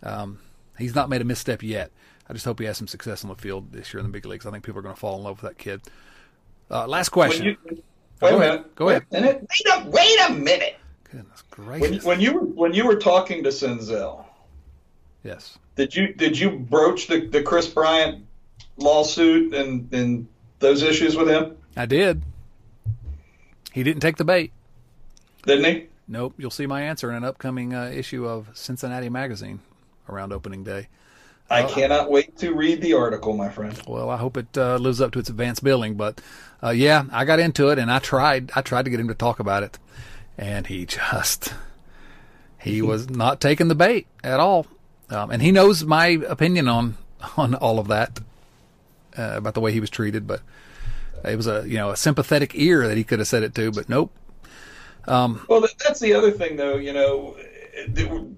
um, 0.03 0.39
he's 0.77 0.93
not 0.93 1.09
made 1.09 1.21
a 1.21 1.25
misstep 1.25 1.63
yet. 1.63 1.91
I 2.29 2.33
just 2.33 2.45
hope 2.45 2.59
he 2.59 2.65
has 2.65 2.77
some 2.77 2.87
success 2.87 3.23
on 3.23 3.29
the 3.29 3.35
field 3.35 3.71
this 3.71 3.93
year 3.93 3.99
in 3.99 4.05
the 4.05 4.11
big 4.11 4.25
leagues. 4.25 4.45
I 4.45 4.51
think 4.51 4.63
people 4.63 4.79
are 4.79 4.83
going 4.83 4.95
to 4.95 4.99
fall 4.99 5.17
in 5.17 5.23
love 5.23 5.41
with 5.41 5.51
that 5.51 5.57
kid. 5.57 5.81
Uh, 6.71 6.87
last 6.87 7.09
question. 7.09 7.45
you, 7.45 7.57
wait 7.69 7.83
Go 8.21 8.27
a 8.27 8.35
ahead. 8.37 8.49
minute. 8.51 8.75
Go 8.75 8.89
ahead. 8.89 9.05
Wait 9.11 9.19
a 9.19 9.21
minute. 9.21 9.41
Wait 9.49 9.73
a, 9.85 9.89
wait 9.89 10.19
a 10.29 10.33
minute. 10.33 10.75
Goodness 11.11 11.43
When, 11.55 11.79
gracious. 11.79 12.03
when 12.05 12.19
you 12.21 12.33
were 12.33 12.39
when 12.45 12.73
you 12.73 12.87
were 12.87 12.95
talking 12.95 13.43
to 13.43 13.49
Senzel, 13.49 14.25
yes. 15.23 15.59
did 15.75 15.95
you 15.95 16.13
did 16.13 16.39
you 16.39 16.51
broach 16.51 17.05
the, 17.07 17.27
the 17.27 17.43
Kris 17.43 17.67
Bryant 17.67 18.25
lawsuit 18.77 19.53
and 19.53 19.93
and 19.93 20.27
those 20.59 20.81
issues 20.81 21.15
with 21.15 21.27
him? 21.29 21.55
I 21.77 21.85
did. 21.85 22.23
He 23.73 23.83
didn't 23.83 23.99
take 24.01 24.17
the 24.17 24.25
bait. 24.25 24.51
Didn't 25.45 25.65
he? 25.65 25.87
Nope. 26.07 26.33
You'll 26.37 26.49
see 26.51 26.65
my 26.67 26.81
answer 26.81 27.09
in 27.11 27.17
an 27.17 27.23
upcoming 27.25 27.73
uh, 27.73 27.91
issue 27.93 28.25
of 28.27 28.49
Cincinnati 28.53 29.09
Magazine 29.09 29.59
around 30.09 30.31
opening 30.33 30.63
day. 30.63 30.87
I 31.49 31.63
cannot 31.63 32.09
wait 32.09 32.37
to 32.39 32.53
read 32.53 32.81
the 32.81 32.93
article, 32.93 33.35
my 33.35 33.49
friend. 33.49 33.79
Well, 33.87 34.09
I 34.09 34.17
hope 34.17 34.37
it 34.37 34.57
uh, 34.57 34.77
lives 34.77 35.01
up 35.01 35.11
to 35.11 35.19
its 35.19 35.29
advanced 35.29 35.63
billing. 35.63 35.95
But 35.95 36.19
uh, 36.63 36.71
yeah, 36.71 37.05
I 37.11 37.25
got 37.25 37.39
into 37.39 37.69
it 37.69 37.79
and 37.79 37.91
I 37.91 37.99
tried. 37.99 38.51
I 38.55 38.61
tried 38.61 38.85
to 38.85 38.91
get 38.91 38.99
him 38.99 39.07
to 39.09 39.13
talk 39.13 39.39
about 39.39 39.63
it, 39.63 39.77
and 40.37 40.67
he 40.67 40.85
just 40.87 41.53
he 42.59 42.81
was 42.81 43.09
not 43.09 43.41
taking 43.41 43.67
the 43.67 43.75
bait 43.75 44.07
at 44.23 44.39
all. 44.39 44.65
Um, 45.09 45.29
and 45.31 45.41
he 45.41 45.51
knows 45.51 45.83
my 45.83 46.07
opinion 46.07 46.67
on 46.67 46.97
on 47.37 47.55
all 47.55 47.79
of 47.79 47.87
that 47.87 48.19
uh, 49.17 49.33
about 49.35 49.53
the 49.53 49.61
way 49.61 49.71
he 49.71 49.79
was 49.79 49.89
treated. 49.89 50.25
But 50.25 50.41
it 51.23 51.35
was 51.35 51.47
a 51.47 51.63
you 51.67 51.77
know 51.77 51.91
a 51.91 51.97
sympathetic 51.97 52.53
ear 52.55 52.87
that 52.87 52.97
he 52.97 53.03
could 53.03 53.19
have 53.19 53.27
said 53.27 53.43
it 53.43 53.53
to, 53.55 53.71
but 53.71 53.89
nope. 53.89 54.11
Well, 55.49 55.67
that's 55.83 55.99
the 55.99 56.13
other 56.13 56.31
thing, 56.31 56.55
though. 56.55 56.77
You 56.77 56.93
know, 56.93 57.35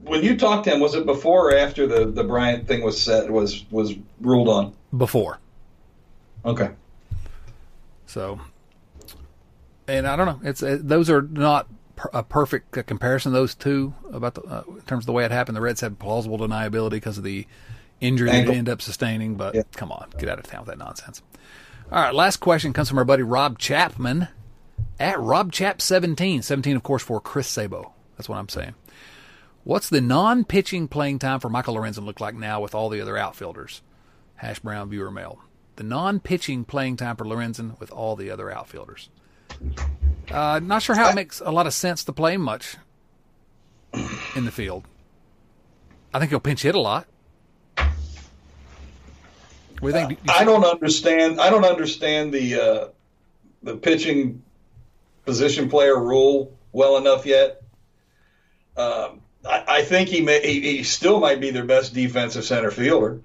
when 0.04 0.24
you 0.24 0.38
talked 0.38 0.64
to 0.66 0.72
him, 0.74 0.80
was 0.80 0.96
it 0.96 1.06
before 1.06 1.52
or 1.52 1.58
after 1.58 1.86
the 1.88 2.06
the 2.06 2.24
Bryant 2.24 2.68
thing 2.68 2.82
was 2.84 3.00
set 3.02 3.30
was 3.30 3.66
was 3.72 3.94
ruled 4.22 4.50
on? 4.50 4.74
Before. 4.96 5.40
Okay. 6.46 6.72
So, 8.06 8.40
and 9.88 10.08
I 10.08 10.16
don't 10.16 10.26
know. 10.26 10.48
It's 10.50 10.64
uh, 10.64 10.78
those 10.80 11.10
are 11.10 11.22
not 11.22 11.68
per- 11.96 12.10
a 12.14 12.24
perfect 12.24 12.72
comparison. 12.88 13.34
Those 13.34 13.56
two 13.56 13.94
about 14.12 14.36
the 14.36 14.42
uh, 14.44 14.64
in 14.70 14.82
terms 14.82 15.04
of 15.04 15.08
the 15.08 15.12
way 15.14 15.26
it 15.26 15.32
happened. 15.32 15.56
The 15.58 15.62
Reds 15.62 15.82
had 15.82 16.00
plausible 16.00 16.38
deniability 16.38 16.92
because 16.92 17.18
of 17.18 17.24
the 17.24 17.46
injury 18.00 18.30
Ankle. 18.30 18.54
they 18.54 18.60
ended 18.60 18.72
up 18.72 18.82
sustaining. 18.82 19.36
But 19.36 19.56
Yeah. 19.56 19.64
come 19.76 19.92
on, 19.92 20.12
get 20.18 20.30
out 20.30 20.40
of 20.40 20.46
town 20.46 20.62
with 20.62 20.70
that 20.70 20.78
nonsense. 20.78 21.22
All 21.92 22.02
right, 22.02 22.14
last 22.16 22.38
question 22.38 22.74
comes 22.74 22.90
from 22.90 22.98
our 22.98 23.06
buddy 23.06 23.24
Rob 23.24 23.60
Chapman 23.60 24.28
at 25.00 25.20
Rob 25.20 25.52
Chap 25.52 25.82
17. 25.82 26.42
17, 26.42 26.76
of 26.76 26.84
course, 26.84 27.04
for 27.04 27.20
Chris 27.22 27.48
Sabo. 27.48 27.94
That's 28.18 28.28
what 28.30 28.38
I'm 28.38 28.50
saying. 28.50 28.74
What's 29.66 29.90
the 29.90 30.00
non-pitching 30.00 30.88
playing 30.88 31.20
time 31.20 31.40
for 31.40 31.50
Michael 31.50 31.76
Lorenzen 31.76 32.06
look 32.06 32.22
like 32.22 32.36
now 32.36 32.62
with 32.62 32.74
all 32.74 32.88
the 32.88 33.02
other 33.02 33.18
outfielders? 33.18 33.82
Hash 34.36 34.60
Brown 34.60 34.90
viewer 34.90 35.12
mail. 35.12 35.40
The 35.76 35.84
non-pitching 35.84 36.66
playing 36.66 36.98
time 36.98 37.16
for 37.16 37.26
Lorenzen 37.26 37.78
with 37.80 37.92
all 37.92 38.16
the 38.16 38.30
other 38.30 38.52
outfielders. 38.52 39.10
Uh, 40.32 40.60
not 40.64 40.84
sure 40.84 40.96
how 40.96 41.10
it 41.10 41.16
makes 41.16 41.42
a 41.42 41.52
lot 41.52 41.66
of 41.68 41.74
sense 41.74 42.04
to 42.04 42.14
play 42.14 42.38
much. 42.38 42.78
in 44.36 44.46
the 44.46 44.52
field. 44.52 44.86
I 46.14 46.20
think 46.20 46.30
he'll 46.30 46.40
pinch 46.40 46.62
hit 46.62 46.76
a 46.76 46.80
lot. 46.80 47.08
What 49.80 49.92
do 49.92 50.00
you 50.00 50.08
think? 50.08 50.20
I 50.30 50.44
don't 50.46 50.64
understand. 50.64 51.40
I 51.42 51.50
don't 51.50 51.66
understand 51.66 52.34
the 52.34 52.56
uh, 52.56 52.88
the 53.64 53.76
pitching 53.76 54.42
position 55.26 55.70
player 55.70 56.00
rule 56.00 56.58
well 56.72 56.98
enough 56.98 57.26
yet. 57.26 57.62
Um, 58.78 59.22
I, 59.48 59.64
I, 59.68 59.82
think 59.84 60.10
he 60.10 60.22
may. 60.22 60.42
He, 60.42 60.78
he, 60.78 60.84
still 60.84 61.20
might 61.20 61.40
be 61.40 61.52
their 61.52 61.66
best 61.66 61.94
defensive 61.94 62.44
center 62.44 62.72
fielder. 62.72 63.20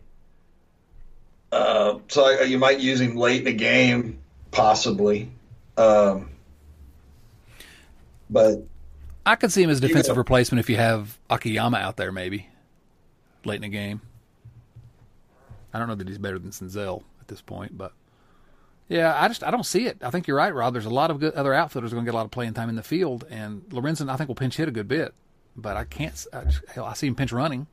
Uh, 1.50 1.98
so 2.08 2.24
I, 2.24 2.42
you 2.42 2.58
might 2.58 2.80
use 2.80 3.00
him 3.00 3.16
late 3.16 3.38
in 3.38 3.44
the 3.44 3.52
game, 3.52 4.18
possibly. 4.50 5.30
Um, 5.76 6.30
but 8.28 8.62
I 9.26 9.36
could 9.36 9.52
see 9.52 9.62
him 9.62 9.70
as 9.70 9.78
a 9.78 9.80
defensive 9.80 10.16
replacement 10.16 10.60
if 10.60 10.70
you 10.70 10.76
have 10.76 11.18
Akiyama 11.28 11.78
out 11.78 11.96
there, 11.96 12.12
maybe 12.12 12.48
late 13.44 13.56
in 13.56 13.62
the 13.62 13.68
game. 13.68 14.00
I 15.72 15.78
don't 15.78 15.88
know 15.88 15.94
that 15.94 16.08
he's 16.08 16.18
better 16.18 16.38
than 16.38 16.50
Senzel 16.50 17.02
at 17.20 17.28
this 17.28 17.40
point, 17.40 17.76
but 17.76 17.92
yeah, 18.88 19.16
I 19.16 19.28
just 19.28 19.44
I 19.44 19.50
don't 19.50 19.64
see 19.64 19.86
it. 19.86 19.98
I 20.02 20.10
think 20.10 20.26
you're 20.26 20.36
right, 20.36 20.52
Rob. 20.54 20.72
There's 20.72 20.86
a 20.86 20.90
lot 20.90 21.10
of 21.10 21.20
good 21.20 21.34
other 21.34 21.54
outfielders 21.54 21.92
going 21.92 22.04
to 22.04 22.08
get 22.08 22.14
a 22.14 22.18
lot 22.18 22.24
of 22.24 22.30
playing 22.30 22.54
time 22.54 22.68
in 22.68 22.74
the 22.74 22.82
field, 22.82 23.24
and 23.30 23.62
Lorenzen 23.70 24.10
I 24.10 24.16
think 24.16 24.28
will 24.28 24.34
pinch 24.34 24.56
hit 24.56 24.68
a 24.68 24.72
good 24.72 24.88
bit, 24.88 25.14
but 25.60 25.76
I 25.76 25.84
can't. 25.84 26.26
I, 26.32 26.44
just, 26.44 26.62
hell, 26.68 26.84
I 26.84 26.94
see 26.94 27.06
him 27.06 27.14
pinch 27.14 27.32
running. 27.32 27.66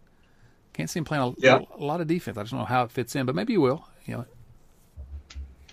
Can't 0.74 0.90
see 0.90 1.00
him 1.00 1.06
playing 1.06 1.24
a, 1.24 1.42
yeah. 1.42 1.60
a, 1.78 1.82
a, 1.82 1.84
lot 1.84 2.02
of 2.02 2.08
defense. 2.08 2.38
I 2.38 2.44
just 2.44 2.52
don't 2.52 2.60
know 2.60 2.66
how 2.66 2.84
it 2.84 2.92
fits 2.92 3.16
in, 3.16 3.26
but 3.26 3.36
maybe 3.36 3.54
he 3.54 3.58
will. 3.58 3.88
You 4.06 4.18
know, 4.18 4.26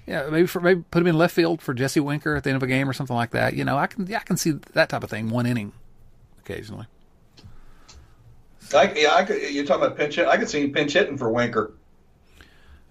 yeah, 0.06 0.28
maybe 0.30 0.46
for 0.46 0.60
maybe 0.60 0.82
put 0.90 1.02
him 1.02 1.06
in 1.06 1.18
left 1.18 1.34
field 1.34 1.62
for 1.62 1.74
Jesse 1.74 2.00
Winker 2.00 2.36
at 2.36 2.44
the 2.44 2.50
end 2.50 2.56
of 2.56 2.62
a 2.62 2.66
game 2.66 2.88
or 2.88 2.92
something 2.92 3.16
like 3.16 3.30
that. 3.30 3.54
You 3.54 3.64
know, 3.64 3.76
I 3.76 3.86
can 3.86 4.06
yeah, 4.06 4.18
I 4.18 4.22
can 4.22 4.36
see 4.36 4.52
that 4.72 4.88
type 4.88 5.02
of 5.02 5.10
thing, 5.10 5.30
one 5.30 5.46
inning, 5.46 5.72
occasionally. 6.40 6.86
I, 8.74 8.92
yeah, 8.94 9.14
I 9.14 9.24
could, 9.24 9.42
you're 9.52 9.64
talking 9.64 9.84
about 9.84 9.96
pinch 9.96 10.16
hit. 10.16 10.26
I 10.26 10.36
could 10.36 10.48
see 10.48 10.62
him 10.62 10.72
pinch 10.72 10.94
hitting 10.94 11.18
for 11.18 11.30
Winker. 11.30 11.74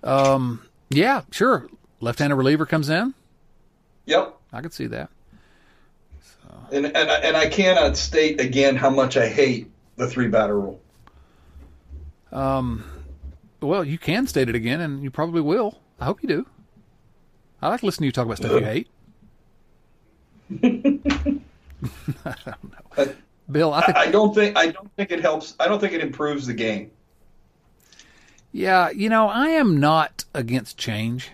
Um, 0.04 0.62
yeah, 0.90 1.22
sure. 1.32 1.68
Left-handed 2.00 2.36
reliever 2.36 2.66
comes 2.66 2.90
in. 2.90 3.14
Yep, 4.06 4.38
I 4.52 4.62
could 4.62 4.74
see 4.74 4.88
that. 4.88 5.10
And 6.72 6.86
and 6.86 6.96
and 6.96 7.38
I 7.38 7.48
cannot 7.48 7.98
state 7.98 8.40
again 8.40 8.76
how 8.76 8.90
much 8.90 9.18
I 9.18 9.28
hate 9.28 9.70
the 9.96 10.08
three 10.08 10.28
batter 10.28 10.60
rule. 10.60 10.80
Um, 12.32 12.84
well, 13.62 13.84
you 13.84 13.98
can 13.98 14.28
state 14.28 14.50
it 14.50 14.56
again, 14.56 14.82
and 14.82 15.04
you 15.04 15.12
probably 15.12 15.42
will. 15.42 15.80
I 16.00 16.06
hope 16.06 16.24
you 16.24 16.30
do. 16.30 16.48
I 17.62 17.70
like 17.70 17.84
listening 17.84 18.06
to 18.06 18.08
you 18.08 18.12
talk 18.12 18.26
about 18.26 18.38
stuff 18.38 18.52
you 18.52 18.66
hate. 18.66 18.88
I 22.26 22.36
don't 22.46 22.64
know. 22.98 23.14
Bill, 23.52 23.74
I, 23.74 23.86
think, 23.86 23.98
I 23.98 24.10
don't 24.10 24.34
think 24.34 24.58
I 24.58 24.68
don't 24.68 24.92
think 24.96 25.12
it 25.12 25.22
helps. 25.22 25.56
I 25.60 25.68
don't 25.68 25.80
think 25.80 25.94
it 25.94 26.02
improves 26.02 26.48
the 26.48 26.54
game. 26.54 26.92
Yeah, 28.52 28.90
you 28.90 29.10
know, 29.10 29.28
I 29.28 29.50
am 29.50 29.80
not 29.80 30.26
against 30.34 30.78
change. 30.78 31.32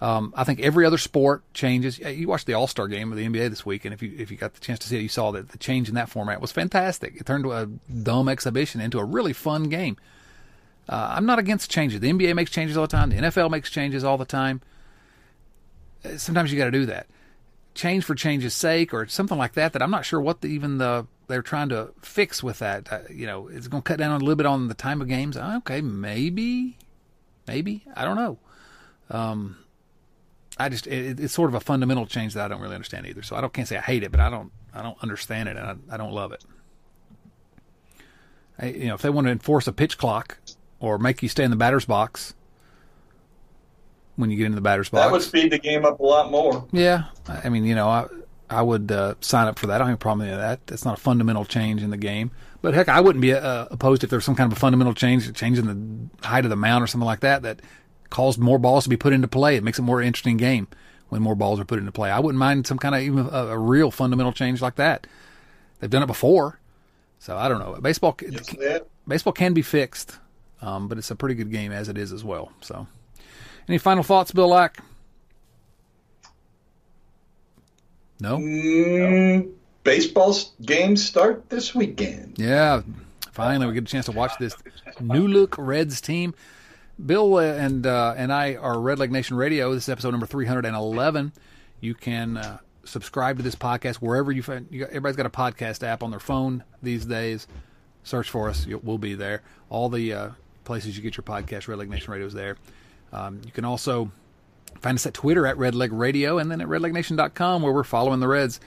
Um, 0.00 0.32
I 0.36 0.44
think 0.44 0.60
every 0.60 0.86
other 0.86 0.98
sport 0.98 1.42
changes. 1.54 1.98
You 1.98 2.28
watched 2.28 2.46
the 2.46 2.54
All 2.54 2.68
Star 2.68 2.86
game 2.86 3.10
of 3.10 3.18
the 3.18 3.26
NBA 3.26 3.50
this 3.50 3.66
week, 3.66 3.84
and 3.84 3.92
if 3.92 4.00
you 4.00 4.14
if 4.16 4.30
you 4.30 4.36
got 4.36 4.54
the 4.54 4.60
chance 4.60 4.78
to 4.80 4.88
see 4.88 4.98
it, 4.98 5.02
you 5.02 5.08
saw 5.08 5.32
that 5.32 5.48
the 5.48 5.58
change 5.58 5.88
in 5.88 5.96
that 5.96 6.08
format 6.08 6.40
was 6.40 6.52
fantastic. 6.52 7.16
It 7.16 7.26
turned 7.26 7.46
a 7.46 7.66
dumb 8.02 8.28
exhibition 8.28 8.80
into 8.80 9.00
a 9.00 9.04
really 9.04 9.32
fun 9.32 9.64
game. 9.64 9.96
Uh, 10.88 11.14
I'm 11.16 11.26
not 11.26 11.38
against 11.38 11.70
changes. 11.70 12.00
The 12.00 12.12
NBA 12.12 12.34
makes 12.34 12.50
changes 12.50 12.76
all 12.76 12.86
the 12.86 12.96
time. 12.96 13.10
The 13.10 13.16
NFL 13.16 13.50
makes 13.50 13.70
changes 13.70 14.04
all 14.04 14.16
the 14.16 14.24
time. 14.24 14.62
Uh, 16.04 16.16
sometimes 16.16 16.52
you 16.52 16.58
got 16.58 16.66
to 16.66 16.70
do 16.70 16.86
that. 16.86 17.06
Change 17.74 18.04
for 18.04 18.14
change's 18.14 18.54
sake, 18.54 18.94
or 18.94 19.06
something 19.08 19.36
like 19.36 19.54
that. 19.54 19.72
That 19.72 19.82
I'm 19.82 19.90
not 19.90 20.04
sure 20.04 20.20
what 20.20 20.42
the, 20.42 20.48
even 20.48 20.78
the 20.78 21.06
they're 21.26 21.42
trying 21.42 21.70
to 21.70 21.90
fix 22.02 22.40
with 22.40 22.60
that. 22.60 22.92
Uh, 22.92 23.00
you 23.10 23.26
know, 23.26 23.48
it's 23.48 23.66
going 23.66 23.82
to 23.82 23.86
cut 23.86 23.98
down 23.98 24.12
a 24.12 24.18
little 24.18 24.36
bit 24.36 24.46
on 24.46 24.68
the 24.68 24.74
time 24.74 25.00
of 25.00 25.08
games. 25.08 25.36
Okay, 25.36 25.80
maybe, 25.80 26.78
maybe 27.48 27.84
I 27.96 28.04
don't 28.04 28.16
know. 28.16 28.38
Um, 29.10 29.56
I 30.58 30.68
just 30.68 30.86
it, 30.86 31.20
it's 31.20 31.34
sort 31.34 31.50
of 31.50 31.54
a 31.54 31.60
fundamental 31.60 32.06
change 32.06 32.34
that 32.34 32.44
I 32.44 32.48
don't 32.48 32.60
really 32.60 32.74
understand 32.74 33.06
either. 33.06 33.22
So 33.22 33.36
I 33.36 33.40
don't 33.40 33.52
can't 33.52 33.68
say 33.68 33.76
I 33.76 33.80
hate 33.80 34.02
it, 34.02 34.10
but 34.10 34.20
I 34.20 34.30
don't 34.30 34.50
I 34.74 34.82
don't 34.82 35.00
understand 35.02 35.48
it 35.48 35.56
and 35.56 35.66
I, 35.66 35.94
I 35.94 35.96
don't 35.96 36.12
love 36.12 36.32
it. 36.32 36.44
I, 38.58 38.66
you 38.66 38.86
know, 38.86 38.94
if 38.94 39.02
they 39.02 39.10
want 39.10 39.26
to 39.26 39.30
enforce 39.30 39.66
a 39.66 39.72
pitch 39.72 39.98
clock 39.98 40.38
or 40.80 40.98
make 40.98 41.22
you 41.22 41.28
stay 41.28 41.44
in 41.44 41.50
the 41.50 41.56
batter's 41.56 41.84
box 41.84 42.34
when 44.16 44.30
you 44.30 44.36
get 44.36 44.46
into 44.46 44.56
the 44.56 44.60
batter's 44.60 44.88
box, 44.88 45.04
that 45.04 45.12
would 45.12 45.22
speed 45.22 45.52
the 45.52 45.58
game 45.58 45.84
up 45.84 46.00
a 46.00 46.02
lot 46.02 46.30
more. 46.30 46.66
Yeah, 46.72 47.04
I 47.28 47.48
mean, 47.48 47.64
you 47.64 47.74
know, 47.76 47.88
I 47.88 48.06
I 48.50 48.62
would 48.62 48.90
uh, 48.90 49.14
sign 49.20 49.46
up 49.46 49.58
for 49.58 49.66
that. 49.68 49.76
I 49.76 49.78
don't 49.78 49.88
have 49.88 49.94
a 49.96 49.98
problem 49.98 50.28
with 50.28 50.38
that. 50.38 50.66
That's 50.66 50.84
not 50.84 50.98
a 50.98 51.00
fundamental 51.00 51.44
change 51.44 51.82
in 51.82 51.90
the 51.90 51.96
game. 51.96 52.30
But 52.60 52.74
heck, 52.74 52.88
I 52.88 53.00
wouldn't 53.00 53.22
be 53.22 53.32
uh, 53.32 53.66
opposed 53.70 54.02
if 54.02 54.10
there's 54.10 54.24
some 54.24 54.34
kind 54.34 54.50
of 54.50 54.56
a 54.56 54.60
fundamental 54.60 54.94
change, 54.94 55.32
changing 55.34 56.10
the 56.20 56.26
height 56.26 56.44
of 56.44 56.50
the 56.50 56.56
mound 56.56 56.82
or 56.82 56.86
something 56.86 57.06
like 57.06 57.20
that, 57.20 57.42
that 57.42 57.60
caused 58.10 58.38
more 58.38 58.58
balls 58.58 58.84
to 58.84 58.90
be 58.90 58.96
put 58.96 59.12
into 59.12 59.28
play. 59.28 59.56
It 59.56 59.64
makes 59.64 59.78
it 59.78 59.82
a 59.82 59.84
more 59.84 60.02
interesting 60.02 60.36
game 60.36 60.68
when 61.08 61.22
more 61.22 61.34
balls 61.34 61.60
are 61.60 61.64
put 61.64 61.78
into 61.78 61.92
play. 61.92 62.10
I 62.10 62.20
wouldn't 62.20 62.38
mind 62.38 62.66
some 62.66 62.78
kind 62.78 62.94
of 62.94 63.02
even 63.02 63.26
a, 63.26 63.46
a 63.48 63.58
real 63.58 63.90
fundamental 63.90 64.32
change 64.32 64.60
like 64.60 64.76
that. 64.76 65.06
They've 65.80 65.90
done 65.90 66.02
it 66.02 66.06
before, 66.06 66.58
so 67.18 67.36
I 67.36 67.48
don't 67.48 67.58
know. 67.58 67.80
Baseball, 67.80 68.16
yes, 68.20 68.54
baseball 69.06 69.32
can 69.32 69.54
be 69.54 69.62
fixed, 69.62 70.18
um, 70.60 70.88
but 70.88 70.98
it's 70.98 71.10
a 71.10 71.16
pretty 71.16 71.34
good 71.34 71.50
game 71.52 71.72
as 71.72 71.88
it 71.88 71.96
is 71.96 72.12
as 72.12 72.24
well. 72.24 72.52
So, 72.60 72.86
any 73.68 73.78
final 73.78 74.02
thoughts, 74.02 74.32
Bill 74.32 74.48
Lack? 74.48 74.82
No. 78.20 78.38
Mm, 78.38 79.52
baseball 79.84 80.36
games 80.62 81.04
start 81.04 81.48
this 81.48 81.74
weekend. 81.74 82.34
Yeah, 82.36 82.82
finally 83.32 83.66
we 83.66 83.74
get 83.74 83.84
a 83.84 83.86
chance 83.86 84.06
to 84.06 84.12
watch 84.12 84.32
this 84.40 84.56
new 85.00 85.28
look 85.28 85.54
Reds 85.56 86.00
team. 86.00 86.34
Bill 87.04 87.38
and 87.38 87.86
uh, 87.86 88.14
and 88.16 88.32
I 88.32 88.56
are 88.56 88.78
Red 88.80 88.98
Leg 88.98 89.12
Nation 89.12 89.36
Radio. 89.36 89.72
This 89.72 89.84
is 89.84 89.88
episode 89.88 90.10
number 90.10 90.26
311. 90.26 91.32
You 91.80 91.94
can 91.94 92.36
uh, 92.36 92.58
subscribe 92.84 93.36
to 93.36 93.42
this 93.42 93.54
podcast 93.54 93.96
wherever 93.96 94.32
you 94.32 94.42
find. 94.42 94.66
You 94.70 94.80
got, 94.80 94.88
everybody's 94.88 95.16
got 95.16 95.26
a 95.26 95.30
podcast 95.30 95.86
app 95.86 96.02
on 96.02 96.10
their 96.10 96.18
phone 96.18 96.64
these 96.82 97.04
days. 97.04 97.46
Search 98.02 98.28
for 98.28 98.48
us; 98.48 98.66
we'll 98.66 98.98
be 98.98 99.14
there. 99.14 99.42
All 99.70 99.88
the 99.88 100.12
uh, 100.12 100.30
places 100.64 100.96
you 100.96 101.02
get 101.02 101.16
your 101.16 101.22
podcast, 101.22 101.68
Red 101.68 101.78
Leg 101.78 101.88
Nation 101.88 102.12
Radio 102.12 102.26
is 102.26 102.34
there. 102.34 102.56
Um, 103.12 103.42
you 103.44 103.52
can 103.52 103.64
also 103.64 104.10
find 104.80 104.96
us 104.96 105.06
at 105.06 105.14
Twitter 105.14 105.46
at 105.46 105.56
Red 105.56 105.76
Leg 105.76 105.92
Radio, 105.92 106.38
and 106.38 106.50
then 106.50 106.60
at 106.60 106.66
RedLegNation.com, 106.66 107.62
where 107.62 107.72
we're 107.72 107.84
following 107.84 108.18
the 108.18 108.28
Reds 108.28 108.58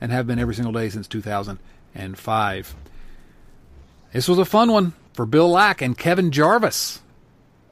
and 0.00 0.12
have 0.12 0.28
been 0.28 0.38
every 0.38 0.54
single 0.54 0.72
day 0.72 0.88
since 0.90 1.08
2005. 1.08 2.74
This 4.12 4.28
was 4.28 4.38
a 4.38 4.44
fun 4.44 4.70
one 4.70 4.92
for 5.12 5.26
Bill 5.26 5.50
Lack 5.50 5.82
and 5.82 5.98
Kevin 5.98 6.30
Jarvis. 6.30 7.00